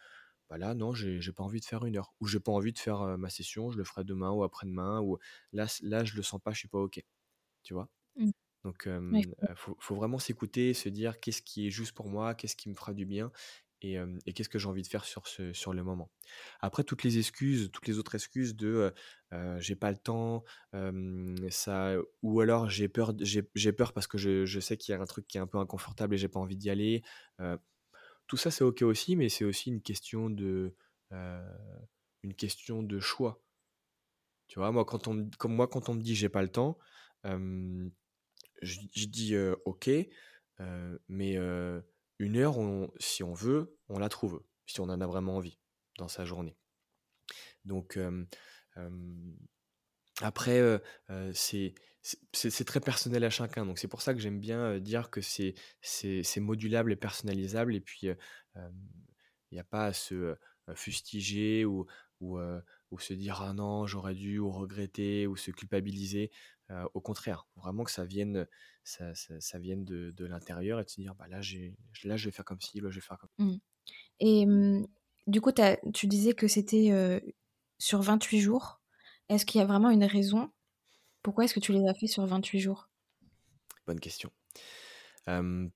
bah 0.49 0.57
là, 0.57 0.73
non, 0.73 0.93
j'ai 0.93 1.19
pas 1.33 1.43
envie 1.43 1.59
de 1.59 1.65
faire 1.65 1.85
une 1.85 1.97
heure. 1.97 2.13
Ou 2.21 2.27
j'ai 2.27 2.39
pas 2.39 2.53
envie 2.53 2.71
de 2.71 2.79
faire 2.79 3.17
ma 3.17 3.29
session, 3.29 3.71
je 3.71 3.77
le 3.77 3.83
ferai 3.83 4.05
demain 4.05 4.31
ou 4.31 4.43
après-demain. 4.43 5.01
Ou 5.01 5.19
là, 5.51 5.67
là, 5.83 6.05
je 6.05 6.15
le 6.15 6.23
sens 6.23 6.39
pas, 6.41 6.53
je 6.53 6.59
suis 6.59 6.69
pas 6.69 6.79
OK. 6.79 7.03
Tu 7.61 7.73
vois? 7.73 7.89
Mmh. 8.15 8.31
Donc, 8.63 8.87
il 8.87 9.27
faut, 9.55 9.95
vraiment 9.95 10.17
s'écouter, 10.17 10.73
se 10.73 10.89
dire 10.89 11.19
qu'est-ce 11.19 11.43
qui 11.43 11.67
est 11.67 11.69
juste 11.69 11.91
pour 11.91 12.09
moi, 12.09 12.33
qu'est-ce 12.33 12.55
qui 12.55 12.69
me 12.69 12.73
fera 12.73 12.95
du 12.95 13.05
bien 13.05 13.31
et, 13.81 13.97
qu'est-ce 14.33 14.49
que 14.49 14.59
j'ai 14.59 14.67
envie 14.67 14.81
de 14.81 14.87
faire 14.87 15.05
sur, 15.05 15.27
ce, 15.27 15.53
sur 15.53 15.73
le 15.73 15.83
moment? 15.83 16.11
Après, 16.59 16.83
toutes 16.83 17.03
les 17.03 17.17
excuses, 17.17 17.69
toutes 17.71 17.87
les 17.87 17.97
autres 17.97 18.15
excuses 18.15 18.55
de 18.55 18.93
j'ai 19.59 19.75
pas 19.75 19.91
le 19.91 19.97
temps, 19.97 20.43
ça, 21.49 21.95
ou 22.21 22.41
alors 22.41 22.69
j'ai 22.69 22.89
peur, 22.89 23.13
j'ai 23.21 23.71
peur 23.71 23.93
parce 23.93 24.07
que 24.07 24.17
je, 24.17 24.45
je 24.45 24.59
sais 24.59 24.77
qu'il 24.77 24.93
y 24.93 24.95
a 24.97 25.01
un 25.01 25.05
truc 25.05 25.27
qui 25.27 25.37
est 25.37 25.41
un 25.41 25.47
peu 25.47 25.57
inconfortable 25.59 26.15
et 26.15 26.17
j'ai 26.17 26.27
pas 26.27 26.39
envie 26.39 26.57
d'y 26.57 26.69
aller. 26.69 27.03
Tout 28.27 28.37
ça, 28.37 28.51
c'est 28.51 28.63
OK 28.63 28.81
aussi, 28.81 29.15
mais 29.15 29.29
c'est 29.29 29.45
aussi 29.45 29.69
une 29.69 29.81
question 29.81 30.29
de, 30.29 30.75
une 31.11 32.33
question 32.35 32.83
de 32.83 32.99
choix. 32.99 33.41
Tu 34.47 34.59
vois, 34.59 34.71
moi, 34.71 34.83
quand 34.83 35.07
on, 35.07 35.29
comme 35.37 35.55
moi, 35.55 35.67
quand 35.67 35.89
on 35.89 35.93
me 35.93 36.01
dit 36.01 36.15
j'ai 36.15 36.29
pas 36.29 36.41
le 36.41 36.49
temps, 36.49 36.77
je, 37.23 38.79
dis 39.07 39.35
OK, 39.65 39.89
mais 41.07 41.37
une 42.19 42.37
heure, 42.37 42.57
si 42.99 43.23
on 43.23 43.33
veut, 43.33 43.77
on 43.87 43.97
la 43.97 44.09
trouve, 44.09 44.43
si 44.65 44.79
on 44.81 44.85
en 44.85 45.01
a 45.01 45.07
vraiment 45.07 45.37
envie 45.37 45.59
dans 45.97 46.07
sa 46.07 46.25
journée. 46.25 46.57
Donc, 47.65 47.97
après, 50.21 50.81
c'est 51.33 51.73
c'est 52.31 52.65
très 52.65 52.79
personnel 52.79 53.23
à 53.23 53.29
chacun. 53.29 53.65
Donc 53.65 53.77
c'est 53.77 53.87
pour 53.87 54.01
ça 54.01 54.13
que 54.13 54.19
j'aime 54.19 54.39
bien 54.39 54.79
dire 54.79 55.09
que 55.09 55.21
c'est 55.21 55.55
modulable 56.37 56.91
et 56.91 56.95
personnalisable. 56.95 57.75
Et 57.75 57.81
puis, 57.81 58.07
il 58.07 58.17
n'y 59.51 59.59
a 59.59 59.63
pas 59.63 59.85
à 59.85 59.93
se 59.93 60.35
fustiger 60.75 61.65
ou, 61.65 61.87
ou, 62.19 62.39
ou, 62.91 62.99
se 62.99 63.13
dire 63.13 63.41
ah 63.41 63.53
non, 63.53 63.85
j'aurais 63.85 64.15
dû, 64.15 64.39
ou 64.39 64.51
regretter, 64.51 65.27
ou 65.27 65.35
se 65.35 65.51
culpabiliser. 65.51 66.31
Au 66.93 67.01
contraire, 67.01 67.47
vraiment 67.55 67.83
que 67.83 67.91
ça 67.91 68.05
vienne, 68.05 68.47
ça, 68.83 69.13
ça, 69.15 69.59
vienne 69.59 69.85
de, 69.85 70.11
de 70.11 70.25
l'intérieur 70.25 70.79
et 70.79 70.83
de 70.83 70.89
se 70.89 71.01
dire 71.01 71.15
bah 71.15 71.27
là, 71.27 71.41
là, 72.03 72.17
je 72.17 72.25
vais 72.25 72.31
faire 72.31 72.45
comme 72.45 72.61
ci, 72.61 72.79
là, 72.79 72.89
je 72.89 72.95
vais 72.95 73.05
faire 73.05 73.17
comme 73.17 73.29
ça. 73.37 73.43
Mmh. 73.43 73.59
Et 74.19 74.45
mmh, 74.45 74.87
du 75.27 75.41
coup, 75.41 75.51
tu 75.93 76.07
disais 76.07 76.33
que 76.33 76.47
c'était 76.47 77.21
sur 77.77 78.01
28 78.01 78.39
jours. 78.39 78.81
Est-ce 79.29 79.45
qu'il 79.45 79.59
y 79.59 79.63
a 79.63 79.67
vraiment 79.67 79.89
une 79.89 80.03
raison? 80.03 80.51
Pourquoi 81.21 81.45
est-ce 81.45 81.53
que 81.53 81.59
tu 81.59 81.73
les 81.73 81.87
as 81.87 81.93
fait 81.93 82.07
sur 82.07 82.25
28 82.25 82.59
jours? 82.59 82.89
Bonne 83.87 83.99
question. 83.99 84.31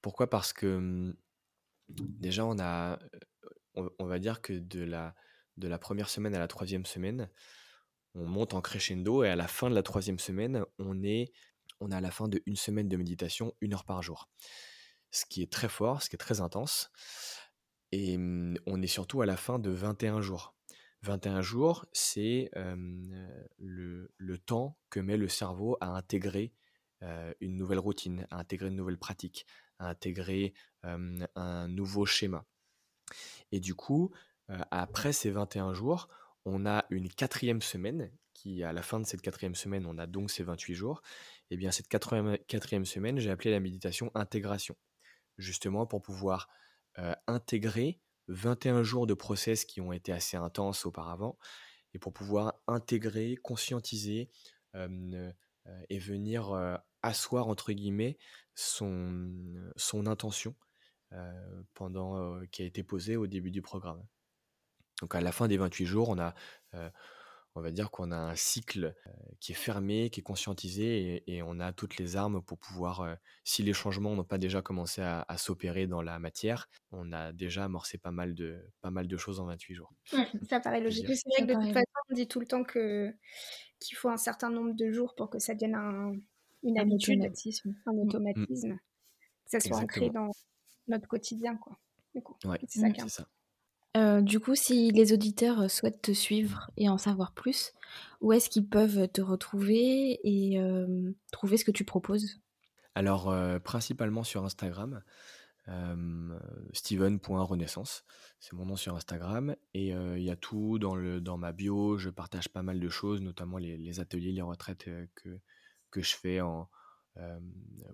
pourquoi? 0.02 0.30
Parce 0.30 0.54
que 0.54 0.78
mmh, 0.78 1.16
déjà, 1.90 2.46
on 2.46 2.60
a, 2.60 3.00
on, 3.76 4.06
va 4.06 4.20
dire 4.20 4.42
que 4.42 4.54
de 4.54 4.84
la, 4.84 5.16
de 5.58 5.68
la 5.68 5.78
première 5.78 6.10
semaine 6.10 6.36
à 6.36 6.40
la 6.40 6.48
troisième 6.48 6.86
semaine, 6.86 7.30
on 8.16 8.26
monte 8.26 8.54
en 8.54 8.62
crescendo 8.62 9.24
et 9.24 9.30
à 9.30 9.36
la 9.36 9.48
fin 9.48 9.70
de 9.70 9.76
la 9.76 9.84
troisième 9.84 10.20
semaine, 10.20 10.64
on 10.80 11.04
est, 11.04 11.32
on 11.80 11.92
à 11.92 12.02
la 12.02 12.12
fin 12.12 12.28
de 12.28 12.42
une 12.46 12.56
semaine 12.56 12.88
de 12.88 12.98
méditation, 12.98 13.54
une 13.62 13.74
heure 13.74 13.86
par 13.86 14.02
jour. 14.02 14.30
Ce 15.12 15.26
qui 15.26 15.42
est 15.42 15.52
très 15.52 15.70
fort, 15.70 16.02
ce 16.02 16.10
qui 16.10 16.16
est 16.16 16.18
très 16.18 16.42
intense. 16.42 16.92
Et 17.92 18.18
mmh, 18.18 18.58
on 18.66 18.82
est 18.82 18.88
surtout 18.88 19.22
à 19.22 19.26
la 19.26 19.38
fin 19.38 19.60
de 19.60 19.70
21 19.70 20.22
jours. 20.22 20.56
21 21.04 21.42
jours, 21.42 21.86
c'est 21.92 22.50
le, 22.56 24.38
temps 24.46 24.78
que 24.90 25.00
met 25.02 25.18
le 25.18 25.28
cerveau 25.28 25.78
à 25.82 25.88
intégrer 25.88 26.54
une 27.42 27.58
nouvelle 27.58 27.80
routine, 27.80 28.26
à 28.32 28.38
intégrer 28.38 28.70
une 28.70 28.78
nouvelle 28.78 28.98
pratique, 28.98 29.46
à 29.80 29.90
intégrer 29.90 30.54
un 30.84 31.68
nouveau 31.68 32.06
schéma. 32.06 32.46
Et 33.52 33.60
du 33.60 33.76
coup, 33.76 34.12
après 34.48 35.12
ces 35.12 35.30
21 35.30 35.74
jours, 35.74 36.08
on 36.46 36.66
a 36.66 36.86
une 36.90 37.10
quatrième 37.10 37.62
semaine 37.62 38.12
qui, 38.34 38.64
à 38.64 38.74
la 38.74 38.82
fin 38.82 39.00
de 39.00 39.06
cette 39.06 39.22
quatrième 39.22 39.56
semaine, 39.56 39.86
on 39.86 39.98
a 39.98 40.08
donc 40.08 40.32
ces 40.32 40.44
28 40.44 40.74
jours, 40.74 41.02
et 41.50 41.56
eh 41.56 41.58
bien 41.58 41.72
cette 41.72 41.88
quatrième, 41.88 42.86
semaine, 42.86 43.20
j'ai 43.20 43.30
appelé 43.30 43.52
la 43.52 43.60
méditation 43.60 44.12
intégration, 44.16 44.76
justement 45.38 45.86
pour 45.86 46.02
pouvoir 46.02 46.50
intégrer 47.28 48.00
21 48.28 48.84
jours 48.84 49.08
de 49.08 49.14
process 49.14 49.66
qui 49.66 49.82
ont 49.82 49.94
été 49.94 50.12
assez 50.12 50.38
intenses 50.38 50.86
auparavant, 50.86 51.38
et 51.94 52.00
pour 52.00 52.14
pouvoir 52.14 52.56
intégrer, 52.68 53.38
conscientiser 53.44 54.30
et 54.74 56.00
venir 56.00 56.82
asseoir, 57.02 57.48
entre 57.48 57.72
guillemets, 57.72 58.18
son, 58.56 59.32
son 59.76 60.08
intention 60.08 60.56
pendant, 61.74 62.42
qui 62.52 62.64
a 62.64 62.66
été 62.66 62.84
posée 62.84 63.16
au 63.16 63.28
début 63.28 63.52
du 63.52 63.62
programme. 63.62 64.04
Donc 65.04 65.16
à 65.16 65.20
la 65.20 65.34
fin 65.34 65.50
des 65.50 65.58
28 65.58 65.86
jours, 65.86 66.08
on 66.08 66.18
a, 66.18 66.34
on 67.56 67.62
va 67.62 67.72
dire 67.72 67.92
qu'on 67.92 68.12
a 68.12 68.16
un 68.16 68.38
cycle 68.38 68.96
qui 69.42 69.52
est 69.52 69.56
fermé, 69.56 70.10
qui 70.10 70.22
est 70.22 70.24
conscientisé, 70.24 71.26
et, 71.28 71.44
on 71.44 71.60
a 71.60 71.74
toutes 71.74 71.98
les 71.98 72.16
armes 72.16 72.42
pour 72.42 72.58
pouvoir, 72.58 73.18
si 73.44 73.64
les 73.64 73.74
changements 73.74 74.16
n'ont 74.16 74.24
pas 74.24 74.38
déjà 74.38 74.62
commencé 74.62 75.02
à, 75.02 75.26
s'opérer 75.38 75.88
dans 75.88 76.02
la 76.02 76.20
matière, 76.20 76.70
on 76.94 77.12
a 77.12 77.34
déjà 77.34 77.66
amorcé 77.66 77.98
pas 77.98 78.12
mal 78.12 78.34
de, 78.34 78.66
pas 78.80 78.92
mal 78.92 79.10
de 79.10 79.18
choses 79.18 79.42
en 79.42 79.46
28 79.48 79.76
jours. 79.76 79.94
ça 80.50 80.62
paraît 80.62 80.80
logique. 80.80 81.06
C'est 81.14 81.28
vrai 81.38 81.46
que 81.46 81.54
de 81.54 81.66
toute 81.66 81.74
façon, 81.74 81.86
on 82.10 82.14
dit 82.14 82.30
tout 82.30 82.40
le 82.40 82.48
temps 82.48 82.64
que, 82.64 83.14
qu'il 83.82 83.98
faut 83.98 84.08
un 84.08 84.16
certain 84.16 84.50
nombre 84.50 84.74
de 84.74 84.90
jours 84.90 85.16
pour 85.16 85.30
que 85.30 85.38
ça 85.38 85.54
devienne 85.54 85.76
un, 85.76 86.14
une 86.64 86.80
habitude, 86.80 87.20
automatisme. 87.20 87.76
un 87.88 87.92
mmh. 87.92 88.00
automatisme, 88.00 88.78
que 88.78 89.52
ça 89.52 89.60
soit 89.60 89.80
ancré 89.80 90.10
dans 90.12 90.32
notre 90.88 91.10
quotidien. 91.10 91.58
Quoi. 91.58 91.78
c'est 92.14 92.80
ça, 92.80 92.88
mmh, 92.88 93.10
ça. 93.10 93.28
Euh, 93.96 94.22
du 94.22 94.40
coup, 94.40 94.56
si 94.56 94.92
les 94.92 95.14
auditeurs 95.14 95.62
euh, 95.62 95.68
souhaitent 95.68 96.02
te 96.02 96.14
suivre 96.14 96.72
et 96.78 96.90
en 96.90 96.98
savoir 96.98 97.32
plus, 97.32 97.74
où 98.22 98.34
est-ce 98.34 98.50
qu'ils 98.50 98.68
peuvent 98.68 99.08
te 99.08 99.22
retrouver 99.22 100.20
et 100.24 100.60
euh, 100.60 101.12
trouver 101.32 101.58
ce 101.58 101.66
que 101.66 101.72
tu 101.72 101.86
proposes? 101.86 102.40
Alors, 102.96 103.36
principalement 103.64 104.24
sur 104.24 104.46
Instagram, 104.46 105.02
steven.renaissance, 106.74 108.06
c'est 108.40 108.54
mon 108.54 108.68
nom 108.68 108.76
sur 108.76 108.96
Instagram, 108.96 109.56
et 109.74 109.88
il 109.88 110.22
y 110.22 110.30
a 110.30 110.36
tout 110.36 110.78
dans, 110.78 110.94
le, 110.94 111.20
ma 111.36 111.54
bio, 111.54 111.98
je 111.98 112.12
partage 112.12 112.50
pas 112.50 112.62
mal 112.62 112.80
de 112.80 112.90
choses, 112.90 113.20
notamment 113.22 113.58
les, 113.58 114.00
ateliers, 114.00 114.32
les 114.32 114.44
retraites 114.44 114.86
que, 115.16 115.40
que 115.90 116.02
je 116.04 116.16
fais 116.16 116.40
en, 116.40 116.70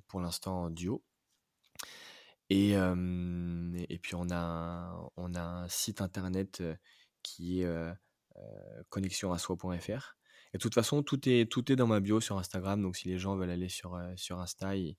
pour 0.10 0.20
l'instant 0.20 0.64
en 0.64 0.70
duo. 0.70 1.02
Et, 2.50 2.72
et 2.72 4.00
puis 4.00 4.16
on 4.16 4.30
a, 4.30 4.36
un, 4.36 5.10
on 5.18 5.36
a 5.36 5.42
un 5.42 5.68
site 5.68 6.02
internet 6.02 6.64
qui 7.22 7.62
est 7.62 7.66
euh, 7.66 7.94
connexion 8.90 9.38
soi.fr. 9.38 10.16
Et 10.54 10.58
de 10.58 10.62
toute 10.62 10.74
façon, 10.74 11.04
tout 11.04 11.30
est, 11.30 11.50
tout 11.52 11.72
est 11.72 11.76
dans 11.76 11.86
ma 11.86 12.00
bio 12.00 12.20
sur 12.20 12.40
Instagram. 12.40 12.82
Donc 12.82 12.96
si 12.98 13.08
les 13.08 13.20
gens 13.20 13.36
veulent 13.36 13.52
aller 13.52 13.70
sur, 13.70 14.00
sur 14.16 14.40
Insta, 14.40 14.76
ils, 14.76 14.96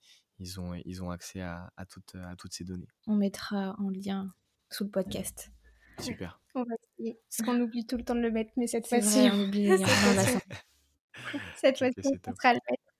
ont, 0.59 0.73
ils 0.85 1.03
ont 1.03 1.11
accès 1.11 1.41
à, 1.41 1.73
à, 1.75 1.85
toutes, 1.85 2.15
à 2.15 2.35
toutes 2.37 2.53
ces 2.53 2.63
données. 2.63 2.87
On 3.07 3.15
mettra 3.15 3.75
en 3.79 3.89
lien 3.89 4.33
sous 4.69 4.85
le 4.85 4.89
podcast. 4.89 5.51
Super. 5.99 6.39
On 6.55 6.63
va 6.63 6.75
essayer. 6.99 7.19
Parce 7.29 7.47
qu'on 7.47 7.61
oublie 7.61 7.85
tout 7.85 7.97
le 7.97 8.03
temps 8.03 8.15
de 8.15 8.21
le 8.21 8.31
mettre, 8.31 8.51
mais 8.57 8.67
cette 8.67 8.87
fois-ci, 8.87 9.29
on 9.31 9.47
oublie. 9.47 9.69
cette 11.55 11.77
fois-ci, 11.77 12.19
on 12.27 12.35
sera 12.35 12.53
le 12.53 12.59
mettre 12.69 12.90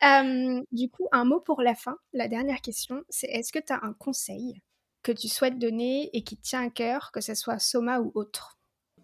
du 0.00 0.90
coup, 0.90 1.08
un 1.12 1.24
mot 1.24 1.40
pour 1.40 1.62
la 1.62 1.74
fin. 1.74 1.96
La 2.12 2.28
dernière 2.28 2.60
question, 2.60 3.04
c'est 3.08 3.28
est-ce 3.28 3.52
que 3.52 3.58
tu 3.58 3.72
as 3.72 3.84
un 3.84 3.92
conseil 3.94 4.62
que 5.02 5.12
tu 5.12 5.28
souhaites 5.28 5.58
donner 5.58 6.10
et 6.16 6.24
qui 6.24 6.36
tient 6.36 6.66
à 6.66 6.70
cœur, 6.70 7.12
que 7.12 7.20
ce 7.20 7.34
soit 7.34 7.58
Soma 7.58 8.00
ou 8.00 8.12
autre? 8.14 8.58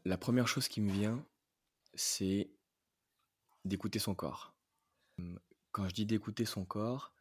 La 0.04 0.18
première 0.18 0.48
chose 0.48 0.68
qui 0.68 0.80
me 0.80 0.92
vient, 0.92 1.24
c'est 1.94 2.50
d'écouter 3.64 3.98
son 3.98 4.14
corps. 4.14 4.54
Quand 5.72 5.88
je 5.88 5.94
dis 5.94 6.06
d'écouter 6.06 6.44
son 6.44 6.64
corps, 6.64 7.12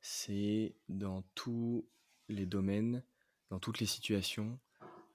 c'est 0.00 0.76
dans 0.88 1.22
tous 1.34 1.88
les 2.28 2.46
domaines, 2.46 3.02
dans 3.50 3.58
toutes 3.58 3.80
les 3.80 3.86
situations, 3.86 4.58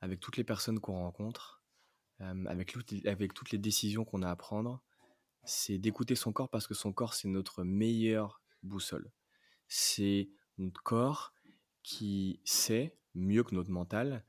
avec 0.01 0.19
toutes 0.19 0.37
les 0.37 0.43
personnes 0.43 0.79
qu'on 0.79 0.99
rencontre, 0.99 1.63
avec, 2.19 2.75
avec 3.05 3.33
toutes 3.33 3.51
les 3.51 3.57
décisions 3.57 4.03
qu'on 4.03 4.21
a 4.21 4.29
à 4.29 4.35
prendre, 4.35 4.81
c'est 5.43 5.77
d'écouter 5.77 6.15
son 6.15 6.31
corps 6.31 6.49
parce 6.49 6.67
que 6.67 6.73
son 6.73 6.93
corps, 6.93 7.13
c'est 7.13 7.27
notre 7.27 7.63
meilleure 7.63 8.41
boussole. 8.61 9.11
C'est 9.67 10.29
notre 10.57 10.81
corps 10.83 11.33
qui 11.81 12.39
sait 12.45 12.97
mieux 13.13 13.43
que 13.43 13.55
notre 13.55 13.71
mental 13.71 14.23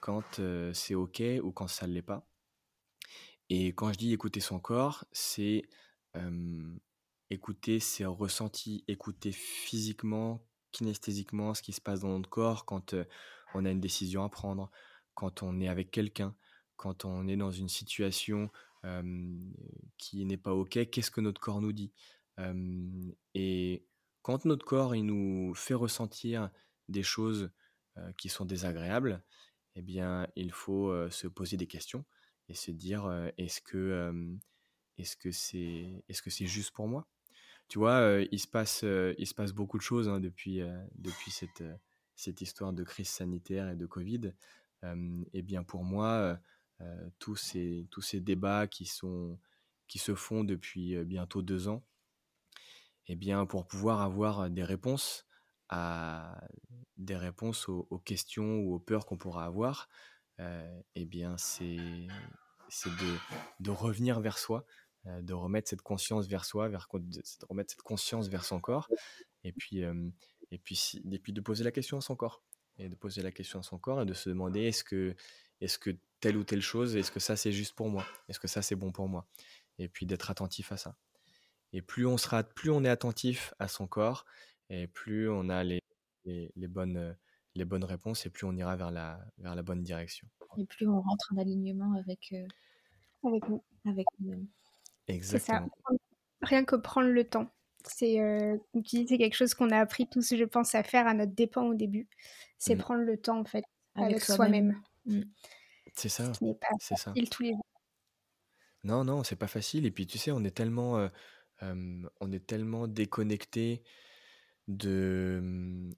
quand 0.00 0.40
c'est 0.72 0.94
OK 0.94 1.22
ou 1.42 1.52
quand 1.52 1.68
ça 1.68 1.86
ne 1.86 1.92
l'est 1.92 2.02
pas. 2.02 2.28
Et 3.48 3.68
quand 3.68 3.92
je 3.92 3.98
dis 3.98 4.12
écouter 4.12 4.40
son 4.40 4.60
corps, 4.60 5.04
c'est 5.12 5.62
écouter 7.30 7.80
ses 7.80 8.04
ressentis, 8.04 8.84
écouter 8.88 9.32
physiquement, 9.32 10.44
kinesthésiquement 10.72 11.54
ce 11.54 11.62
qui 11.62 11.72
se 11.72 11.80
passe 11.80 12.00
dans 12.00 12.10
notre 12.10 12.28
corps 12.28 12.64
quand 12.64 12.94
on 13.54 13.64
a 13.64 13.70
une 13.70 13.80
décision 13.80 14.22
à 14.22 14.28
prendre, 14.28 14.70
quand 15.14 15.42
on 15.42 15.60
est 15.60 15.68
avec 15.68 15.90
quelqu'un, 15.90 16.36
quand 16.76 17.04
on 17.04 17.26
est 17.26 17.36
dans 17.36 17.50
une 17.50 17.68
situation 17.68 18.50
qui 19.98 20.24
n'est 20.24 20.36
pas 20.36 20.54
OK, 20.54 20.78
qu'est-ce 20.90 21.10
que 21.10 21.20
notre 21.20 21.40
corps 21.40 21.60
nous 21.60 21.72
dit? 21.72 21.92
Et 23.34 23.84
quand 24.22 24.44
notre 24.44 24.64
corps 24.64 24.94
il 24.94 25.04
nous 25.04 25.54
fait 25.54 25.74
ressentir 25.74 26.50
des 26.88 27.02
choses 27.02 27.50
qui 28.16 28.28
sont 28.28 28.44
désagréables, 28.44 29.22
eh 29.76 29.82
bien, 29.82 30.26
il 30.36 30.52
faut 30.52 31.10
se 31.10 31.26
poser 31.26 31.56
des 31.56 31.66
questions 31.66 32.04
et 32.48 32.54
se 32.54 32.70
dire 32.70 33.10
est-ce 33.38 33.60
que 33.60 34.38
est-ce 34.98 35.16
que 35.16 35.30
c'est 35.30 36.04
est-ce 36.08 36.22
que 36.22 36.30
juste 36.30 36.72
pour 36.72 36.88
moi? 36.88 37.08
Tu 37.68 37.78
vois, 37.78 38.20
il 38.32 38.38
se 38.40 38.48
passe 38.48 38.82
il 38.82 39.26
se 39.26 39.34
passe 39.34 39.52
beaucoup 39.52 39.78
de 39.78 39.82
choses 39.82 40.08
hein, 40.08 40.20
depuis 40.20 40.60
depuis 40.96 41.30
cette 41.30 41.62
cette 42.16 42.40
histoire 42.40 42.72
de 42.72 42.84
crise 42.84 43.08
sanitaire 43.08 43.70
et 43.70 43.76
de 43.76 43.86
Covid. 43.86 44.32
eh 44.82 45.42
bien, 45.42 45.62
pour 45.62 45.84
moi 45.84 46.38
tous, 47.18 47.36
ces, 47.36 47.86
tous 47.90 48.02
ces 48.02 48.20
débats 48.20 48.66
qui, 48.66 48.86
sont, 48.86 49.38
qui 49.88 49.98
se 49.98 50.14
font 50.14 50.44
depuis 50.44 50.96
euh, 50.96 51.04
bientôt 51.04 51.42
deux 51.42 51.68
ans, 51.68 51.84
eh 53.06 53.16
bien, 53.16 53.46
pour 53.46 53.66
pouvoir 53.66 54.00
avoir 54.00 54.50
des 54.50 54.64
réponses 54.64 55.26
à 55.68 56.40
des 56.96 57.16
réponses 57.16 57.68
aux, 57.68 58.02
questions 58.04 58.58
ou 58.58 58.74
aux 58.74 58.78
peurs 58.78 59.06
qu'on 59.06 59.16
pourra 59.16 59.44
avoir, 59.44 59.88
euh, 60.40 60.80
eh 60.96 61.06
bien, 61.06 61.36
c'est 61.38 61.76
de, 61.76 63.16
de, 63.60 63.70
revenir 63.70 64.20
vers 64.20 64.36
soi, 64.36 64.66
de 65.04 65.32
remettre 65.32 65.68
cette 65.68 65.82
conscience 65.82 66.26
vers 66.26 66.44
soi, 66.44 66.68
vers, 66.68 66.88
de 66.92 67.46
remettre 67.48 67.70
cette 67.70 67.82
conscience 67.82 68.28
vers 68.28 68.44
son 68.44 68.60
corps, 68.60 68.88
et 69.44 69.52
puis, 69.52 69.82
et 70.50 70.58
puis, 70.58 71.00
et 71.10 71.18
puis 71.18 71.32
de 71.32 71.40
poser 71.40 71.62
la 71.64 71.70
question 71.70 71.98
à 71.98 72.00
son 72.00 72.16
corps, 72.16 72.42
et 72.80 72.88
de 72.88 72.94
poser 72.94 73.22
la 73.22 73.30
question 73.30 73.60
à 73.60 73.62
son 73.62 73.78
corps 73.78 74.02
et 74.02 74.06
de 74.06 74.14
se 74.14 74.28
demander 74.28 74.62
est-ce 74.62 74.84
que, 74.84 75.14
est-ce 75.60 75.78
que 75.78 75.90
telle 76.20 76.36
ou 76.36 76.44
telle 76.44 76.62
chose, 76.62 76.96
est-ce 76.96 77.10
que 77.10 77.20
ça 77.20 77.36
c'est 77.36 77.52
juste 77.52 77.74
pour 77.74 77.88
moi? 77.88 78.04
Est-ce 78.28 78.40
que 78.40 78.48
ça 78.48 78.62
c'est 78.62 78.76
bon 78.76 78.92
pour 78.92 79.08
moi? 79.08 79.26
Et 79.78 79.88
puis 79.88 80.06
d'être 80.06 80.30
attentif 80.30 80.72
à 80.72 80.76
ça. 80.76 80.96
Et 81.72 81.82
plus 81.82 82.06
on 82.06 82.16
sera, 82.16 82.42
plus 82.42 82.70
on 82.70 82.84
est 82.84 82.88
attentif 82.88 83.54
à 83.58 83.68
son 83.68 83.86
corps, 83.86 84.24
et 84.68 84.86
plus 84.86 85.28
on 85.28 85.48
a 85.48 85.64
les, 85.64 85.82
les, 86.24 86.68
bonnes, 86.68 87.16
les 87.54 87.64
bonnes 87.64 87.84
réponses, 87.84 88.26
et 88.26 88.30
plus 88.30 88.44
on 88.44 88.56
ira 88.56 88.76
vers 88.76 88.90
la, 88.90 89.20
vers 89.38 89.54
la 89.54 89.62
bonne 89.62 89.82
direction. 89.82 90.28
Et 90.58 90.66
plus 90.66 90.86
on 90.88 91.00
rentre 91.00 91.32
en 91.32 91.38
alignement 91.38 91.94
avec, 91.94 92.32
euh, 92.32 92.46
avec 93.24 93.48
nous, 93.48 93.62
avec 93.86 94.06
nous 94.18 94.48
Exactement. 95.06 95.70
Ça. 95.88 95.96
Rien 96.42 96.64
que 96.64 96.76
prendre 96.76 97.08
le 97.08 97.24
temps. 97.24 97.50
C'est 97.84 98.20
euh, 98.20 98.58
c'est 98.84 99.18
quelque 99.18 99.34
chose 99.34 99.54
qu'on 99.54 99.70
a 99.70 99.78
appris 99.78 100.08
tous, 100.08 100.34
je 100.34 100.44
pense, 100.44 100.74
à 100.74 100.82
faire 100.82 101.06
à 101.06 101.14
notre 101.14 101.32
dépens 101.32 101.66
au 101.66 101.74
début. 101.74 102.08
C'est 102.58 102.74
mmh. 102.74 102.78
prendre 102.78 103.02
le 103.02 103.16
temps, 103.16 103.40
en 103.40 103.44
fait, 103.44 103.64
avec, 103.94 104.20
soi-même. 104.20 104.80
Mmh. 105.06 105.22
C'est 106.00 106.08
ça. 106.08 106.32
Ce 106.32 106.42
n'est 106.42 106.54
pas 106.54 106.68
c'est 106.80 106.96
ça. 106.96 107.12
tous 107.30 107.42
les 107.42 107.52
jours. 107.52 107.66
Non, 108.84 109.04
non, 109.04 109.22
c'est 109.22 109.36
pas 109.36 109.48
facile. 109.48 109.84
Et 109.84 109.90
puis, 109.90 110.06
tu 110.06 110.16
sais, 110.16 110.30
on 110.30 110.42
est 110.44 110.56
tellement, 110.56 111.10
on 111.60 112.32
est 112.32 112.46
tellement 112.46 112.88
déconnecté 112.88 113.82
de 114.66 115.90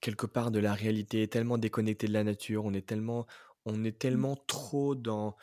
quelque 0.00 0.26
part 0.26 0.50
de 0.50 0.58
la 0.58 0.74
réalité, 0.74 1.28
tellement 1.28 1.56
déconnecté 1.56 2.08
de 2.08 2.12
la 2.12 2.24
nature. 2.24 2.64
On 2.64 2.74
est 2.74 2.86
tellement, 2.86 3.26
on 3.64 3.84
est 3.84 3.92
mmh. 3.92 3.98
tellement 3.98 4.36
trop 4.36 4.96
dans 4.96 5.36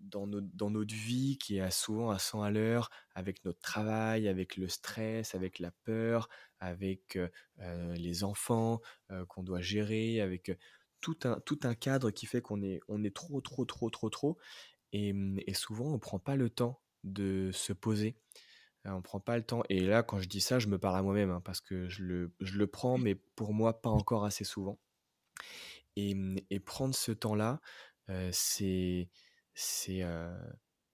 dans, 0.00 0.26
dans 0.26 0.70
notre 0.70 0.94
vie 0.94 1.38
qui 1.38 1.58
est 1.58 1.70
souvent 1.70 2.10
à 2.10 2.18
100 2.18 2.42
à 2.42 2.50
l'heure, 2.50 2.90
avec 3.14 3.44
notre 3.44 3.60
travail, 3.60 4.26
avec 4.26 4.56
le 4.56 4.68
stress, 4.68 5.34
avec 5.34 5.58
la 5.58 5.70
peur, 5.84 6.28
avec 6.58 7.18
les 7.58 8.24
enfants 8.24 8.80
qu'on 9.28 9.42
doit 9.42 9.60
gérer, 9.60 10.20
avec 10.20 10.50
tout 11.00 11.18
un, 11.24 11.40
tout 11.46 11.58
un 11.64 11.74
cadre 11.74 12.10
qui 12.10 12.26
fait 12.26 12.40
qu'on 12.42 12.62
est, 12.62 12.80
on 12.88 13.02
est 13.04 13.14
trop, 13.14 13.40
trop, 13.40 13.64
trop, 13.64 13.90
trop, 13.90 14.10
trop. 14.10 14.38
Et, 14.92 15.12
mmh, 15.12 15.40
et 15.46 15.54
souvent, 15.54 15.86
on 15.86 15.94
ne 15.94 15.98
prend 15.98 16.18
pas 16.18 16.36
le 16.36 16.50
temps 16.50 16.80
de 17.04 17.50
se 17.52 17.72
poser. 17.72 18.16
On 18.84 18.96
ne 18.96 19.00
prend 19.02 19.20
pas 19.20 19.36
le 19.36 19.44
temps. 19.44 19.62
Et 19.68 19.80
là, 19.80 20.02
quand 20.02 20.20
je 20.20 20.28
dis 20.28 20.40
ça, 20.40 20.58
je 20.58 20.68
me 20.68 20.78
parle 20.78 20.96
à 20.96 21.02
moi-même, 21.02 21.30
hein, 21.30 21.42
parce 21.44 21.60
que 21.60 21.88
je 21.88 22.02
le, 22.02 22.32
je 22.40 22.58
le 22.58 22.66
prends, 22.66 22.98
mais 22.98 23.14
pour 23.14 23.52
moi, 23.52 23.80
pas 23.80 23.90
encore 23.90 24.24
assez 24.24 24.44
souvent. 24.44 24.78
Et, 25.96 26.14
mmh, 26.14 26.36
et 26.50 26.60
prendre 26.60 26.94
ce 26.94 27.12
temps-là, 27.12 27.60
c'est 28.32 29.08
c'est 29.54 30.02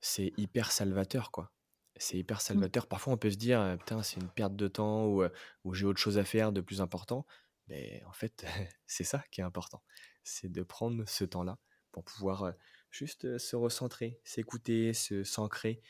c'est 0.00 0.32
hyper 0.36 0.70
salvateur, 0.72 1.30
quoi. 1.30 1.52
C'est 1.96 2.18
hyper 2.18 2.38
mmh. 2.38 2.40
salvateur. 2.40 2.86
Parfois, 2.88 3.14
on 3.14 3.16
peut 3.16 3.30
se 3.30 3.36
dire, 3.36 3.76
putain, 3.78 4.02
c'est 4.02 4.20
une 4.20 4.28
perte 4.28 4.54
de 4.56 4.68
temps 4.68 5.06
ou, 5.06 5.24
ou 5.64 5.74
j'ai 5.74 5.86
autre 5.86 6.00
chose 6.00 6.18
à 6.18 6.24
faire 6.24 6.52
de 6.52 6.60
plus 6.60 6.80
important. 6.82 7.24
Mais 7.68 8.02
en 8.06 8.12
fait, 8.12 8.44
c'est 8.86 9.04
ça 9.04 9.24
qui 9.30 9.40
est 9.40 9.44
important. 9.44 9.82
C'est 10.24 10.50
de 10.50 10.62
prendre 10.62 11.08
ce 11.08 11.24
temps-là 11.24 11.58
pour 11.92 12.04
pouvoir 12.04 12.52
juste 12.90 13.38
se 13.38 13.56
recentrer, 13.56 14.20
s'écouter, 14.24 14.92
se 14.92 15.24
s'ancrer, 15.24 15.82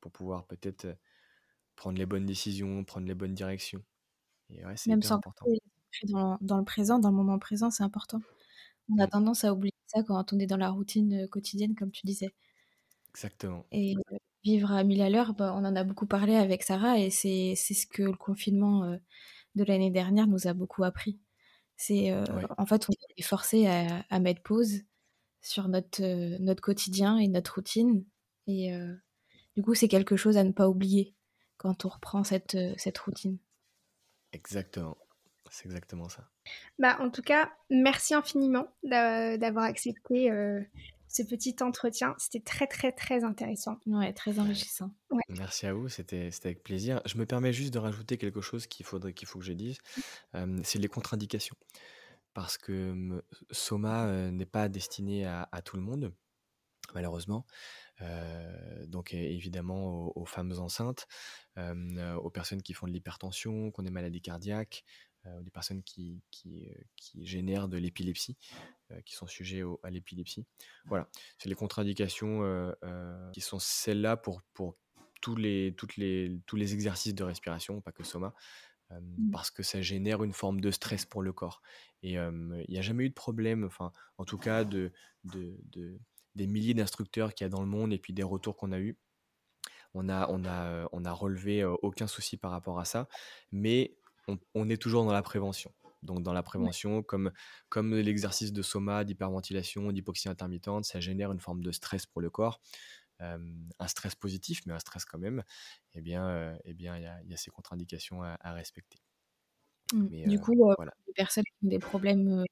pour 0.00 0.12
pouvoir 0.12 0.46
peut-être 0.46 0.86
prendre 1.76 1.98
les 1.98 2.06
bonnes 2.06 2.26
décisions, 2.26 2.84
prendre 2.84 3.06
les 3.06 3.14
bonnes 3.14 3.34
directions. 3.34 3.82
Et 4.50 4.64
ouais, 4.64 4.76
c'est 4.76 4.90
Même 4.90 5.02
sans 5.02 5.16
important. 5.16 5.46
Dans, 6.04 6.38
dans, 6.40 6.58
le 6.58 6.64
présent, 6.64 6.98
dans 6.98 7.10
le 7.10 7.16
moment 7.16 7.38
présent, 7.38 7.70
c'est 7.70 7.84
important. 7.84 8.20
On 8.88 8.98
a 8.98 9.06
mmh. 9.06 9.10
tendance 9.10 9.44
à 9.44 9.52
oublier 9.52 9.74
ça 9.86 10.02
quand 10.02 10.32
on 10.32 10.38
est 10.38 10.46
dans 10.46 10.56
la 10.56 10.70
routine 10.70 11.28
quotidienne, 11.28 11.74
comme 11.74 11.90
tu 11.90 12.06
disais. 12.06 12.34
Exactement. 13.10 13.64
Et 13.70 13.94
vivre 14.42 14.72
à 14.72 14.84
mille 14.84 15.02
à 15.02 15.08
l'heure, 15.08 15.34
bah, 15.34 15.54
on 15.54 15.64
en 15.64 15.76
a 15.76 15.84
beaucoup 15.84 16.06
parlé 16.06 16.34
avec 16.34 16.62
Sarah 16.62 16.98
et 16.98 17.10
c'est 17.10 17.54
ce 17.54 17.86
que 17.86 18.02
le 18.02 18.16
confinement 18.16 18.98
de 19.54 19.64
l'année 19.64 19.90
dernière 19.90 20.26
nous 20.26 20.46
a 20.46 20.52
beaucoup 20.52 20.84
appris. 20.84 21.18
C'est 21.76 22.14
en 22.56 22.66
fait, 22.66 22.88
on 22.88 22.92
est 23.16 23.22
forcé 23.22 23.66
à, 23.66 24.04
à, 24.08 24.20
mettre 24.20 24.42
pause 24.42 24.82
sur 25.40 25.68
notre, 25.68 26.02
notre 26.40 26.62
quotidien 26.62 27.18
et 27.18 27.26
notre 27.28 27.56
routine. 27.56 28.04
Et 28.46 28.72
du 29.56 29.62
coup, 29.62 29.74
c'est 29.74 29.88
quelque 29.88 30.16
chose 30.16 30.36
à 30.36 30.44
ne 30.44 30.52
pas 30.52 30.68
oublier 30.68 31.14
quand 31.56 31.84
on 31.84 31.88
reprend 31.88 32.22
cette, 32.22 32.56
cette 32.76 32.98
routine. 32.98 33.38
Exactement. 34.32 34.96
C'est 35.50 35.66
exactement 35.66 36.08
ça. 36.08 36.28
Bah, 36.78 36.96
en 37.00 37.10
tout 37.10 37.22
cas, 37.22 37.52
merci 37.70 38.14
infiniment 38.14 38.66
d'avoir 38.82 39.64
accepté 39.64 40.30
ce 41.14 41.22
petit 41.22 41.54
entretien. 41.60 42.14
C'était 42.18 42.40
très, 42.40 42.66
très, 42.66 42.90
très 42.90 43.22
intéressant. 43.22 43.78
Ouais, 43.86 44.12
très 44.12 44.38
enrichissant. 44.40 44.90
Merci 45.28 45.66
à 45.66 45.72
vous, 45.72 45.88
c'était 45.88 46.30
avec 46.44 46.64
plaisir. 46.64 47.00
Je 47.06 47.16
me 47.18 47.24
permets 47.24 47.52
juste 47.52 47.72
de 47.72 47.78
rajouter 47.78 48.18
quelque 48.18 48.40
chose 48.40 48.66
qu'il 48.66 48.84
faudrait 48.84 49.14
qu'il 49.14 49.28
faut 49.28 49.38
que 49.38 49.44
je 49.44 49.52
dise. 49.52 49.78
c'est 50.64 50.78
les 50.78 50.88
contre-indications. 50.88 51.56
Parce 52.32 52.58
que 52.58 53.22
Soma 53.52 54.30
n'est 54.32 54.46
pas 54.46 54.68
destiné 54.68 55.24
à, 55.24 55.62
tout 55.64 55.76
le 55.76 55.82
monde, 55.82 56.12
malheureusement. 56.94 57.46
donc 58.88 59.14
évidemment 59.14 60.12
aux, 60.18 60.26
femmes 60.26 60.52
enceintes, 60.58 61.06
aux 61.56 62.30
personnes 62.30 62.62
qui 62.62 62.72
font 62.72 62.88
de 62.88 62.92
l'hypertension, 62.92 63.70
qui 63.70 63.80
ont 63.80 63.84
des 63.84 63.90
maladies 63.90 64.20
cardiaques, 64.20 64.84
euh, 65.26 65.40
des 65.42 65.50
personnes 65.50 65.82
qui, 65.82 66.20
qui, 66.30 66.66
euh, 66.68 66.74
qui 66.96 67.24
génèrent 67.24 67.68
de 67.68 67.78
l'épilepsie, 67.78 68.36
euh, 68.90 69.00
qui 69.02 69.14
sont 69.14 69.26
sujets 69.26 69.62
à 69.82 69.90
l'épilepsie. 69.90 70.44
Voilà, 70.86 71.08
c'est 71.38 71.48
les 71.48 71.54
contre-indications 71.54 72.74
qui 73.32 73.40
sont 73.40 73.58
celles-là 73.58 74.16
pour, 74.16 74.42
pour 74.52 74.76
tous, 75.20 75.36
les, 75.36 75.74
toutes 75.76 75.96
les, 75.96 76.38
tous 76.46 76.56
les 76.56 76.74
exercices 76.74 77.14
de 77.14 77.24
respiration, 77.24 77.80
pas 77.80 77.92
que 77.92 78.04
soma, 78.04 78.34
mmh. 78.90 79.30
parce 79.30 79.50
que 79.50 79.62
ça 79.62 79.80
génère 79.80 80.22
une 80.22 80.32
forme 80.32 80.60
de 80.60 80.70
stress 80.70 81.06
pour 81.06 81.22
le 81.22 81.32
corps. 81.32 81.62
Et 82.02 82.12
il 82.12 82.66
n'y 82.68 82.78
a 82.78 82.82
jamais 82.82 83.04
eu 83.04 83.08
de 83.08 83.14
problème, 83.14 83.64
enfin, 83.64 83.92
en 84.18 84.24
tout 84.24 84.38
cas, 84.38 84.64
de, 84.64 84.92
de, 85.24 85.58
de 85.72 85.98
des 86.34 86.46
milliers 86.46 86.74
d'instructeurs 86.74 87.32
qu'il 87.32 87.44
y 87.44 87.46
a 87.46 87.48
dans 87.48 87.60
le 87.60 87.68
monde 87.68 87.92
et 87.92 87.98
puis 87.98 88.12
des 88.12 88.24
retours 88.24 88.56
qu'on 88.56 88.72
a 88.72 88.78
eus. 88.78 88.98
On 89.94 90.08
a, 90.08 90.28
on, 90.28 90.44
a, 90.44 90.88
on 90.90 91.04
a 91.04 91.12
relevé 91.12 91.64
aucun 91.64 92.08
souci 92.08 92.36
par 92.36 92.50
rapport 92.50 92.80
à 92.80 92.84
ça, 92.84 93.08
mais 93.52 93.96
on, 94.54 94.68
est 94.68 94.80
toujours 94.80 95.04
dans 95.04 95.12
la 95.12 95.22
prévention. 95.22 95.72
Donc 96.02 96.22
dans 96.22 96.32
la 96.32 96.42
prévention, 96.42 97.02
comme, 97.02 97.32
comme 97.68 97.94
l'exercice 97.94 98.52
de 98.52 98.62
soma, 98.62 99.04
d'hyperventilation, 99.04 99.90
d'hypoxie 99.92 100.28
intermittente, 100.28 100.84
ça 100.84 101.00
génère 101.00 101.32
une 101.32 101.40
forme 101.40 101.62
de 101.62 101.72
stress 101.72 102.06
pour 102.06 102.20
le 102.20 102.30
corps, 102.30 102.60
un 103.20 103.86
stress 103.86 104.14
positif, 104.14 104.60
mais 104.66 104.74
un 104.74 104.78
stress 104.78 105.04
quand 105.04 105.18
même. 105.18 105.42
Eh 105.94 106.02
bien, 106.02 106.58
eh 106.64 106.74
bien, 106.74 106.98
il 106.98 107.30
y 107.30 107.34
a, 107.34 107.36
ces 107.36 107.50
contre-indications 107.50 108.22
à, 108.22 108.52
respecter. 108.52 108.98
Mmh. 109.92 110.28
du 110.28 110.40
coup, 110.40 110.52
les 111.06 111.12
personnes 111.14 111.44
qui 111.44 111.66
ont 111.66 111.68
des 111.68 111.78
problèmes 111.78 112.44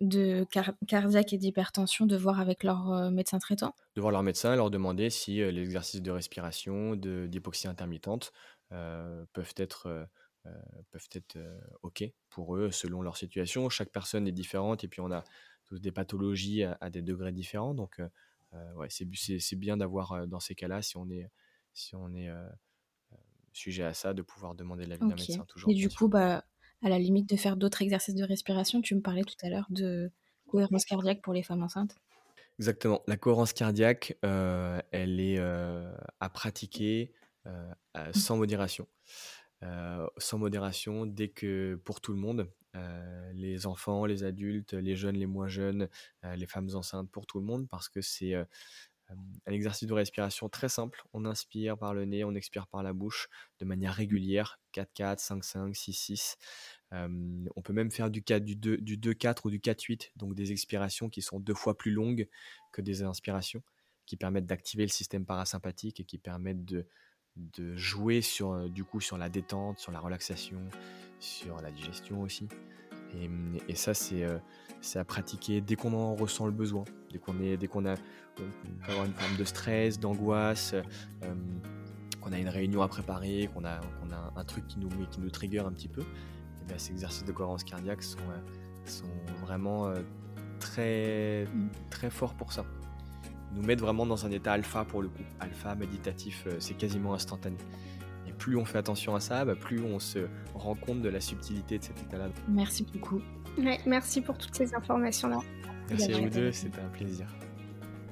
de 0.00 0.46
cardiaque 0.86 1.32
et 1.32 1.38
d'hypertension, 1.38 2.06
de 2.06 2.16
voir 2.16 2.40
avec 2.40 2.64
leur 2.64 3.10
médecin 3.10 3.38
traitant? 3.38 3.74
De 3.96 4.00
voir 4.00 4.12
leur 4.12 4.22
médecin, 4.22 4.54
leur 4.54 4.70
demander 4.70 5.10
si 5.10 5.36
les 5.36 5.62
exercices 5.62 6.02
de 6.02 6.10
respiration, 6.10 6.94
d'hypoxie 6.94 7.68
intermittente 7.68 8.32
peuvent 9.32 9.54
être 9.56 9.86
euh, 9.86 10.04
peuvent 10.90 11.08
être 11.12 11.36
euh, 11.36 11.60
OK 11.82 12.04
pour 12.28 12.56
eux 12.56 12.70
selon 12.70 13.02
leur 13.02 13.16
situation. 13.16 13.68
Chaque 13.68 13.90
personne 13.90 14.26
est 14.26 14.32
différente 14.32 14.84
et 14.84 14.88
puis 14.88 15.00
on 15.00 15.10
a 15.10 15.24
tous 15.64 15.80
des 15.80 15.92
pathologies 15.92 16.64
à, 16.64 16.90
des 16.90 17.02
degrés 17.02 17.32
différents. 17.32 17.74
Donc, 17.74 18.00
euh, 18.00 18.72
ouais, 18.74 18.88
c'est 18.90 19.56
bien 19.56 19.76
d'avoir 19.76 20.26
dans 20.26 20.40
ces 20.40 20.54
cas-là, 20.54 20.82
si 20.82 20.96
on 20.96 21.08
est, 21.10 21.30
si 21.72 21.94
on 21.94 22.12
est 22.14 22.28
sujet 23.52 23.84
à 23.84 23.94
ça, 23.94 24.12
de 24.12 24.22
pouvoir 24.22 24.54
demander 24.54 24.84
l'avis 24.84 25.06
d'un 25.06 25.14
médecin 25.14 25.44
toujours. 25.46 25.70
Et 25.70 25.74
du 25.74 25.88
coup, 25.88 26.08
bah, 26.08 26.44
à 26.82 26.88
la 26.88 26.98
limite 26.98 27.28
de 27.28 27.36
faire 27.36 27.56
d'autres 27.56 27.82
exercices 27.82 28.14
de 28.14 28.24
respiration, 28.24 28.82
tu 28.82 28.94
me 28.94 29.00
parlais 29.00 29.24
tout 29.24 29.36
à 29.42 29.48
l'heure 29.48 29.66
de 29.70 30.10
cohérence 30.48 30.84
cardiaque 30.84 31.22
pour 31.22 31.32
les 31.32 31.42
femmes 31.42 31.62
enceintes. 31.62 31.96
Exactement. 32.58 33.02
La 33.06 33.16
cohérence 33.16 33.54
cardiaque, 33.54 34.18
elle 34.22 35.20
est 35.20 35.38
à 35.38 36.28
pratiquer 36.28 37.12
sans 38.12 38.36
modération. 38.36 38.86
Euh, 39.62 40.06
sans 40.16 40.38
modération, 40.38 41.06
dès 41.06 41.28
que 41.28 41.80
pour 41.84 42.00
tout 42.00 42.12
le 42.12 42.18
monde, 42.18 42.50
euh, 42.74 43.32
les 43.32 43.66
enfants, 43.66 44.06
les 44.06 44.24
adultes, 44.24 44.72
les 44.72 44.96
jeunes, 44.96 45.16
les 45.16 45.26
moins 45.26 45.48
jeunes, 45.48 45.88
euh, 46.24 46.34
les 46.34 46.46
femmes 46.46 46.70
enceintes, 46.74 47.10
pour 47.10 47.26
tout 47.26 47.38
le 47.38 47.44
monde, 47.44 47.68
parce 47.68 47.88
que 47.88 48.00
c'est 48.00 48.34
un 48.34 49.52
exercice 49.52 49.86
de 49.86 49.92
respiration 49.92 50.48
très 50.48 50.70
simple. 50.70 51.02
On 51.12 51.26
inspire 51.26 51.76
par 51.76 51.92
le 51.92 52.06
nez, 52.06 52.24
on 52.24 52.34
expire 52.34 52.66
par 52.66 52.82
la 52.82 52.94
bouche 52.94 53.28
de 53.60 53.66
manière 53.66 53.92
régulière, 53.92 54.58
4-4, 54.72 55.18
5-5, 55.18 55.74
6-6. 55.74 56.36
on 56.92 57.62
peut 57.62 57.74
même 57.74 57.90
faire 57.90 58.10
du 58.10 58.22
4, 58.22 58.42
du 58.42 58.56
2, 58.56 58.78
du 58.78 58.96
2-4 58.96 59.40
ou 59.44 59.50
du 59.50 59.60
4-8, 59.60 60.12
donc 60.16 60.34
des 60.34 60.50
expirations 60.50 61.10
qui 61.10 61.20
sont 61.20 61.40
deux 61.40 61.54
fois 61.54 61.76
plus 61.76 61.90
longues 61.90 62.26
que 62.72 62.80
des 62.80 63.02
inspirations, 63.02 63.62
qui 64.06 64.16
permettent 64.16 64.46
d'activer 64.46 64.84
le 64.84 64.88
système 64.88 65.26
parasympathique 65.26 66.00
et 66.00 66.04
qui 66.04 66.16
permettent 66.16 66.64
de, 66.64 66.86
de 67.36 67.76
jouer 67.76 68.20
sur, 68.20 68.52
euh, 68.52 68.68
du 68.68 68.84
coup, 68.84 69.00
sur 69.00 69.18
la 69.18 69.28
détente, 69.28 69.78
sur 69.78 69.92
la 69.92 70.00
relaxation, 70.00 70.60
sur 71.18 71.60
la 71.60 71.70
digestion 71.70 72.20
aussi. 72.20 72.48
Et, 73.14 73.30
et 73.68 73.74
ça, 73.74 73.94
c'est 73.94 74.24
euh, 74.24 74.38
à 74.94 75.04
pratiquer 75.04 75.60
dès 75.60 75.76
qu'on 75.76 75.92
en 75.92 76.14
ressent 76.14 76.46
le 76.46 76.52
besoin, 76.52 76.84
dès 77.10 77.18
qu'on 77.18 77.34
dès 77.34 77.68
qu'on 77.68 77.84
a, 77.84 77.96
peut 78.36 78.44
avoir 78.88 79.06
une 79.06 79.12
forme 79.12 79.36
de 79.36 79.44
stress, 79.44 79.98
d'angoisse, 79.98 80.74
euh, 80.74 81.34
qu'on 82.20 82.32
a 82.32 82.38
une 82.38 82.48
réunion 82.48 82.82
à 82.82 82.88
préparer, 82.88 83.50
qu'on 83.52 83.64
a, 83.64 83.78
qu'on 83.78 84.10
a 84.10 84.32
un 84.36 84.44
truc 84.44 84.66
qui 84.66 84.78
nous, 84.78 84.88
qui 85.10 85.20
nous 85.20 85.30
trigger 85.30 85.60
un 85.60 85.72
petit 85.72 85.88
peu. 85.88 86.02
Et 86.02 86.64
bien, 86.66 86.78
ces 86.78 86.92
exercices 86.92 87.24
de 87.24 87.32
cohérence 87.32 87.64
cardiaque 87.64 88.02
sont, 88.02 88.18
sont 88.84 89.04
vraiment 89.40 89.92
très, 90.58 91.46
mmh. 91.46 91.70
très 91.90 92.10
forts 92.10 92.34
pour 92.34 92.52
ça 92.52 92.64
nous 93.54 93.62
mettre 93.62 93.82
vraiment 93.82 94.06
dans 94.06 94.26
un 94.26 94.30
état 94.30 94.52
alpha 94.52 94.84
pour 94.84 95.02
le 95.02 95.08
coup. 95.08 95.22
Alpha, 95.40 95.74
méditatif, 95.74 96.44
euh, 96.46 96.56
c'est 96.58 96.74
quasiment 96.74 97.14
instantané. 97.14 97.56
Et 98.28 98.32
plus 98.32 98.56
on 98.56 98.64
fait 98.64 98.78
attention 98.78 99.14
à 99.14 99.20
ça, 99.20 99.44
bah, 99.44 99.54
plus 99.54 99.80
on 99.82 99.98
se 99.98 100.20
rend 100.54 100.74
compte 100.74 101.02
de 101.02 101.08
la 101.08 101.20
subtilité 101.20 101.78
de 101.78 101.84
cet 101.84 102.00
état-là. 102.02 102.28
Merci 102.48 102.86
beaucoup. 102.92 103.20
merci 103.86 104.20
pour 104.20 104.38
toutes 104.38 104.54
ces 104.54 104.74
informations-là. 104.74 105.40
Merci 105.90 106.14
à 106.14 106.18
vous 106.18 106.28
deux, 106.28 106.52
c'était 106.52 106.80
un 106.80 106.88
plaisir. 106.88 107.26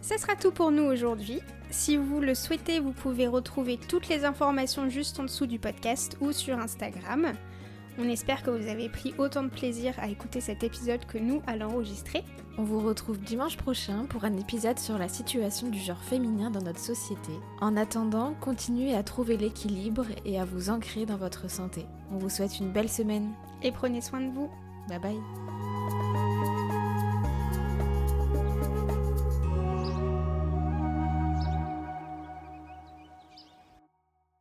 Ce 0.02 0.16
sera 0.16 0.34
tout 0.34 0.50
pour 0.50 0.70
nous 0.70 0.84
aujourd'hui. 0.84 1.40
Si 1.70 1.96
vous 1.96 2.20
le 2.20 2.34
souhaitez, 2.34 2.80
vous 2.80 2.92
pouvez 2.92 3.26
retrouver 3.26 3.76
toutes 3.76 4.08
les 4.08 4.24
informations 4.24 4.88
juste 4.88 5.20
en 5.20 5.24
dessous 5.24 5.46
du 5.46 5.58
podcast 5.58 6.16
ou 6.20 6.32
sur 6.32 6.58
Instagram. 6.58 7.32
On 7.98 8.08
espère 8.08 8.42
que 8.42 8.50
vous 8.50 8.68
avez 8.68 8.88
pris 8.88 9.14
autant 9.18 9.42
de 9.42 9.48
plaisir 9.48 9.94
à 9.98 10.08
écouter 10.08 10.40
cet 10.40 10.62
épisode 10.62 11.04
que 11.06 11.18
nous 11.18 11.42
à 11.46 11.56
l'enregistrer. 11.56 12.24
On 12.58 12.62
vous 12.62 12.80
retrouve 12.80 13.18
dimanche 13.18 13.56
prochain 13.56 14.06
pour 14.08 14.24
un 14.24 14.36
épisode 14.36 14.78
sur 14.78 14.98
la 14.98 15.08
situation 15.08 15.68
du 15.68 15.78
genre 15.78 16.02
féminin 16.02 16.50
dans 16.50 16.62
notre 16.62 16.78
société. 16.78 17.32
En 17.60 17.76
attendant, 17.76 18.34
continuez 18.40 18.94
à 18.94 19.02
trouver 19.02 19.36
l'équilibre 19.36 20.06
et 20.24 20.38
à 20.38 20.44
vous 20.44 20.70
ancrer 20.70 21.06
dans 21.06 21.16
votre 21.16 21.50
santé. 21.50 21.86
On 22.12 22.18
vous 22.18 22.30
souhaite 22.30 22.58
une 22.58 22.72
belle 22.72 22.90
semaine. 22.90 23.32
Et 23.62 23.72
prenez 23.72 24.00
soin 24.00 24.20
de 24.20 24.32
vous. 24.32 24.50
Bye 24.88 24.98
bye. 24.98 25.49